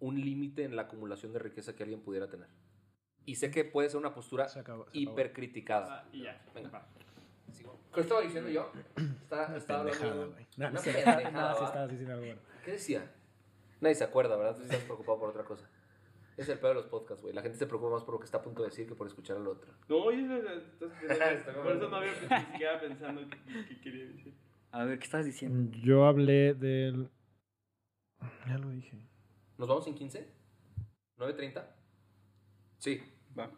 un 0.00 0.20
límite 0.20 0.64
en 0.64 0.76
la 0.76 0.82
acumulación 0.82 1.32
de 1.32 1.38
riqueza 1.38 1.74
que 1.74 1.82
alguien 1.82 2.02
pudiera 2.02 2.28
tener. 2.28 2.48
Y 3.26 3.36
sé 3.36 3.50
que 3.50 3.64
puede 3.64 3.88
ser 3.88 3.98
una 3.98 4.12
postura 4.14 4.48
Se 4.48 4.60
acabó- 4.60 4.84
se 4.84 4.90
acabó. 4.90 4.90
hipercriticada. 4.92 6.00
Ah, 6.02 6.08
y 6.12 6.22
ya. 6.24 6.44
Venga. 6.54 6.86
¿Qué 7.94 8.00
estaba 8.00 8.20
diciendo 8.22 8.50
yo? 8.50 8.72
Está, 9.22 9.56
estaba 9.56 9.80
hablando. 9.80 10.34
No, 10.56 10.70
no 10.72 10.80
sí 10.80 10.90
¿va? 10.90 11.20
estabas 11.20 11.90
diciendo 11.90 12.12
algo 12.14 12.26
bueno. 12.26 12.40
¿Qué 12.64 12.72
decía? 12.72 13.10
Nadie 13.80 13.94
se 13.94 14.04
acuerda, 14.04 14.36
¿verdad? 14.36 14.56
Tú 14.56 14.62
estás 14.62 14.82
preocupado 14.82 15.18
por 15.18 15.28
otra 15.30 15.44
cosa. 15.44 15.68
Es 16.36 16.48
el 16.48 16.58
peor 16.58 16.74
de 16.76 16.82
los 16.82 16.90
podcasts, 16.90 17.22
güey. 17.22 17.34
La 17.34 17.42
gente 17.42 17.56
se 17.56 17.66
preocupa 17.66 17.92
más 17.92 18.02
por 18.02 18.14
lo 18.14 18.18
que 18.20 18.24
está 18.24 18.38
a 18.38 18.42
punto 18.42 18.62
de 18.62 18.70
decir 18.70 18.88
que 18.88 18.96
por 18.96 19.06
escuchar 19.06 19.36
al 19.36 19.46
otro. 19.46 19.72
No, 19.88 20.10
yo 20.10 20.26
por 21.62 21.72
eso 21.76 21.88
no 21.88 21.96
había 21.96 22.12
ni 22.12 22.46
siquiera 22.52 22.80
pensando 22.80 23.20
qué, 23.30 23.66
qué 23.68 23.80
quería 23.80 24.06
decir. 24.06 24.34
A 24.72 24.84
ver, 24.84 24.98
¿qué 24.98 25.04
estás 25.04 25.24
diciendo? 25.24 25.70
Yo 25.84 26.06
hablé 26.06 26.54
del... 26.54 27.08
Ya 28.48 28.58
lo 28.58 28.70
dije. 28.70 28.98
¿Nos 29.58 29.68
vamos 29.68 29.86
en 29.86 29.94
15? 29.94 30.28
¿9.30? 31.18 31.64
Sí. 32.78 33.00
Va. 33.38 33.50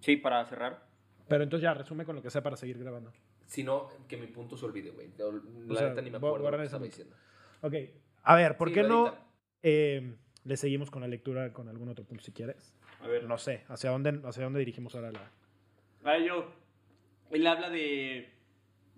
Sí, 0.00 0.16
para 0.16 0.44
cerrar. 0.46 0.89
Pero 1.30 1.44
entonces 1.44 1.62
ya, 1.62 1.72
resume 1.74 2.04
con 2.04 2.16
lo 2.16 2.22
que 2.22 2.28
sea 2.28 2.42
para 2.42 2.56
seguir 2.56 2.76
grabando. 2.78 3.12
Si 3.46 3.62
no, 3.62 3.88
que 4.08 4.16
mi 4.16 4.26
punto 4.26 4.56
se 4.56 4.64
olvide, 4.66 4.90
güey. 4.90 5.08
La 5.68 5.78
sea, 5.78 5.88
neta 5.90 6.02
ni 6.02 6.10
me 6.10 6.16
acuerdo 6.16 6.50
lo 6.50 6.58
que 6.58 6.64
estaba 6.64 6.84
diciendo. 6.84 7.14
Ok. 7.62 7.74
A 8.24 8.34
ver, 8.34 8.56
¿por 8.56 8.68
Sí, 8.68 8.74
qué 8.74 8.82
no 8.82 9.14
eh, 9.62 10.16
le 10.44 10.56
seguimos 10.56 10.90
con 10.90 11.02
la 11.02 11.08
lectura 11.08 11.52
con 11.52 11.68
algún 11.68 11.88
otro 11.88 12.04
punto 12.04 12.24
si 12.24 12.32
quieres? 12.32 12.74
A 13.00 13.06
ver, 13.06 13.24
No 13.24 13.38
sé, 13.38 13.64
¿hacia 13.68 13.90
dónde, 13.90 14.20
hacia 14.24 14.42
dónde 14.42 14.58
dirigimos 14.58 14.94
ahora 14.96 15.12
la...? 15.12 15.30
Ah, 16.04 16.18
yo. 16.18 16.52
Él 17.30 17.46
habla 17.46 17.70
de, 17.70 18.28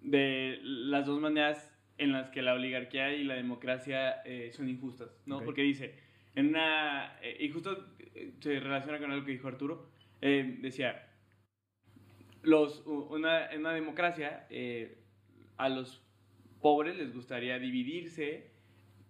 de 0.00 0.58
las 0.62 1.04
dos 1.06 1.20
maneras 1.20 1.70
en 1.98 2.12
las 2.12 2.30
que 2.30 2.40
la 2.40 2.54
oligarquía 2.54 3.12
y 3.14 3.24
la 3.24 3.34
democracia 3.34 4.22
eh, 4.24 4.50
son 4.52 4.68
injustas, 4.70 5.10
¿no? 5.26 5.36
Ok. 5.38 5.44
Porque 5.44 5.62
dice, 5.62 5.94
en 6.34 6.48
una. 6.48 7.18
eh, 7.20 7.36
y 7.40 7.50
justo 7.50 7.94
eh, 8.14 8.32
se 8.40 8.58
relaciona 8.58 8.98
con 8.98 9.12
algo 9.12 9.26
que 9.26 9.32
dijo 9.32 9.48
Arturo. 9.48 9.86
eh, 10.22 10.56
decía, 10.60 11.08
los, 12.42 12.82
una, 12.86 13.46
en 13.50 13.60
una 13.60 13.72
democracia, 13.74 14.46
eh, 14.50 14.98
a 15.56 15.68
los 15.68 16.02
pobres 16.60 16.96
les 16.96 17.12
gustaría 17.14 17.58
dividirse 17.58 18.50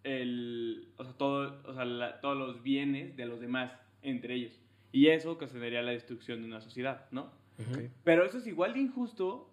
el, 0.04 0.88
o 0.96 1.04
sea, 1.04 1.12
todo, 1.14 1.62
o 1.64 1.74
sea, 1.74 1.84
la- 1.84 2.20
todos 2.20 2.36
los 2.36 2.62
bienes 2.62 3.16
de 3.16 3.26
los 3.26 3.40
demás 3.40 3.72
entre 4.02 4.34
ellos. 4.34 4.60
Y 4.90 5.08
eso 5.08 5.32
ocasionaría 5.32 5.82
la 5.82 5.92
destrucción 5.92 6.40
de 6.40 6.46
una 6.48 6.60
sociedad, 6.60 7.06
¿no? 7.10 7.30
Pero 8.04 8.24
eso 8.24 8.38
es 8.38 8.46
igual 8.46 8.74
de 8.74 8.80
injusto 8.80 9.48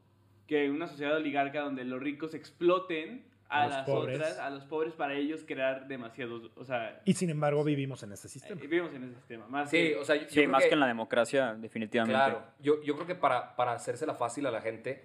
que 0.48 0.70
una 0.72 0.88
sociedad 0.88 1.15
oligarca 1.18 1.62
donde 1.62 1.84
los 1.86 2.02
ricos 2.02 2.34
exploten 2.34 3.24
a, 3.50 3.68
las 3.68 3.86
pobres. 3.86 4.16
otras, 4.20 4.38
a 4.40 4.50
los 4.50 4.64
pobres 4.66 4.94
para 4.94 5.14
ellos 5.16 5.44
crear 5.46 5.88
demasiados, 5.88 6.52
o 6.56 6.64
sea, 6.64 7.02
Y 7.06 7.14
sin 7.14 7.30
embargo 7.30 7.64
vivimos 7.64 8.02
en 8.04 8.12
ese 8.14 8.30
sistema. 8.30 8.60
eh, 8.62 8.68
vivimos 8.68 8.94
en 8.94 9.04
ese 9.06 9.16
sistema. 9.16 9.48
Más 9.48 9.70
Sí, 9.70 9.78
que- 9.78 9.96
o 9.98 10.06
sea, 10.06 10.16
yo, 10.16 10.28
Sí, 10.30 10.36
creo 10.36 10.50
más 10.50 10.64
que, 10.64 10.74
en 10.74 10.80
la 10.80 10.88
democracia, 10.88 11.56
definitivamente. 11.56 12.14
Claro, 12.16 12.44
yo, 12.60 12.82
yo 12.84 12.96
creo 12.96 13.08
que 13.08 13.16
para, 13.16 13.56
para 13.56 13.74
hacérsela 13.74 14.14
fácil 14.14 14.46
a 14.46 14.52
la 14.52 14.62
gente, 14.62 15.04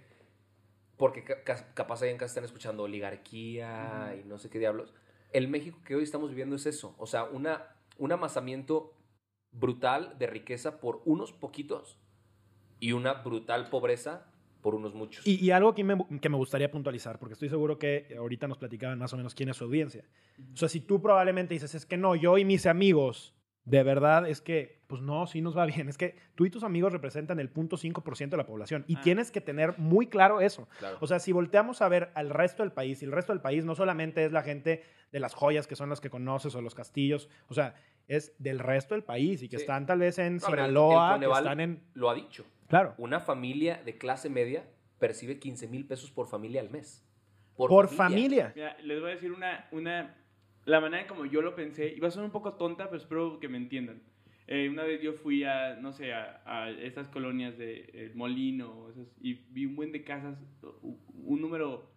porque 0.96 1.24
ca- 1.24 1.42
ca- 1.42 1.72
capaz 1.74 2.02
ahí 2.02 2.10
en 2.10 2.18
casa 2.18 2.30
están 2.32 2.44
escuchando 2.44 2.82
oligarquía 2.84 4.14
y 4.20 4.24
no 4.24 4.38
sé 4.38 4.50
qué 4.50 4.58
diablos, 4.58 4.94
el 5.32 5.48
México 5.48 5.80
que 5.84 5.94
hoy 5.96 6.04
estamos 6.04 6.28
viviendo 6.30 6.54
es 6.56 6.66
eso, 6.66 6.94
o 6.98 7.06
sea, 7.06 7.24
una, 7.24 7.74
un 7.98 8.12
amasamiento 8.12 8.94
brutal 9.52 10.16
de 10.18 10.26
riqueza 10.26 10.80
por 10.80 11.00
unos 11.04 11.32
poquitos 11.32 11.98
y 12.80 12.92
una 12.92 13.14
brutal 13.14 13.68
pobreza 13.70 14.26
por 14.64 14.74
unos 14.74 14.94
muchos. 14.94 15.26
Y, 15.26 15.34
y 15.44 15.50
algo 15.50 15.74
que 15.74 15.84
me, 15.84 15.94
que 16.22 16.30
me 16.30 16.38
gustaría 16.38 16.70
puntualizar, 16.70 17.18
porque 17.18 17.34
estoy 17.34 17.50
seguro 17.50 17.78
que 17.78 18.14
ahorita 18.18 18.48
nos 18.48 18.56
platicaban 18.56 18.98
más 18.98 19.12
o 19.12 19.16
menos 19.18 19.34
quién 19.34 19.50
es 19.50 19.58
su 19.58 19.64
audiencia. 19.64 20.04
O 20.54 20.56
sea, 20.56 20.70
si 20.70 20.80
tú 20.80 21.02
probablemente 21.02 21.52
dices, 21.52 21.74
es 21.74 21.84
que 21.84 21.98
no, 21.98 22.14
yo 22.16 22.38
y 22.38 22.46
mis 22.46 22.64
amigos, 22.64 23.34
de 23.66 23.82
verdad 23.82 24.26
es 24.26 24.40
que, 24.40 24.80
pues 24.86 25.02
no, 25.02 25.26
sí 25.26 25.42
nos 25.42 25.54
va 25.54 25.66
bien. 25.66 25.90
Es 25.90 25.98
que 25.98 26.16
tú 26.34 26.46
y 26.46 26.50
tus 26.50 26.64
amigos 26.64 26.94
representan 26.94 27.40
el 27.40 27.52
0.5% 27.52 28.30
de 28.30 28.36
la 28.38 28.46
población 28.46 28.86
y 28.88 28.96
Ah. 28.96 29.00
tienes 29.02 29.30
que 29.30 29.42
tener 29.42 29.78
muy 29.78 30.06
claro 30.06 30.40
eso. 30.40 30.66
Claro. 30.78 30.96
O 31.02 31.06
sea, 31.06 31.18
si 31.18 31.32
volteamos 31.32 31.82
a 31.82 31.88
ver 31.90 32.10
al 32.14 32.30
resto 32.30 32.62
del 32.62 32.72
país, 32.72 33.02
y 33.02 33.04
el 33.04 33.12
resto 33.12 33.34
del 33.34 33.42
país 33.42 33.66
no 33.66 33.74
solamente 33.74 34.24
es 34.24 34.32
la 34.32 34.42
gente 34.42 34.82
de 35.12 35.20
las 35.20 35.34
joyas 35.34 35.66
que 35.66 35.76
son 35.76 35.90
las 35.90 36.00
que 36.00 36.08
conoces 36.08 36.54
o 36.54 36.62
los 36.62 36.74
castillos, 36.74 37.28
o 37.48 37.54
sea, 37.54 37.74
es 38.08 38.32
del 38.38 38.58
resto 38.60 38.94
del 38.94 39.04
país 39.04 39.42
y 39.42 39.48
que 39.50 39.58
Sí. 39.58 39.62
están 39.64 39.84
tal 39.84 39.98
vez 39.98 40.18
en 40.18 40.36
No, 40.36 40.40
pero 40.48 40.64
el- 40.64 40.70
el 40.70 40.76
Sinaloa, 40.76 41.20
que 41.20 41.26
están 41.26 41.60
en... 41.60 41.82
Lo 41.92 42.08
ha 42.08 42.14
dicho. 42.14 42.44
Claro. 42.74 42.96
Una 42.98 43.20
familia 43.20 43.80
de 43.84 43.96
clase 43.98 44.28
media 44.28 44.68
percibe 44.98 45.38
15 45.38 45.68
mil 45.68 45.86
pesos 45.86 46.10
por 46.10 46.26
familia 46.26 46.60
al 46.60 46.70
mes. 46.70 47.08
Por, 47.56 47.86
familia. 47.86 48.52
Mira, 48.52 48.76
les 48.82 49.00
voy 49.00 49.10
a 49.10 49.14
decir 49.14 49.30
una, 49.30 49.68
una, 49.70 50.16
la 50.64 50.80
manera 50.80 51.02
en 51.02 51.08
como 51.08 51.24
yo 51.24 51.40
lo 51.40 51.54
pensé, 51.54 51.94
va 52.02 52.08
a 52.08 52.10
sonar 52.10 52.24
un 52.24 52.32
poco 52.32 52.54
tonta, 52.54 52.86
pero 52.86 52.96
espero 52.96 53.38
que 53.38 53.48
me 53.48 53.58
entiendan. 53.58 54.02
Eh, 54.48 54.68
una 54.68 54.82
vez 54.82 55.00
yo 55.00 55.12
fui 55.12 55.44
a, 55.44 55.76
no 55.76 55.92
sé, 55.92 56.12
a, 56.12 56.42
a 56.44 56.68
estas 56.68 57.06
colonias 57.06 57.56
de 57.56 57.88
El 57.94 58.16
Molino, 58.16 58.90
esas, 58.90 59.06
y 59.20 59.34
vi 59.50 59.66
un 59.66 59.76
buen 59.76 59.92
de 59.92 60.02
casas, 60.02 60.36
un 60.82 61.40
número, 61.40 61.88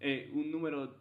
eh, 0.00 0.32
un 0.34 0.50
número 0.50 0.96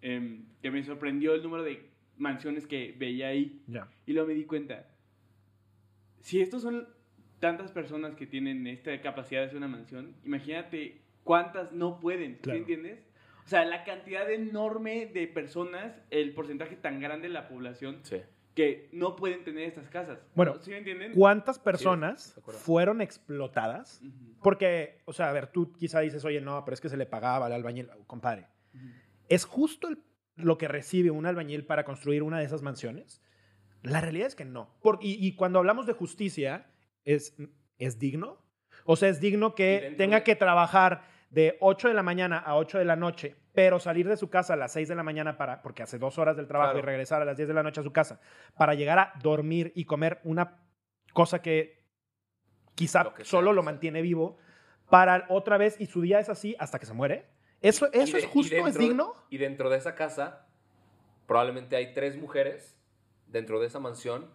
em, 0.00 0.46
que 0.60 0.72
me 0.72 0.82
sorprendió 0.82 1.34
el 1.34 1.42
número 1.44 1.62
de 1.62 1.88
mansiones 2.16 2.66
que 2.66 2.96
veía 2.98 3.28
ahí. 3.28 3.62
Ya. 3.68 3.88
Y 4.06 4.12
luego 4.12 4.26
me 4.26 4.34
di 4.34 4.44
cuenta, 4.44 4.88
si 6.18 6.40
estos 6.40 6.62
son 6.62 6.88
tantas 7.42 7.72
personas 7.72 8.14
que 8.14 8.24
tienen 8.24 8.68
esta 8.68 8.98
capacidad 9.00 9.40
de 9.40 9.46
hacer 9.48 9.58
una 9.58 9.66
mansión, 9.66 10.14
imagínate 10.24 11.00
cuántas 11.24 11.72
no 11.72 11.98
pueden, 11.98 12.34
¿sí 12.36 12.40
Claro. 12.42 12.58
entiendes? 12.60 13.00
O 13.44 13.48
sea, 13.48 13.64
la 13.64 13.82
cantidad 13.82 14.30
enorme 14.30 15.06
de 15.06 15.26
personas, 15.26 15.92
el 16.10 16.32
porcentaje 16.34 16.76
tan 16.76 17.00
grande 17.00 17.26
de 17.26 17.34
la 17.34 17.48
población 17.48 17.98
Sí. 18.04 18.18
que 18.54 18.88
no 18.92 19.16
pueden 19.16 19.42
tener 19.42 19.64
estas 19.64 19.88
casas. 19.88 20.20
Bueno, 20.36 20.54
¿sí 20.60 20.70
me 20.70 20.78
entienden? 20.78 21.14
¿Cuántas 21.14 21.58
personas 21.58 22.38
acuerdo. 22.38 22.60
fueron 22.60 23.00
explotadas? 23.00 24.00
Ujú, 24.02 24.36
Porque, 24.40 25.00
o 25.04 25.12
sea, 25.12 25.28
a 25.28 25.32
ver, 25.32 25.48
tú 25.48 25.72
quizá 25.72 25.98
dices, 25.98 26.24
oye, 26.24 26.40
no, 26.40 26.64
pero 26.64 26.74
es 26.74 26.80
que 26.80 26.88
se 26.88 26.96
le 26.96 27.06
pagaba 27.06 27.46
al 27.46 27.52
albañil, 27.52 27.88
compadre. 28.06 28.46
ujú. 28.72 28.86
¿Es 29.28 29.44
justo 29.46 29.88
el- 29.88 29.98
lo 30.36 30.58
que 30.58 30.68
recibe 30.68 31.10
un 31.10 31.26
albañil 31.26 31.64
para 31.66 31.82
construir 31.84 32.22
una 32.22 32.38
de 32.38 32.44
esas 32.44 32.62
mansiones? 32.62 33.20
La 33.82 34.00
realidad 34.00 34.28
es 34.28 34.36
que 34.36 34.44
no. 34.44 34.72
Por- 34.80 35.00
y, 35.02 35.16
y 35.26 35.34
cuando 35.34 35.58
hablamos 35.58 35.86
de 35.86 35.92
justicia, 35.94 36.66
¿es, 37.04 37.34
¿es 37.78 37.98
digno? 37.98 38.38
O 38.84 38.96
sea, 38.96 39.08
es 39.08 39.20
digno 39.20 39.54
que 39.54 39.94
tenga 39.96 40.24
que 40.24 40.34
trabajar 40.36 41.02
de 41.30 41.56
8 41.60 41.88
de 41.88 41.94
la 41.94 42.02
mañana 42.02 42.38
a 42.38 42.56
8 42.56 42.78
de 42.78 42.84
la 42.84 42.96
noche, 42.96 43.36
pero 43.52 43.78
salir 43.78 44.08
de 44.08 44.16
su 44.16 44.28
casa 44.28 44.54
a 44.54 44.56
las 44.56 44.72
6 44.72 44.88
de 44.88 44.94
la 44.94 45.02
mañana 45.02 45.36
para, 45.36 45.62
porque 45.62 45.82
hace 45.82 45.98
dos 45.98 46.18
horas 46.18 46.36
del 46.36 46.46
trabajo 46.46 46.72
Claro. 46.72 46.84
y 46.84 46.86
regresar 46.90 47.22
a 47.22 47.24
las 47.24 47.36
10 47.36 47.48
de 47.48 47.54
la 47.54 47.62
noche 47.62 47.80
a 47.80 47.84
su 47.84 47.92
casa, 47.92 48.20
para 48.56 48.74
llegar 48.74 48.98
a 48.98 49.12
dormir 49.22 49.72
y 49.74 49.84
comer 49.84 50.20
una 50.24 50.58
cosa 51.12 51.40
que 51.42 51.84
quizá 52.74 53.04
Lo 53.04 53.14
que 53.14 53.24
sea, 53.24 53.30
solo 53.30 53.52
lo 53.52 53.62
mantiene 53.62 54.02
vivo, 54.02 54.36
para 54.90 55.24
otra 55.28 55.56
vez, 55.58 55.80
y 55.80 55.86
su 55.86 56.00
día 56.02 56.18
es 56.20 56.28
así 56.28 56.54
hasta 56.58 56.78
que 56.78 56.86
se 56.86 56.92
muere. 56.92 57.26
¿Eso, 57.60 57.90
eso 57.92 58.16
de- 58.16 58.24
es 58.24 58.26
justo? 58.28 58.54
¿Es 58.66 58.76
digno? 58.76 59.14
Y 59.30 59.38
dentro 59.38 59.70
de 59.70 59.78
esa 59.78 59.94
casa, 59.94 60.46
probablemente 61.26 61.76
hay 61.76 61.94
tres 61.94 62.16
mujeres 62.16 62.76
dentro 63.26 63.60
de 63.60 63.66
esa 63.68 63.78
mansión 63.78 64.30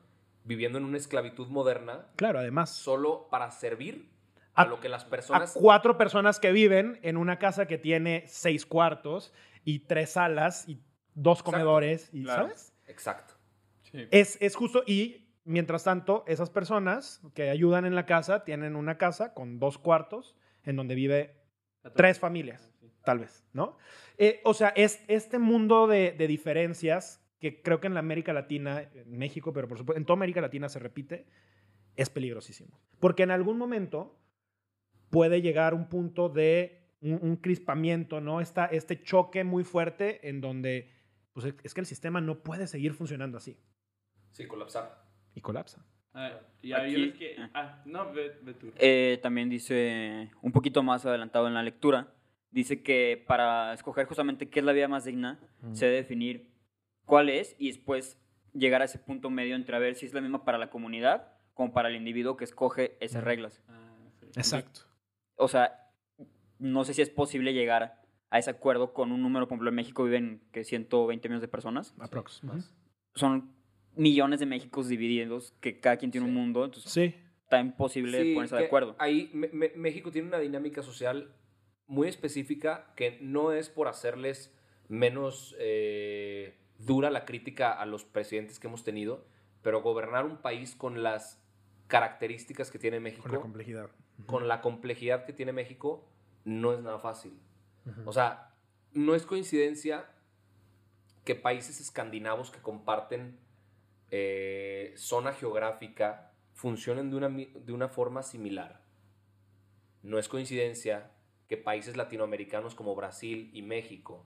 viviendo 0.48 0.78
en 0.78 0.86
una 0.86 0.98
esclavitud 0.98 1.48
moderna 1.48 2.08
Claro, 2.16 2.40
además. 2.40 2.70
solo 2.72 3.28
para 3.30 3.52
servir 3.52 4.10
a, 4.56 4.64
A- 4.64 4.66
lo 4.66 4.80
que 4.80 4.90
las 4.90 5.04
A 5.06 5.10
personas... 5.10 5.54
cuatro 5.60 5.98
personas 5.98 6.40
que 6.40 6.52
viven 6.52 7.00
en 7.04 7.18
una 7.18 7.38
casa 7.38 7.68
que 7.68 7.78
tiene 7.78 8.24
seis 8.28 8.66
cuartos 8.66 9.34
y 9.64 9.80
tres 9.80 10.12
salas 10.12 10.68
y 10.68 10.82
dos 11.14 11.40
Exacto. 11.40 11.52
comedores, 11.52 12.10
y, 12.14 12.24
Claro. 12.24 12.44
¿sabes? 12.44 12.74
Exacto. 12.88 13.34
Es, 14.12 14.38
es 14.42 14.56
justo, 14.56 14.84
y 14.86 15.28
mientras 15.44 15.84
tanto, 15.84 16.24
esas 16.28 16.50
personas 16.50 17.22
que 17.34 17.50
ayudan 17.50 17.86
en 17.86 17.96
la 17.96 18.06
casa 18.06 18.44
tienen 18.44 18.76
una 18.76 18.98
casa 18.98 19.34
con 19.34 19.60
dos 19.60 19.78
cuartos 19.78 20.36
en 20.64 20.76
donde 20.76 20.96
vive 20.96 21.36
tres 21.96 22.20
familias, 22.20 22.74
tal 23.04 23.20
vez, 23.20 23.44
¿no? 23.54 23.78
Eh, 24.18 24.42
o 24.44 24.54
sea, 24.54 24.70
es 24.70 25.02
este 25.08 25.40
mundo 25.40 25.88
de, 25.88 26.12
de 26.12 26.28
diferencias 26.28 27.22
que 27.40 27.62
creo 27.62 27.80
que 27.80 27.88
en 27.88 27.94
la 27.94 28.00
América 28.00 28.34
Latina, 28.34 28.82
en 28.94 29.18
México, 29.18 29.54
pero 29.54 29.68
por 29.68 29.78
supuesto, 29.78 29.98
en 30.00 30.06
toda 30.06 30.16
América 30.18 30.42
Latina 30.42 30.70
se 30.70 30.80
repite, 30.80 31.26
es 31.96 32.10
peligrosísimo. 32.10 32.80
Porque 33.00 33.24
en 33.24 33.32
algún 33.32 33.58
momento 33.58 34.20
puede 35.10 35.42
llegar 35.42 35.74
un 35.74 35.88
punto 35.88 36.30
de 36.30 36.84
un, 37.02 37.20
un 37.22 37.36
crispamiento, 37.38 38.22
¿no? 38.22 38.42
Esta, 38.42 38.66
este 38.66 39.02
choque 39.02 39.44
muy 39.44 39.64
fuerte 39.64 40.28
en 40.28 40.42
donde, 40.42 40.92
pues 41.34 41.54
es 41.64 41.74
que 41.74 41.82
el 41.82 41.86
sistema 41.88 42.22
no 42.22 42.40
puede 42.44 42.68
seguir 42.68 42.94
funcionando 42.94 43.38
así. 43.38 43.58
Sí, 44.32 44.46
colapsar. 44.48 45.04
Y 45.36 45.42
colapsa. 45.42 45.86
Ah, 46.14 46.40
y 46.64 46.74
ahí 46.74 46.94
Aquí- 46.94 47.04
es 47.10 47.14
que... 47.16 47.36
Ah, 47.54 47.84
no, 47.86 48.12
ve, 48.12 48.38
ve 48.42 48.54
tú. 48.56 48.72
Eh, 48.80 49.20
también 49.22 49.50
dice, 49.50 50.32
un 50.42 50.52
poquito 50.52 50.82
más 50.82 51.06
adelantado 51.06 51.48
en 51.48 51.54
la 51.54 51.62
lectura, 51.62 52.12
dice 52.50 52.82
que 52.82 53.24
para 53.28 53.74
escoger 53.74 54.08
justamente 54.08 54.50
qué 54.50 54.60
es 54.60 54.66
la 54.66 54.74
vida 54.74 54.88
más 54.88 55.06
digna, 55.06 55.40
se 55.74 55.86
debe 55.86 55.98
definir 55.98 56.50
cuál 57.08 57.30
es 57.30 57.56
y 57.58 57.68
después 57.70 58.22
llegar 58.54 58.84
a 58.84 58.86
ese 58.86 59.00
punto 59.00 59.30
medio 59.32 59.56
entre 59.56 59.76
a 59.76 59.80
ver 59.80 59.96
si 59.96 60.06
es 60.06 60.14
la 60.14 60.22
misma 60.22 60.46
para 60.46 60.60
la 60.60 60.70
comunidad 60.70 61.34
como 61.56 61.74
para 61.74 61.90
el 61.90 61.96
individuo 61.96 62.38
que 62.38 62.44
escoge 62.44 62.96
esas 63.00 63.24
reglas. 63.24 63.64
Ah, 63.68 63.98
sí. 64.20 64.28
Exacto. 64.36 64.82
O 65.36 65.48
sea, 65.48 65.90
no 66.60 66.84
sé 66.86 66.94
si 66.94 67.02
es 67.02 67.10
posible 67.10 67.54
llegar 67.54 68.02
a 68.30 68.38
ese 68.40 68.50
acuerdo 68.52 68.94
con 68.94 69.12
un 69.12 69.22
número, 69.24 69.48
por 69.48 69.56
ejemplo, 69.56 69.70
en 69.70 69.76
México 69.76 70.04
viven 70.04 70.44
que 70.52 70.64
120 70.64 71.28
millones 71.30 71.42
de 71.42 71.48
personas. 71.48 71.96
Aprox. 72.00 72.42
Son 73.16 73.52
millones 73.96 74.40
de 74.40 74.46
Méxicos 74.46 74.88
divididos, 74.90 75.54
que 75.62 75.80
cada 75.80 75.98
quien 75.98 76.12
tiene 76.12 76.28
Sí. 76.28 76.30
un 76.30 76.36
mundo, 76.36 76.66
entonces 76.66 76.92
Sí. 76.92 77.16
está 77.44 77.60
imposible 77.60 78.22
Sí, 78.22 78.34
ponerse 78.36 78.56
de 78.56 78.66
acuerdo. 78.66 78.96
Ahí 79.00 79.32
México 79.34 80.12
tiene 80.12 80.28
una 80.28 80.40
dinámica 80.40 80.84
social 80.84 81.34
muy 81.88 82.08
específica 82.10 82.92
que 82.96 83.18
no 83.22 83.54
es 83.54 83.70
por 83.70 83.88
hacerles 83.88 84.54
menos 84.90 85.56
eh, 85.60 86.56
dura 86.80 87.10
la 87.10 87.26
crítica 87.26 87.72
a 87.72 87.86
los 87.86 88.06
presidentes 88.06 88.60
que 88.60 88.68
hemos 88.68 88.84
tenido, 88.84 89.26
pero 89.62 89.82
gobernar 89.82 90.26
un 90.26 90.38
país 90.38 90.76
con 90.76 91.04
las 91.04 91.42
características 91.88 92.70
que 92.72 92.80
tiene 92.80 93.00
México, 93.00 93.24
Con 93.24 93.32
la 93.34 93.40
complejidad. 93.42 93.90
con 94.26 94.48
la 94.48 94.62
complejidad 94.62 95.26
que 95.26 95.34
tiene 95.34 95.54
México, 95.54 96.08
no 96.46 96.74
es 96.74 96.82
nada 96.82 97.00
fácil. 97.00 97.40
O 98.06 98.12
sea, 98.12 98.54
no 98.92 99.16
es 99.16 99.26
coincidencia 99.26 100.10
que 101.24 101.36
países 101.36 101.80
escandinavos 101.80 102.52
que 102.52 102.60
comparten 102.60 103.38
eh, 104.12 104.94
zona 104.98 105.34
geográfica 105.34 106.32
funcionen 106.54 107.10
de 107.10 107.18
una, 107.18 107.30
de 107.30 107.72
una 107.72 107.88
forma 107.88 108.24
similar. 108.24 108.82
No 110.04 110.20
es 110.20 110.28
coincidencia 110.28 111.12
que 111.48 111.58
países 111.58 111.96
latinoamericanos 111.96 112.76
como 112.76 112.96
Brasil 112.96 113.50
y 113.54 113.62
México 113.62 114.26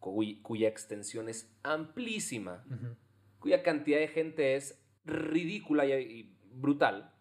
cuy- 0.00 0.40
cuya 0.42 0.68
extensión 0.68 1.28
es 1.28 1.54
amplísima, 1.62 2.64
cuya 3.38 3.62
cantidad 3.62 3.98
de 3.98 4.08
gente 4.08 4.56
es 4.56 4.82
ridícula 5.04 5.86
y, 5.86 5.92
y 5.92 6.36
brutal, 6.52 7.12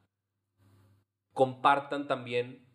compartan 1.33 2.07
también 2.07 2.65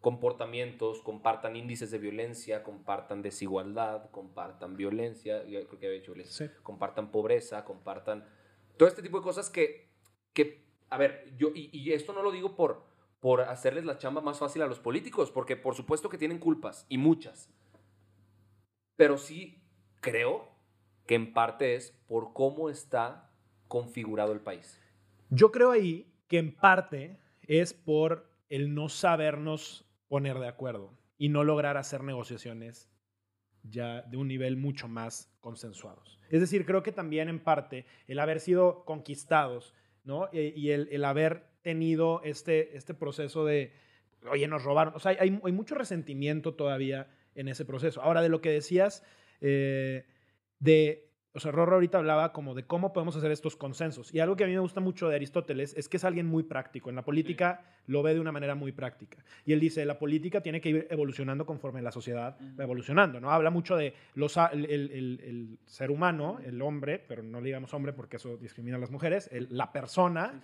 comportamientos, 0.00 1.02
compartan 1.02 1.56
índices 1.56 1.90
de 1.90 1.98
violencia, 1.98 2.62
compartan 2.62 3.20
desigualdad, 3.22 4.10
compartan 4.10 4.76
violencia, 4.76 5.44
yo 5.44 5.66
creo 5.66 5.78
que 5.78 5.86
había 5.86 5.98
dicho 6.00 6.12
violencia, 6.14 6.46
Sí. 6.48 6.52
compartan 6.62 7.10
pobreza, 7.10 7.64
compartan 7.64 8.26
todo 8.78 8.88
este 8.88 9.02
tipo 9.02 9.18
de 9.18 9.22
cosas 9.22 9.50
que, 9.50 9.90
que 10.32 10.64
a 10.88 10.96
ver, 10.96 11.34
yo, 11.36 11.48
y, 11.54 11.68
y 11.76 11.92
esto 11.92 12.14
no 12.14 12.22
lo 12.22 12.32
digo 12.32 12.56
por, 12.56 12.86
por 13.20 13.42
hacerles 13.42 13.84
la 13.84 13.98
chamba 13.98 14.22
más 14.22 14.38
fácil 14.38 14.62
a 14.62 14.66
los 14.66 14.80
políticos, 14.80 15.30
porque 15.30 15.54
por 15.56 15.74
supuesto 15.74 16.08
que 16.08 16.16
tienen 16.18 16.38
culpas, 16.38 16.86
y 16.88 16.96
muchas, 16.96 17.50
pero 19.00 19.16
sí 19.16 19.62
creo 20.02 20.46
que 21.06 21.14
en 21.14 21.32
parte 21.32 21.74
es 21.74 21.92
por 22.06 22.34
cómo 22.34 22.68
está 22.68 23.32
configurado 23.66 24.34
el 24.34 24.40
país. 24.40 24.78
Yo 25.30 25.50
creo 25.50 25.70
ahí 25.70 26.12
que 26.28 26.36
en 26.36 26.54
parte 26.54 27.18
es 27.48 27.72
por 27.72 28.30
el 28.50 28.74
no 28.74 28.90
sabernos 28.90 29.86
poner 30.08 30.38
de 30.38 30.48
acuerdo 30.48 30.92
y 31.16 31.30
no 31.30 31.44
lograr 31.44 31.78
hacer 31.78 32.02
negociaciones 32.04 32.90
ya 33.62 34.02
de 34.02 34.18
un 34.18 34.28
nivel 34.28 34.58
mucho 34.58 34.86
más 34.86 35.32
consensuados. 35.40 36.20
Es 36.28 36.42
decir, 36.42 36.66
creo 36.66 36.82
que 36.82 36.92
también 36.92 37.30
en 37.30 37.42
parte 37.42 37.86
el 38.06 38.18
haber 38.18 38.38
sido 38.38 38.84
conquistados, 38.84 39.72
¿no? 40.04 40.28
E- 40.30 40.52
y 40.54 40.72
el, 40.72 40.88
el 40.92 41.06
haber 41.06 41.46
tenido 41.62 42.20
este, 42.22 42.76
este 42.76 42.92
proceso 42.92 43.46
de, 43.46 43.72
oye, 44.30 44.46
nos 44.46 44.62
robaron. 44.62 44.94
O 44.94 44.98
sea, 44.98 45.12
hay, 45.18 45.40
hay 45.42 45.52
mucho 45.52 45.74
resentimiento 45.74 46.52
todavía 46.52 47.08
en 47.34 47.48
ese 47.48 47.64
proceso. 47.64 48.02
Ahora, 48.02 48.22
de 48.22 48.28
lo 48.28 48.40
que 48.40 48.50
decías, 48.50 49.02
eh, 49.40 50.04
de, 50.58 51.08
o 51.32 51.40
sea, 51.40 51.52
Rorro 51.52 51.74
ahorita 51.74 51.98
hablaba 51.98 52.32
como 52.32 52.54
de 52.54 52.64
cómo 52.64 52.92
podemos 52.92 53.14
hacer 53.16 53.30
estos 53.30 53.56
consensos. 53.56 54.12
Y 54.12 54.20
algo 54.20 54.36
que 54.36 54.44
a 54.44 54.46
mí 54.46 54.52
me 54.52 54.58
gusta 54.58 54.80
mucho 54.80 55.08
de 55.08 55.14
Aristóteles 55.14 55.74
es 55.76 55.88
que 55.88 55.96
es 55.96 56.04
alguien 56.04 56.26
muy 56.26 56.42
práctico. 56.42 56.90
En 56.90 56.96
la 56.96 57.04
política 57.04 57.62
lo 57.86 58.02
ve 58.02 58.14
de 58.14 58.20
una 58.20 58.32
manera 58.32 58.54
muy 58.54 58.72
práctica. 58.72 59.24
Y 59.44 59.52
él 59.52 59.60
dice, 59.60 59.84
la 59.84 59.98
política 59.98 60.42
tiene 60.42 60.60
que 60.60 60.68
ir 60.70 60.86
evolucionando 60.90 61.46
conforme 61.46 61.82
la 61.82 61.92
sociedad 61.92 62.36
va 62.40 62.44
Ujú. 62.54 62.62
evolucionando, 62.62 63.20
¿no? 63.20 63.30
Habla 63.30 63.50
mucho 63.50 63.76
de 63.76 63.94
los, 64.14 64.36
el, 64.36 64.64
el- 64.66 64.90
el- 64.90 65.20
el 65.24 65.58
ser 65.66 65.90
humano, 65.90 66.40
el 66.44 66.60
hombre, 66.62 66.98
pero 66.98 67.22
no 67.22 67.40
le 67.40 67.46
digamos 67.46 67.72
hombre 67.74 67.92
porque 67.92 68.16
eso 68.16 68.36
discrimina 68.36 68.76
a 68.76 68.80
las 68.80 68.90
mujeres, 68.90 69.30
la 69.50 69.72
persona, 69.72 70.40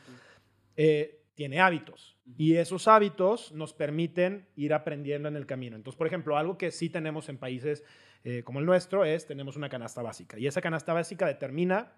eh, 0.76 1.22
tiene 1.36 1.60
hábitos. 1.60 2.16
Y 2.36 2.56
esos 2.56 2.88
hábitos 2.88 3.52
nos 3.52 3.72
permiten 3.72 4.48
ir 4.56 4.74
aprendiendo 4.74 5.28
en 5.28 5.36
el 5.36 5.46
camino. 5.46 5.76
Entonces, 5.76 5.96
por 5.96 6.08
ejemplo, 6.08 6.36
algo 6.36 6.58
que 6.58 6.72
sí 6.72 6.88
tenemos 6.88 7.28
en 7.28 7.38
países 7.38 7.84
eh, 8.24 8.42
como 8.42 8.58
el 8.58 8.66
nuestro 8.66 9.04
es, 9.04 9.26
tenemos 9.26 9.54
una 9.54 9.68
canasta 9.68 10.02
básica. 10.02 10.38
Y 10.38 10.46
esa 10.46 10.60
canasta 10.60 10.92
básica 10.94 11.26
determina 11.26 11.92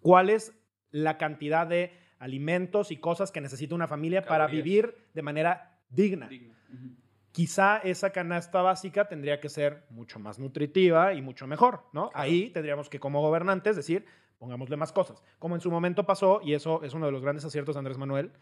cuál 0.00 0.28
es 0.28 0.52
la 0.90 1.16
cantidad 1.16 1.66
de 1.66 1.92
alimentos 2.18 2.90
y 2.90 2.96
cosas 2.96 3.30
que 3.30 3.40
necesita 3.40 3.74
una 3.74 3.86
familia 3.86 4.22
para 4.22 4.46
vivir 4.48 5.06
de 5.14 5.22
manera 5.22 5.80
digna. 5.88 6.28
Quizá 7.30 7.78
esa 7.78 8.10
canasta 8.10 8.60
básica 8.60 9.06
tendría 9.06 9.38
que 9.38 9.48
ser 9.48 9.84
mucho 9.90 10.18
más 10.18 10.40
nutritiva 10.40 11.14
y 11.14 11.22
mucho 11.22 11.46
mejor, 11.46 11.84
¿no? 11.92 12.10
Ahí 12.12 12.50
tendríamos 12.50 12.90
que 12.90 12.98
como 12.98 13.20
gobernantes 13.20 13.76
decir, 13.76 14.04
pongámosle 14.38 14.76
más 14.76 14.92
cosas. 14.92 15.22
Como 15.38 15.54
en 15.54 15.60
su 15.60 15.70
momento 15.70 16.04
pasó, 16.06 16.40
y 16.42 16.54
eso 16.54 16.82
es 16.82 16.94
uno 16.94 17.06
de 17.06 17.12
los 17.12 17.22
grandes 17.22 17.44
aciertos 17.44 17.74
de 17.74 17.80
Andrés 17.80 17.98
Manuel, 17.98 18.32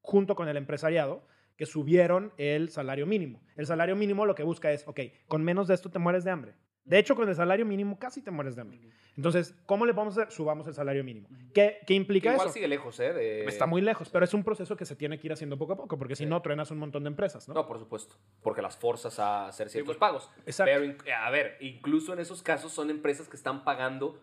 junto 0.00 0.34
con 0.34 0.48
el 0.48 0.56
empresariado, 0.56 1.22
que 1.56 1.66
subieron 1.66 2.32
el 2.38 2.70
salario 2.70 3.06
mínimo. 3.06 3.42
El 3.56 3.66
salario 3.66 3.94
mínimo 3.96 4.24
lo 4.24 4.34
que 4.34 4.42
busca 4.42 4.72
es, 4.72 4.86
ok, 4.88 5.00
con 5.28 5.42
menos 5.44 5.68
de 5.68 5.74
esto 5.74 5.90
te 5.90 5.98
mueres 5.98 6.24
de 6.24 6.30
hambre. 6.30 6.54
De 6.84 6.98
hecho, 6.98 7.14
con 7.14 7.28
el 7.28 7.34
salario 7.34 7.66
mínimo 7.66 7.98
casi 7.98 8.22
te 8.22 8.30
mueres 8.30 8.56
de 8.56 8.62
hambre. 8.62 8.80
Entonces, 9.14 9.54
¿cómo 9.66 9.84
le 9.84 9.92
vamos 9.92 10.16
a 10.16 10.22
hacer? 10.22 10.32
Subamos 10.32 10.66
el 10.66 10.72
salario 10.72 11.04
mínimo. 11.04 11.28
¿Qué, 11.52 11.78
qué 11.86 11.92
implica 11.92 12.32
Igual 12.32 12.46
eso? 12.46 12.54
sigue 12.54 12.66
lejos, 12.66 12.98
¿eh? 13.00 13.12
de- 13.12 13.44
Está 13.44 13.66
muy 13.66 13.82
lejos, 13.82 14.08
pero 14.08 14.24
es 14.24 14.32
un 14.32 14.42
proceso 14.42 14.76
que 14.76 14.86
se 14.86 14.96
tiene 14.96 15.18
que 15.18 15.26
ir 15.26 15.32
haciendo 15.34 15.58
poco 15.58 15.74
a 15.74 15.76
poco, 15.76 15.98
porque 15.98 16.16
si 16.16 16.24
Sí. 16.24 16.30
no, 16.30 16.40
truenas 16.40 16.70
un 16.70 16.78
montón 16.78 17.04
de 17.04 17.08
empresas, 17.08 17.46
¿no? 17.46 17.52
No, 17.54 17.66
por 17.66 17.78
supuesto, 17.78 18.16
porque 18.42 18.62
las 18.62 18.78
forzas 18.78 19.18
a 19.18 19.46
hacer 19.48 19.68
ciertos 19.68 19.98
bueno. 19.98 20.00
pagos. 20.00 20.30
Exacto. 20.46 20.72
Pero, 20.72 20.84
in- 20.84 20.96
a 21.14 21.28
ver, 21.30 21.58
incluso 21.60 22.14
en 22.14 22.20
esos 22.20 22.42
casos 22.42 22.72
son 22.72 22.88
empresas 22.88 23.28
que 23.28 23.36
están 23.36 23.62
pagando 23.62 24.18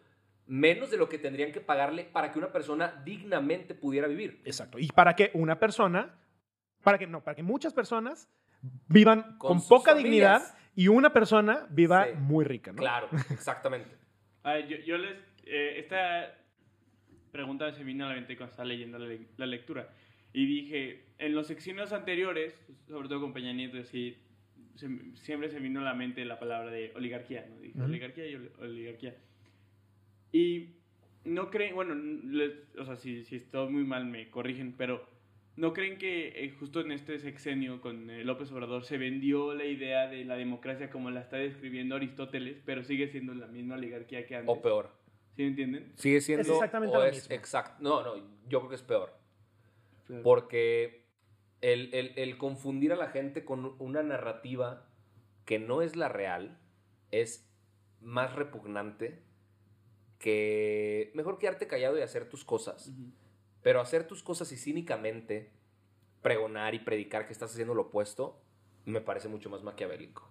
menos 0.47 0.89
de 0.91 0.97
lo 0.97 1.09
que 1.09 1.17
tendrían 1.17 1.51
que 1.51 1.61
pagarle 1.61 2.03
para 2.05 2.31
que 2.31 2.39
una 2.39 2.51
persona 2.51 3.01
dignamente 3.05 3.75
pudiera 3.75 4.07
vivir. 4.07 4.41
Exacto. 4.45 4.79
Y 4.79 4.87
para 4.87 5.15
que 5.15 5.31
una 5.33 5.59
persona, 5.59 6.15
para 6.83 6.97
que 6.97 7.07
no, 7.07 7.23
para 7.23 7.35
que 7.35 7.43
muchas 7.43 7.73
personas 7.73 8.29
vivan 8.87 9.37
Con 9.37 9.59
con, 9.59 9.67
poca 9.67 9.91
familias. 9.91 10.41
dignidad 10.43 10.57
y 10.75 10.87
una 10.87 11.11
persona 11.13 11.67
viva 11.69 12.05
Sí. 12.05 12.11
muy 12.17 12.45
rica, 12.45 12.71
¿no? 12.71 12.77
Claro, 12.77 13.09
exactamente. 13.31 13.89
A 14.43 14.53
ver, 14.53 14.67
yo, 14.67 14.77
yo 14.77 14.97
les. 14.97 15.17
eh, 15.45 15.79
esta 15.79 16.33
pregunta 17.31 17.71
se 17.73 17.83
vino 17.83 18.05
a 18.05 18.09
la 18.09 18.15
mente 18.15 18.35
cuando 18.37 18.51
estaba 18.51 18.67
leyendo 18.67 18.97
la, 18.99 19.07
le- 19.07 19.27
la 19.37 19.45
lectura. 19.45 19.89
Y 20.33 20.45
dije, 20.45 21.05
en 21.17 21.35
los 21.35 21.47
sexenios 21.47 21.91
anteriores, 21.93 22.53
sobre 22.87 23.07
todo 23.09 23.21
con 23.21 23.33
Peña 23.33 23.53
Nieto, 23.53 23.83
sí, 23.83 24.17
se- 24.75 24.89
siempre 25.15 25.49
se 25.49 25.59
vino 25.59 25.81
a 25.81 25.83
la 25.83 25.93
mente 25.93 26.23
la 26.25 26.39
palabra 26.39 26.71
de 26.71 26.93
oligarquía, 26.95 27.45
¿no? 27.49 27.59
Dije, 27.59 27.77
Ujú. 27.77 27.85
oligarquía 27.85 28.27
y 28.27 28.35
oli- 28.35 28.51
oligarquía. 28.59 29.15
Y 30.31 30.75
no 31.25 31.49
creen, 31.49 31.75
bueno, 31.75 31.95
les- 31.95 32.75
o 32.77 32.85
sea, 32.85 32.95
si, 32.95 33.23
si 33.23 33.35
estoy 33.37 33.69
muy 33.69 33.83
mal 33.83 34.05
me 34.05 34.29
corrigen, 34.29 34.73
pero 34.77 35.05
¿no 35.55 35.73
creen 35.73 35.97
que 35.97 36.27
eh, 36.45 36.49
justo 36.59 36.81
en 36.81 36.91
este 36.91 37.19
sexenio 37.19 37.81
con 37.81 38.09
eh, 38.09 38.23
López 38.23 38.51
Obrador 38.51 38.83
se 38.85 38.97
vendió 38.97 39.53
la 39.53 39.65
idea 39.65 40.07
de 40.07 40.23
la 40.25 40.35
democracia 40.35 40.89
como 40.89 41.09
la 41.09 41.21
está 41.21 41.37
describiendo 41.37 41.95
Aristóteles, 41.95 42.61
pero 42.65 42.83
sigue 42.83 43.07
siendo 43.07 43.33
la 43.33 43.47
misma 43.47 43.75
oligarquía 43.75 44.25
que 44.25 44.35
antes? 44.35 44.55
O 44.55 44.61
peor. 44.61 44.91
¿Sí 45.35 45.43
me 45.43 45.49
entienden? 45.49 45.91
Sigue 45.95 46.21
siendo. 46.21 46.41
Es 46.41 46.49
exactamente 46.49 46.95
o 46.95 46.99
lo 47.01 47.05
es 47.05 47.15
mismo. 47.15 47.35
Exacto. 47.35 47.75
No, 47.83 48.03
no, 48.03 48.15
yo 48.47 48.59
creo 48.59 48.69
que 48.69 48.75
es 48.75 48.83
peor. 48.83 49.13
Porque 50.23 51.05
el, 51.61 51.93
el- 51.93 52.13
el 52.15 52.37
confundir 52.37 52.93
a 52.93 52.95
la 52.95 53.07
gente 53.09 53.43
con 53.43 53.75
una 53.79 54.03
narrativa 54.03 54.87
que 55.45 55.59
no 55.59 55.81
es 55.81 55.95
la 55.95 56.07
real 56.09 56.57
es 57.11 57.49
más 58.01 58.33
repugnante 58.35 59.21
que 60.19 61.11
mejor 61.13 61.37
quedarte 61.37 61.67
callado 61.67 61.97
y 61.97 62.01
hacer 62.01 62.29
tus 62.29 62.43
cosas. 62.43 62.91
Pero 63.61 63.81
hacer 63.81 64.07
tus 64.07 64.23
cosas 64.23 64.51
y 64.51 64.57
cínicamente 64.57 65.51
pregonar 66.21 66.73
y 66.73 66.79
predicar 66.79 67.25
que 67.25 67.33
estás 67.33 67.51
haciendo 67.51 67.73
lo 67.73 67.83
opuesto 67.83 68.41
me 68.85 69.01
parece 69.01 69.27
mucho 69.27 69.49
más 69.49 69.63
maquiavélico. 69.63 70.27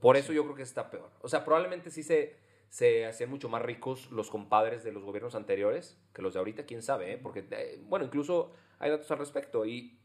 Por 0.00 0.16
eso 0.16 0.32
yo 0.32 0.44
creo 0.44 0.54
que 0.54 0.62
está 0.62 0.90
peor. 0.90 1.10
O 1.22 1.28
sea, 1.28 1.44
probablemente 1.44 1.90
sí 1.90 2.02
se, 2.02 2.36
se 2.68 3.06
hacían 3.06 3.30
mucho 3.30 3.48
más 3.48 3.62
ricos 3.62 4.10
los 4.10 4.30
compadres 4.30 4.84
de 4.84 4.92
los 4.92 5.02
gobiernos 5.02 5.34
anteriores 5.34 5.98
que 6.12 6.22
los 6.22 6.34
de 6.34 6.38
ahorita, 6.40 6.66
quién 6.66 6.82
sabe, 6.82 7.12
¿eh? 7.12 7.18
Porque, 7.18 7.46
eh, 7.50 7.80
bueno, 7.86 8.04
incluso 8.04 8.52
hay 8.78 8.90
datos 8.90 9.10
al 9.10 9.18
respecto 9.18 9.64
y 9.64 9.98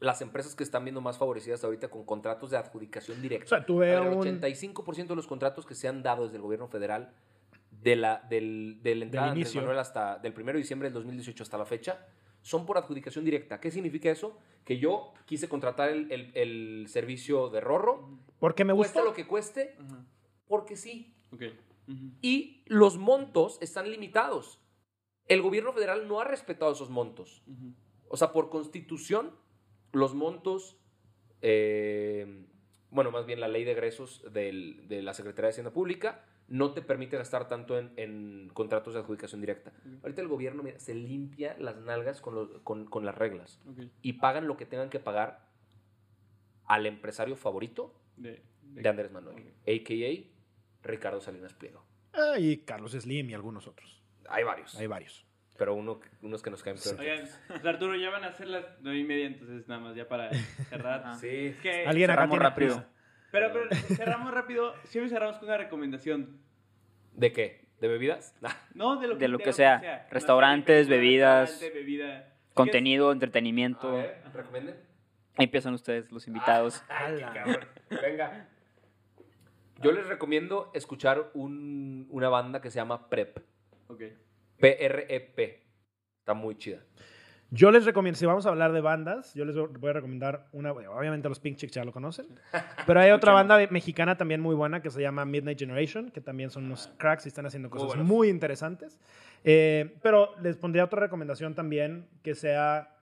las 0.00 0.22
empresas 0.22 0.54
que 0.56 0.64
están 0.64 0.84
viendo 0.84 1.00
más 1.00 1.18
favorecidas 1.18 1.62
ahorita 1.62 1.88
con 1.88 2.04
contratos 2.04 2.50
de 2.50 2.56
adjudicación 2.56 3.22
directa. 3.22 3.44
O 3.44 3.48
sea, 3.48 3.64
A 3.68 3.78
ver, 3.78 3.98
el 3.98 4.14
un... 4.14 4.40
85% 4.40 5.06
de 5.06 5.16
los 5.16 5.26
contratos 5.26 5.66
que 5.66 5.74
se 5.74 5.88
han 5.88 6.02
dado 6.02 6.24
desde 6.24 6.36
el 6.36 6.42
gobierno 6.42 6.68
federal 6.68 7.12
de 7.82 7.96
la, 7.96 8.26
del, 8.28 8.78
de 8.82 8.94
la 8.94 9.04
entrada 9.04 9.26
de 9.28 9.30
Andrés 9.32 9.46
inicio. 9.48 9.60
Manuel 9.62 9.78
hasta 9.78 10.18
del 10.18 10.32
1 10.36 10.44
de 10.52 10.58
diciembre 10.58 10.86
del 10.88 10.94
2018 10.94 11.42
hasta 11.42 11.56
la 11.58 11.64
fecha 11.64 12.06
son 12.42 12.64
por 12.66 12.78
adjudicación 12.78 13.24
directa. 13.24 13.60
¿Qué 13.60 13.70
significa 13.70 14.10
eso? 14.10 14.36
Que 14.64 14.78
yo 14.78 15.12
quise 15.26 15.48
contratar 15.48 15.90
el, 15.90 16.10
el- 16.12 16.32
el 16.34 16.86
servicio 16.88 17.48
de 17.50 17.60
Rorro, 17.60 18.18
Porque 18.38 18.64
me 18.64 18.74
cueste 18.74 18.98
gustó. 19.00 19.10
lo 19.10 19.14
que 19.14 19.26
cueste, 19.26 19.76
porque 20.46 20.76
sí. 20.76 21.14
Ok. 21.32 21.42
Ujú. 21.88 22.10
Y 22.22 22.62
los 22.66 22.96
montos 22.98 23.58
están 23.60 23.90
limitados. 23.90 24.60
El 25.26 25.42
gobierno 25.42 25.72
federal 25.72 26.08
no 26.08 26.20
ha 26.20 26.24
respetado 26.24 26.72
esos 26.72 26.88
montos. 26.90 27.42
O 28.08 28.16
sea, 28.16 28.32
por 28.32 28.48
constitución, 28.50 29.32
los 29.92 30.14
montos, 30.14 30.76
eh, 31.42 32.46
bueno, 32.90 33.10
más 33.10 33.26
bien 33.26 33.40
la 33.40 33.48
ley 33.48 33.64
de 33.64 33.72
egresos 33.72 34.24
del- 34.32 34.88
de 34.88 35.02
la 35.02 35.14
Secretaría 35.14 35.46
de 35.46 35.50
Hacienda 35.50 35.72
Pública 35.72 36.24
no 36.50 36.72
te 36.72 36.82
permite 36.82 37.16
gastar 37.16 37.48
tanto 37.48 37.78
en, 37.78 37.92
en 37.96 38.50
contratos 38.52 38.92
de 38.94 39.00
adjudicación 39.00 39.40
directa. 39.40 39.72
Ahorita 40.02 40.20
el 40.20 40.28
gobierno 40.28 40.62
mira, 40.62 40.78
se 40.78 40.94
limpia 40.94 41.56
las 41.58 41.76
nalgas 41.76 42.20
con, 42.20 42.34
los- 42.34 42.60
con- 42.62 42.84
con 42.86 43.06
las 43.06 43.14
reglas 43.16 43.58
y 44.02 44.14
pagan 44.14 44.46
lo 44.46 44.56
que 44.58 44.66
tengan 44.66 44.90
que 44.90 45.00
pagar 45.00 45.46
al 46.66 46.86
empresario 46.86 47.36
favorito 47.36 47.94
De, 48.16 48.42
de- 48.62 48.82
de 48.82 48.88
Andrés 48.88 49.10
Manuel, 49.10 49.36
a.k.a. 49.62 50.86
Ricardo 50.88 51.20
Salinas 51.20 51.52
Pliego. 51.54 51.84
Ah, 52.12 52.38
y 52.38 52.58
Carlos 52.58 52.92
Slim 52.92 53.30
y 53.30 53.34
algunos 53.34 53.66
otros. 53.66 54.02
Hay 54.28 54.44
varios, 54.44 54.74
Hay 54.76 54.86
varios. 54.86 55.24
pero 55.58 55.74
uno, 55.74 56.00
unos 56.22 56.42
que 56.42 56.50
nos 56.50 56.62
caen 56.62 56.76
peor. 56.82 56.98
Oigan, 57.00 57.28
Arturo, 57.66 57.94
ya 57.96 58.10
van 58.10 58.24
a 58.24 58.32
ser 58.32 58.48
las 58.48 58.64
nueve 58.80 58.98
y 58.98 59.04
media, 59.04 59.26
entonces 59.26 59.66
nada 59.68 59.80
más 59.80 59.94
ya 59.96 60.08
para 60.08 60.30
cerrar. 60.68 61.02
Ah. 61.04 61.14
Sí. 61.20 61.28
Es 61.28 61.56
que- 61.58 61.86
Alguien 61.86 62.10
acá 62.10 62.22
cerramos 62.22 62.34
tiene 62.38 62.44
rápido. 62.48 62.74
prisa. 62.76 62.88
Pero, 63.32 63.52
pero 63.52 63.68
cerramos 63.96 64.32
rápido. 64.32 64.74
Siempre 64.84 65.08
cerramos 65.10 65.38
con 65.38 65.48
una 65.48 65.56
recomendación. 65.58 66.38
¿De 67.14 67.32
qué? 67.32 67.66
¿De 67.80 67.88
bebidas? 67.88 68.34
Nah. 68.40 68.50
No, 68.74 68.98
de 69.00 69.06
lo 69.08 69.14
que, 69.14 69.20
De 69.24 69.28
lo 69.28 69.38
que 69.38 69.52
sea. 69.52 69.78
Una 69.82 70.06
Restaurantes, 70.10 70.86
serie, 70.86 70.98
película, 71.00 71.28
bebidas, 71.36 71.50
restaurante, 71.50 71.78
bebida. 71.78 72.34
Contenido, 72.54 73.10
A 73.10 73.12
entretenimiento. 73.12 73.92
ver, 73.92 74.22
¿recomienden? 74.34 74.74
Ahí 75.36 75.44
empiezan 75.44 75.72
ustedes, 75.74 76.10
los 76.12 76.26
invitados. 76.26 76.82
Ay, 76.88 77.22
qué. 77.32 77.96
Venga. 78.02 78.48
Yo 79.80 79.92
les 79.92 80.06
recomiendo 80.08 80.70
escuchar 80.74 81.30
un- 81.32 82.06
una 82.10 82.28
banda 82.28 82.60
que 82.60 82.70
se 82.70 82.76
llama 82.76 83.08
PrEP. 83.08 83.38
Ok. 83.88 84.02
P-R-E-P. 84.58 85.62
Está 86.18 86.34
muy 86.34 86.56
chida. 86.58 86.80
Yo 87.52 87.72
les 87.72 87.84
recomiendo, 87.84 88.16
si 88.16 88.26
vamos 88.26 88.46
a 88.46 88.50
hablar 88.50 88.72
de 88.72 88.80
bandas, 88.80 89.34
yo 89.34 89.44
les 89.44 89.56
voy 89.56 89.90
a 89.90 89.92
recomendar 89.92 90.46
una, 90.52 90.70
obviamente 90.70 91.28
los 91.28 91.40
Pink 91.40 91.56
Chicks 91.56 91.74
ya 91.74 91.84
lo 91.84 91.92
conocen, 91.92 92.26
pero 92.86 93.00
hay 93.00 93.10
otra 93.10 93.32
banda 93.32 93.58
mexicana 93.70 94.16
también 94.16 94.40
muy 94.40 94.54
buena 94.54 94.82
que 94.82 94.90
se 94.90 95.02
llama 95.02 95.24
Midnight 95.24 95.58
Generation, 95.58 96.10
que 96.12 96.20
también 96.20 96.50
son 96.50 96.66
unos 96.66 96.92
cracks 96.96 97.26
y 97.26 97.28
están 97.28 97.46
haciendo 97.46 97.68
Muy 97.68 97.78
cosas 97.78 97.88
buenos. 97.88 98.06
muy 98.06 98.28
interesantes. 98.28 99.00
Eh, 99.42 99.96
pero 100.02 100.36
les 100.40 100.56
pondría 100.56 100.84
otra 100.84 101.00
recomendación 101.00 101.54
también 101.54 102.06
que 102.22 102.36
sea, 102.36 102.96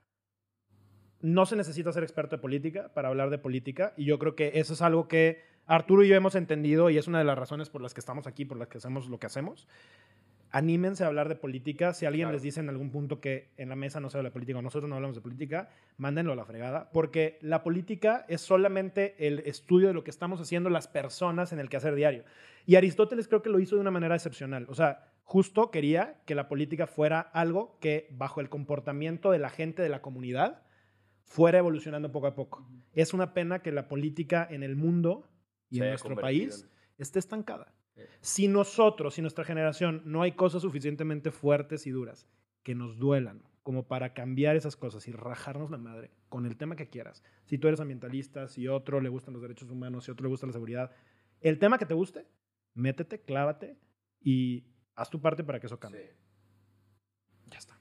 no 1.20 1.44
se 1.44 1.56
necesita 1.56 1.92
ser 1.92 2.02
experto 2.02 2.36
de 2.36 2.42
política 2.42 2.90
para 2.94 3.08
hablar 3.08 3.28
de 3.28 3.38
política 3.38 3.92
y 3.96 4.06
yo 4.06 4.18
creo 4.18 4.34
que 4.34 4.52
eso 4.54 4.72
es 4.72 4.80
algo 4.80 5.08
que 5.08 5.42
Arturo 5.66 6.02
y 6.02 6.08
yo 6.08 6.14
hemos 6.16 6.34
entendido 6.34 6.88
y 6.88 6.96
es 6.96 7.06
una 7.06 7.18
de 7.18 7.24
las 7.24 7.36
razones 7.36 7.68
por 7.68 7.82
las 7.82 7.92
que 7.92 8.00
estamos 8.00 8.26
aquí, 8.26 8.46
por 8.46 8.56
las 8.56 8.68
que 8.68 8.78
hacemos 8.78 9.08
lo 9.08 9.18
que 9.18 9.26
hacemos. 9.26 9.68
Anímense 10.50 11.04
a 11.04 11.08
hablar 11.08 11.28
de 11.28 11.36
política. 11.36 11.92
Si 11.92 12.06
alguien 12.06 12.26
Claro. 12.26 12.34
les 12.34 12.42
dice 12.42 12.60
en 12.60 12.68
algún 12.68 12.90
punto 12.90 13.20
que 13.20 13.50
en 13.56 13.68
la 13.68 13.76
mesa 13.76 14.00
no 14.00 14.08
se 14.08 14.16
habla 14.16 14.30
de 14.30 14.32
política 14.32 14.58
o 14.58 14.62
nosotros 14.62 14.88
no 14.88 14.96
hablamos 14.96 15.16
de 15.16 15.22
política, 15.22 15.68
mándenlo 15.98 16.32
a 16.32 16.36
la 16.36 16.44
fregada. 16.44 16.90
Porque 16.90 17.38
la 17.42 17.62
política 17.62 18.24
es 18.28 18.40
solamente 18.40 19.14
el 19.26 19.40
estudio 19.40 19.88
de 19.88 19.94
lo 19.94 20.04
que 20.04 20.10
estamos 20.10 20.40
haciendo 20.40 20.70
las 20.70 20.88
personas 20.88 21.52
en 21.52 21.58
el 21.58 21.68
quehacer 21.68 21.94
diario. 21.94 22.24
Y 22.66 22.76
Aristóteles 22.76 23.28
creo 23.28 23.42
que 23.42 23.50
lo 23.50 23.60
hizo 23.60 23.74
de 23.74 23.82
una 23.82 23.90
manera 23.90 24.14
excepcional. 24.14 24.66
O 24.68 24.74
sea, 24.74 25.12
justo 25.22 25.70
quería 25.70 26.20
que 26.24 26.34
la 26.34 26.48
política 26.48 26.86
fuera 26.86 27.20
algo 27.20 27.78
que 27.80 28.08
bajo 28.10 28.40
el 28.40 28.48
comportamiento 28.48 29.30
de 29.30 29.38
la 29.38 29.50
gente 29.50 29.82
de 29.82 29.90
la 29.90 30.00
comunidad 30.00 30.62
fuera 31.24 31.58
evolucionando 31.58 32.10
poco 32.10 32.26
a 32.26 32.34
poco. 32.34 32.66
Es 32.94 33.12
una 33.12 33.34
pena 33.34 33.60
que 33.60 33.70
la 33.70 33.88
política 33.88 34.46
en 34.50 34.62
el 34.62 34.76
mundo 34.76 35.28
y 35.68 35.76
Se 35.76 35.84
en 35.84 35.90
nuestro 35.90 36.16
país 36.16 36.66
esté 36.96 37.18
estancada. 37.18 37.74
Si 38.20 38.48
nosotros, 38.48 39.14
si 39.14 39.22
nuestra 39.22 39.44
generación, 39.44 40.02
no 40.04 40.22
hay 40.22 40.32
cosas 40.32 40.62
suficientemente 40.62 41.30
fuertes 41.30 41.86
y 41.86 41.90
duras 41.90 42.26
que 42.62 42.74
nos 42.74 42.98
duelan 42.98 43.42
como 43.62 43.86
para 43.86 44.14
cambiar 44.14 44.56
esas 44.56 44.76
cosas 44.76 45.06
y 45.08 45.12
rajarnos 45.12 45.70
la 45.70 45.76
madre 45.78 46.10
con 46.28 46.46
el 46.46 46.56
tema 46.56 46.74
que 46.74 46.88
quieras. 46.88 47.22
Si 47.44 47.58
tú 47.58 47.68
eres 47.68 47.80
ambientalista, 47.80 48.48
si 48.48 48.66
otro 48.66 49.00
le 49.00 49.10
gustan 49.10 49.34
los 49.34 49.42
derechos 49.42 49.70
humanos, 49.70 50.04
si 50.04 50.10
otro 50.10 50.24
le 50.24 50.30
gusta 50.30 50.46
la 50.46 50.52
seguridad, 50.52 50.90
el 51.40 51.58
tema 51.58 51.78
que 51.78 51.86
te 51.86 51.94
guste, 51.94 52.26
métete, 52.74 53.20
clávate 53.20 53.76
y 54.20 54.64
haz 54.94 55.10
tu 55.10 55.20
parte 55.20 55.44
para 55.44 55.60
que 55.60 55.66
eso 55.66 55.78
cambie. 55.78 56.00
Sí. 56.00 56.16
Ya 57.50 57.58
está. 57.58 57.78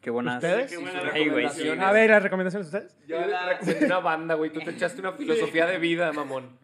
Qué 0.00 0.10
buenas. 0.10 0.36
¿Ustedes? 0.36 0.70
Qué 0.70 0.76
buena 0.76 1.10
Ay, 1.12 1.28
güey, 1.28 1.48
sí. 1.48 1.64
recomendaciones. 1.64 1.84
A 1.84 1.92
ver, 1.92 2.10
las 2.10 2.22
recomendaciones 2.22 2.70
de 2.70 2.78
ustedes. 2.78 2.98
Yo 3.08 3.18
recomendé 3.48 3.86
una 3.86 3.98
banda, 3.98 4.34
güey. 4.34 4.52
Tú 4.52 4.60
te 4.60 4.70
echaste 4.70 5.00
una 5.00 5.12
filosofía 5.16 5.66
de 5.66 5.78
vida, 5.78 6.12
mamón. 6.12 6.56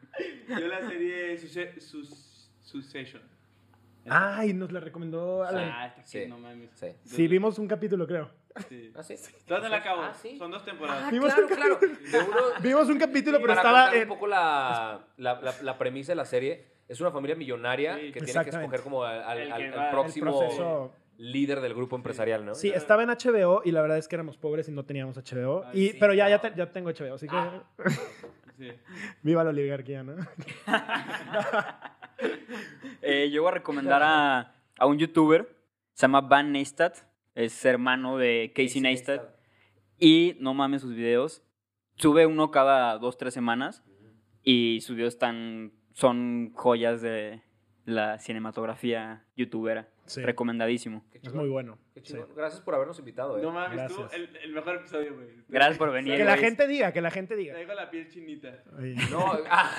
Yo 0.49 0.67
la 0.69 0.83
serie 0.89 1.39
Succession. 2.63 3.23
Ay, 4.09 4.53
nos 4.53 4.73
la 4.73 4.81
recomendó 4.81 5.45
Alan. 5.45 5.71
Ah, 5.73 5.87
está 5.87 6.03
Sí. 6.03 6.27
no 6.27 6.39
mames. 6.39 6.71
Sí. 6.75 6.89
Sí, 7.05 7.29
vimos 7.29 7.59
un 7.59 7.69
capítulo, 7.69 8.07
creo. 8.07 8.31
Sí. 8.69 8.93
¿Ah, 8.97 9.03
sí? 9.03 9.15
¿Dónde 9.47 9.69
la 9.69 9.77
acabo? 9.79 10.03
Ah, 10.03 10.13
sí. 10.15 10.37
Son 10.37 10.51
dos 10.51 10.65
temporadas. 10.65 11.05
Ah, 11.07 11.11
Vimos 11.11 11.33
claro, 11.33 11.47
un 11.49 11.55
claro. 11.55 11.79
Uno, 12.29 12.37
Vimos 12.63 12.89
un 12.89 12.99
capítulo, 12.99 13.39
pero 13.41 13.55
para 13.55 13.61
estaba 13.61 13.95
en... 13.95 14.03
un 14.03 14.09
poco 14.09 14.27
la, 14.27 15.07
la, 15.17 15.41
la, 15.41 15.55
la 15.63 15.79
premisa 15.79 16.13
de 16.13 16.17
la 16.17 16.25
serie, 16.25 16.67
es 16.89 17.01
una 17.01 17.11
familia 17.13 17.37
millonaria 17.37 17.97
Sí, 17.97 18.13
que 18.13 18.21
tiene 18.21 18.43
que 18.45 18.51
escoger 18.51 18.81
como 18.83 19.05
al, 19.05 19.23
al- 19.23 19.53
al- 19.53 19.75
al 19.79 19.91
próximo 19.91 20.93
líder 21.19 21.61
del 21.61 21.73
grupo 21.75 21.95
empresarial, 21.95 22.45
¿no? 22.45 22.55
Sí, 22.55 22.71
estaba 22.71 23.05
en 23.05 23.11
HBO 23.11 23.63
y 23.65 23.71
la 23.71 23.81
verdad 23.83 23.97
es 23.99 24.09
que 24.09 24.17
éramos 24.17 24.37
pobres 24.37 24.69
y 24.69 24.73
no 24.73 24.85
teníamos 24.85 25.17
HBO. 25.17 25.65
Ay, 25.67 25.81
y, 25.81 25.89
sí, 25.91 25.97
pero 26.01 26.13
ya, 26.15 26.29
ya, 26.29 26.41
te- 26.41 26.53
ya 26.57 26.71
tengo 26.73 26.91
HBO, 26.91 27.15
así 27.15 27.29
que 27.29 27.37
Ah. 27.37 27.63
Sí. 28.59 28.71
viva 29.23 29.45
la 29.45 29.51
oligarquía, 29.51 30.03
¿no? 30.03 30.15
Eh, 33.05 33.31
yo 33.33 33.43
voy 33.43 33.51
a 33.51 33.55
recomendar 33.55 34.01
a, 34.05 34.55
a 34.79 34.87
un 34.87 34.97
youtuber, 34.97 35.59
se 35.93 36.03
llama 36.03 36.21
Van 36.21 36.53
Neistat, 36.53 36.99
es 37.35 37.65
hermano 37.65 38.17
de 38.17 38.53
Casey, 38.55 38.81
Neistat, 38.81 39.23
y 39.99 40.37
no 40.39 40.55
mames 40.55 40.83
sus 40.83 40.95
videos. 40.95 41.43
Sube 41.97 42.27
uno 42.27 42.53
cada 42.53 42.97
dos, 42.99 43.19
tres 43.19 43.35
semanas, 43.35 43.83
y 44.45 44.81
sus 44.83 44.95
videos 44.95 45.15
están, 45.15 45.73
son 45.95 46.53
joyas 46.55 47.03
de 47.03 47.43
la 47.85 48.19
cinematografía 48.19 49.27
youtubera. 49.37 49.92
Sí. 50.07 50.21
Recomendadísimo. 50.23 51.05
Es 51.13 51.33
muy 51.33 51.49
bueno. 51.49 51.79
qué 51.95 52.01
sí. 52.05 52.19
Gracias 52.37 52.61
por 52.61 52.75
habernos 52.75 52.99
invitado, 52.99 53.39
eh. 53.39 53.43
No 53.43 53.53
mames, 53.53 53.79
Gracias. 53.79 54.11
tú, 54.11 54.15
el, 54.17 54.37
el 54.37 54.53
mejor 54.53 54.77
episodio, 54.77 55.15
güey. 55.15 55.29
Gracias 55.49 55.79
por 55.79 55.91
venir, 55.93 56.17
Que 56.17 56.25
la 56.25 56.33
güey. 56.33 56.45
gente 56.45 56.67
diga, 56.67 56.93
que 56.93 57.01
la 57.01 57.11
gente 57.11 57.37
diga. 57.37 57.53
Traigo 57.55 57.73
la 57.75 57.89
piel 57.91 58.09
chinita. 58.09 58.63
No, 59.11 59.33
ah, 59.51 59.71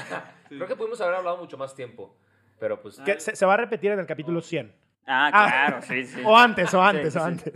Sí. 0.49 0.55
creo 0.55 0.67
que 0.67 0.76
pudimos 0.76 0.99
haber 1.01 1.15
hablado 1.15 1.38
mucho 1.38 1.57
más 1.57 1.76
tiempo. 1.76 2.15
Pero 2.59 2.82
pues. 2.82 2.99
Que 3.01 3.19
se, 3.19 3.36
se 3.36 3.45
va 3.45 3.55
a 3.55 3.57
repetir 3.57 3.91
en 3.91 3.99
el 3.99 4.05
capítulo 4.05 4.41
100. 4.41 4.74
Ah, 5.05 5.30
Ah. 5.34 5.67
claro, 5.67 5.82
sí, 5.82 6.05
sí. 6.05 6.21
O 6.26 6.38
antes, 6.38 6.74
o 6.74 6.82
antes, 6.82 7.11
Sí, 7.11 7.19
o 7.19 7.21
sí. 7.21 7.28
antes. 7.28 7.53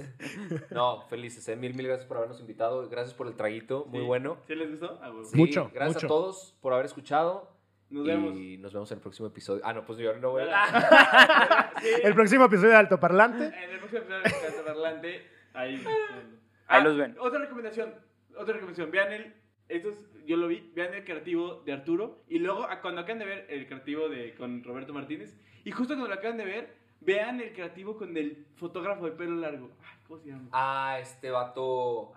No, 0.72 1.02
felices, 1.04 1.48
eh. 1.48 1.56
Mil, 1.56 1.74
mil 1.74 1.88
gracias 1.88 2.06
por 2.06 2.18
habernos 2.18 2.42
invitado. 2.42 2.88
Gracias 2.90 3.14
por 3.14 3.28
el 3.28 3.36
traguito. 3.38 3.86
Muy 3.86 4.02
Sí. 4.02 4.06
bueno. 4.06 4.38
¿Sí 4.48 4.56
les 4.56 4.70
gustó? 4.72 5.00
Ah, 5.02 5.12
Mucho, 5.34 5.72
Gracias 5.74 5.96
mucho. 5.96 6.06
a 6.06 6.10
todos 6.10 6.58
por 6.62 6.74
haber 6.74 6.86
escuchado. 6.86 7.56
Nos 7.90 8.06
y 8.06 8.08
vemos. 8.10 8.34
nos 8.60 8.74
vemos 8.74 8.92
en 8.92 8.98
el 8.98 9.02
próximo 9.02 9.28
episodio. 9.30 9.62
Ah, 9.66 9.74
no, 9.74 9.86
pues 9.86 9.98
yo 10.00 10.14
no 10.18 10.32
voy 10.32 10.44
a. 10.50 11.72
Sí. 11.82 11.88
El 12.04 12.14
próximo 12.16 12.46
episodio 12.46 12.72
de 12.72 12.76
Altoparlante. 12.78 13.46
En 13.46 13.70
el 13.72 13.78
próximo 13.80 14.02
episodio 14.02 14.24
de 14.24 14.30
Casa 14.32 14.64
Parlante, 14.66 15.28
ahí. 15.54 15.84
Ahí 16.70 16.84
los 16.84 16.98
ven. 16.98 17.16
Otra 17.20 17.40
recomendación, 17.40 17.94
otra 18.36 18.54
recomendación. 18.56 18.92
Vean 18.92 19.14
el, 19.14 19.34
estos, 19.70 19.96
yo 20.26 20.36
lo 20.36 20.50
vi, 20.50 20.70
vean 20.76 20.94
el 20.94 21.06
creativo 21.06 21.62
de 21.66 21.72
Arturo 21.72 22.24
y 22.28 22.40
luego 22.40 22.64
a- 22.66 22.82
cuando 22.82 23.00
acaban 23.00 23.20
de 23.20 23.26
ver 23.26 23.46
el 23.50 23.68
creativo 23.68 24.10
de, 24.10 24.36
con 24.36 24.62
Roberto 24.66 24.94
Martínez 24.94 25.38
y 25.64 25.72
justo 25.72 25.94
cuando 25.94 26.10
lo 26.14 26.16
acaban 26.20 26.36
de 26.38 26.44
ver, 26.44 26.76
vean 27.00 27.40
el 27.40 27.54
creativo 27.54 27.96
con 27.96 28.18
el 28.18 28.46
fotógrafo 28.58 29.06
de 29.06 29.12
pelo 29.14 29.36
largo. 29.38 29.72
Ay, 29.82 29.98
¿cómo 30.10 30.20
se 30.20 30.28
llama? 30.30 30.50
Ah, 30.52 30.98
este 31.00 31.30
vato. 31.32 32.12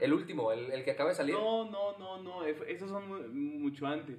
El 0.00 0.12
último, 0.12 0.52
el, 0.52 0.70
el 0.70 0.84
que 0.84 0.90
acaba 0.90 1.08
de 1.08 1.14
salir. 1.16 1.34
No, 1.34 1.70
no, 1.70 1.96
no, 1.96 2.22
no, 2.22 2.44
esos 2.44 2.90
son 2.90 3.08
mu- 3.08 3.28
mucho 3.60 3.86
antes. 3.86 4.18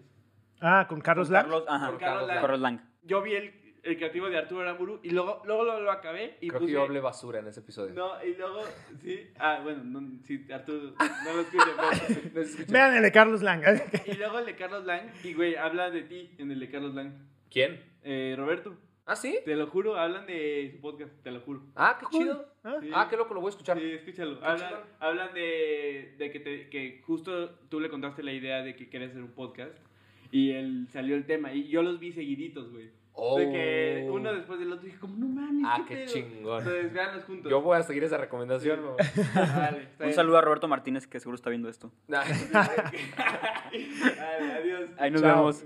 Ah, 0.62 0.86
con 0.88 1.02
Carlos 1.02 1.30
Lang. 1.30 1.44
Carlos, 1.44 1.64
ajá, 1.68 1.88
Con 1.90 1.98
Carlos 2.00 2.28
Lang. 2.28 2.42
Carlos 2.42 2.60
Lang. 2.60 2.80
Yo 3.04 3.22
vi 3.22 3.34
el, 3.36 3.54
el 3.84 3.98
creativo 3.98 4.30
de 4.30 4.38
Arturo 4.38 4.62
Aramburu 4.62 5.00
y 5.04 5.12
luego, 5.12 5.42
luego 5.46 5.64
lo, 5.64 5.80
lo 5.82 5.92
acabé 5.92 6.38
y 6.42 6.48
Creo 6.48 6.60
puse... 6.60 6.68
que 6.68 6.74
yo 6.74 6.82
hablé 6.84 7.00
basura 7.02 7.40
en 7.40 7.48
ese 7.48 7.60
episodio. 7.60 7.94
No, 7.94 8.24
y 8.24 8.36
luego, 8.36 8.62
sí, 9.02 9.30
ah, 9.40 9.60
bueno, 9.64 9.84
no, 9.84 10.20
sí, 10.24 10.46
Arturo, 10.52 10.94
no 10.98 11.34
lo 11.34 11.42
escuché, 11.42 11.64
pero... 11.76 12.32
No 12.34 12.44
se 12.44 12.50
escucha. 12.50 12.66
Vean 12.74 12.96
el 12.96 13.04
de 13.04 13.12
Carlos 13.12 13.42
Lang. 13.44 13.62
Y 14.08 14.14
luego 14.16 14.40
el 14.40 14.46
de 14.46 14.56
Carlos 14.56 14.86
Lang, 14.86 15.10
y 15.24 15.34
güey, 15.34 15.56
habla 15.56 15.92
de 15.92 16.02
ti 16.04 16.32
en 16.38 16.52
el 16.52 16.60
de 16.60 16.70
Carlos 16.70 16.96
Lang. 16.96 17.12
¿Quién? 17.52 17.84
Eh, 18.04 18.34
Roberto, 18.38 18.76
Ah, 19.08 19.16
sí. 19.16 19.38
te 19.46 19.56
lo 19.56 19.68
juro, 19.68 19.98
hablan 20.00 20.26
de 20.26 20.72
su 20.74 20.82
podcast, 20.82 21.12
te 21.22 21.30
lo 21.30 21.40
juro. 21.42 21.62
Ah, 21.76 21.96
qué 22.00 22.08
chido. 22.18 22.44
Ah, 22.64 22.78
Sí. 22.82 22.90
Ah, 22.92 23.06
qué 23.08 23.16
loco, 23.18 23.36
lo 23.36 23.40
voy 23.42 23.50
a 23.50 23.52
escuchar. 23.52 23.78
Sí, 23.78 23.92
escúchalo. 23.92 24.44
Hablan, 24.44 24.74
hablan 25.00 25.32
de, 25.36 26.16
de 26.18 26.32
que, 26.32 26.40
te- 26.40 26.70
que 26.72 27.04
justo 27.06 27.52
tú 27.70 27.80
le 27.80 27.90
contaste 27.90 28.24
la 28.24 28.32
idea 28.34 28.64
de 28.64 28.76
que 28.76 28.90
querías 28.90 29.12
hacer 29.12 29.22
un 29.22 29.34
podcast 29.34 29.78
y 30.38 30.52
él 30.52 30.88
salió 30.90 31.16
el 31.16 31.26
tema 31.26 31.54
y 31.54 31.68
yo 31.70 31.82
los 31.82 32.00
vi 32.00 32.12
seguiditos, 32.12 32.70
güey. 32.72 32.90
Oh. 33.18 33.40
De 33.40 33.50
que 33.50 34.10
uno 34.12 34.34
después 34.34 34.60
del 34.60 34.74
otro 34.74 34.84
dije 34.86 35.00
como, 35.00 35.16
no 35.16 35.28
mames, 35.30 35.64
Ah, 35.66 35.86
qué 35.88 35.96
pedo?". 35.96 36.08
chingón. 36.08 36.60
Entonces, 36.60 36.92
véanlos 36.92 37.24
juntos. 37.24 37.50
Yo 37.50 37.62
voy 37.62 37.78
a 37.78 37.84
seguir 37.84 38.04
esa 38.04 38.18
recomendación. 38.18 38.82
Vale, 39.34 39.82
está 39.92 40.06
Un 40.08 40.12
saludo 40.14 40.38
a 40.38 40.42
Roberto 40.42 40.68
Martínez, 40.68 41.08
que 41.08 41.22
seguro 41.22 41.36
está 41.36 41.50
viendo 41.50 41.70
esto. 41.70 41.94
Vale, 42.10 42.34
adiós. 44.60 44.90
Ahí 44.98 45.12
nos 45.12 45.22
Chao. 45.22 45.36
vemos. 45.38 45.66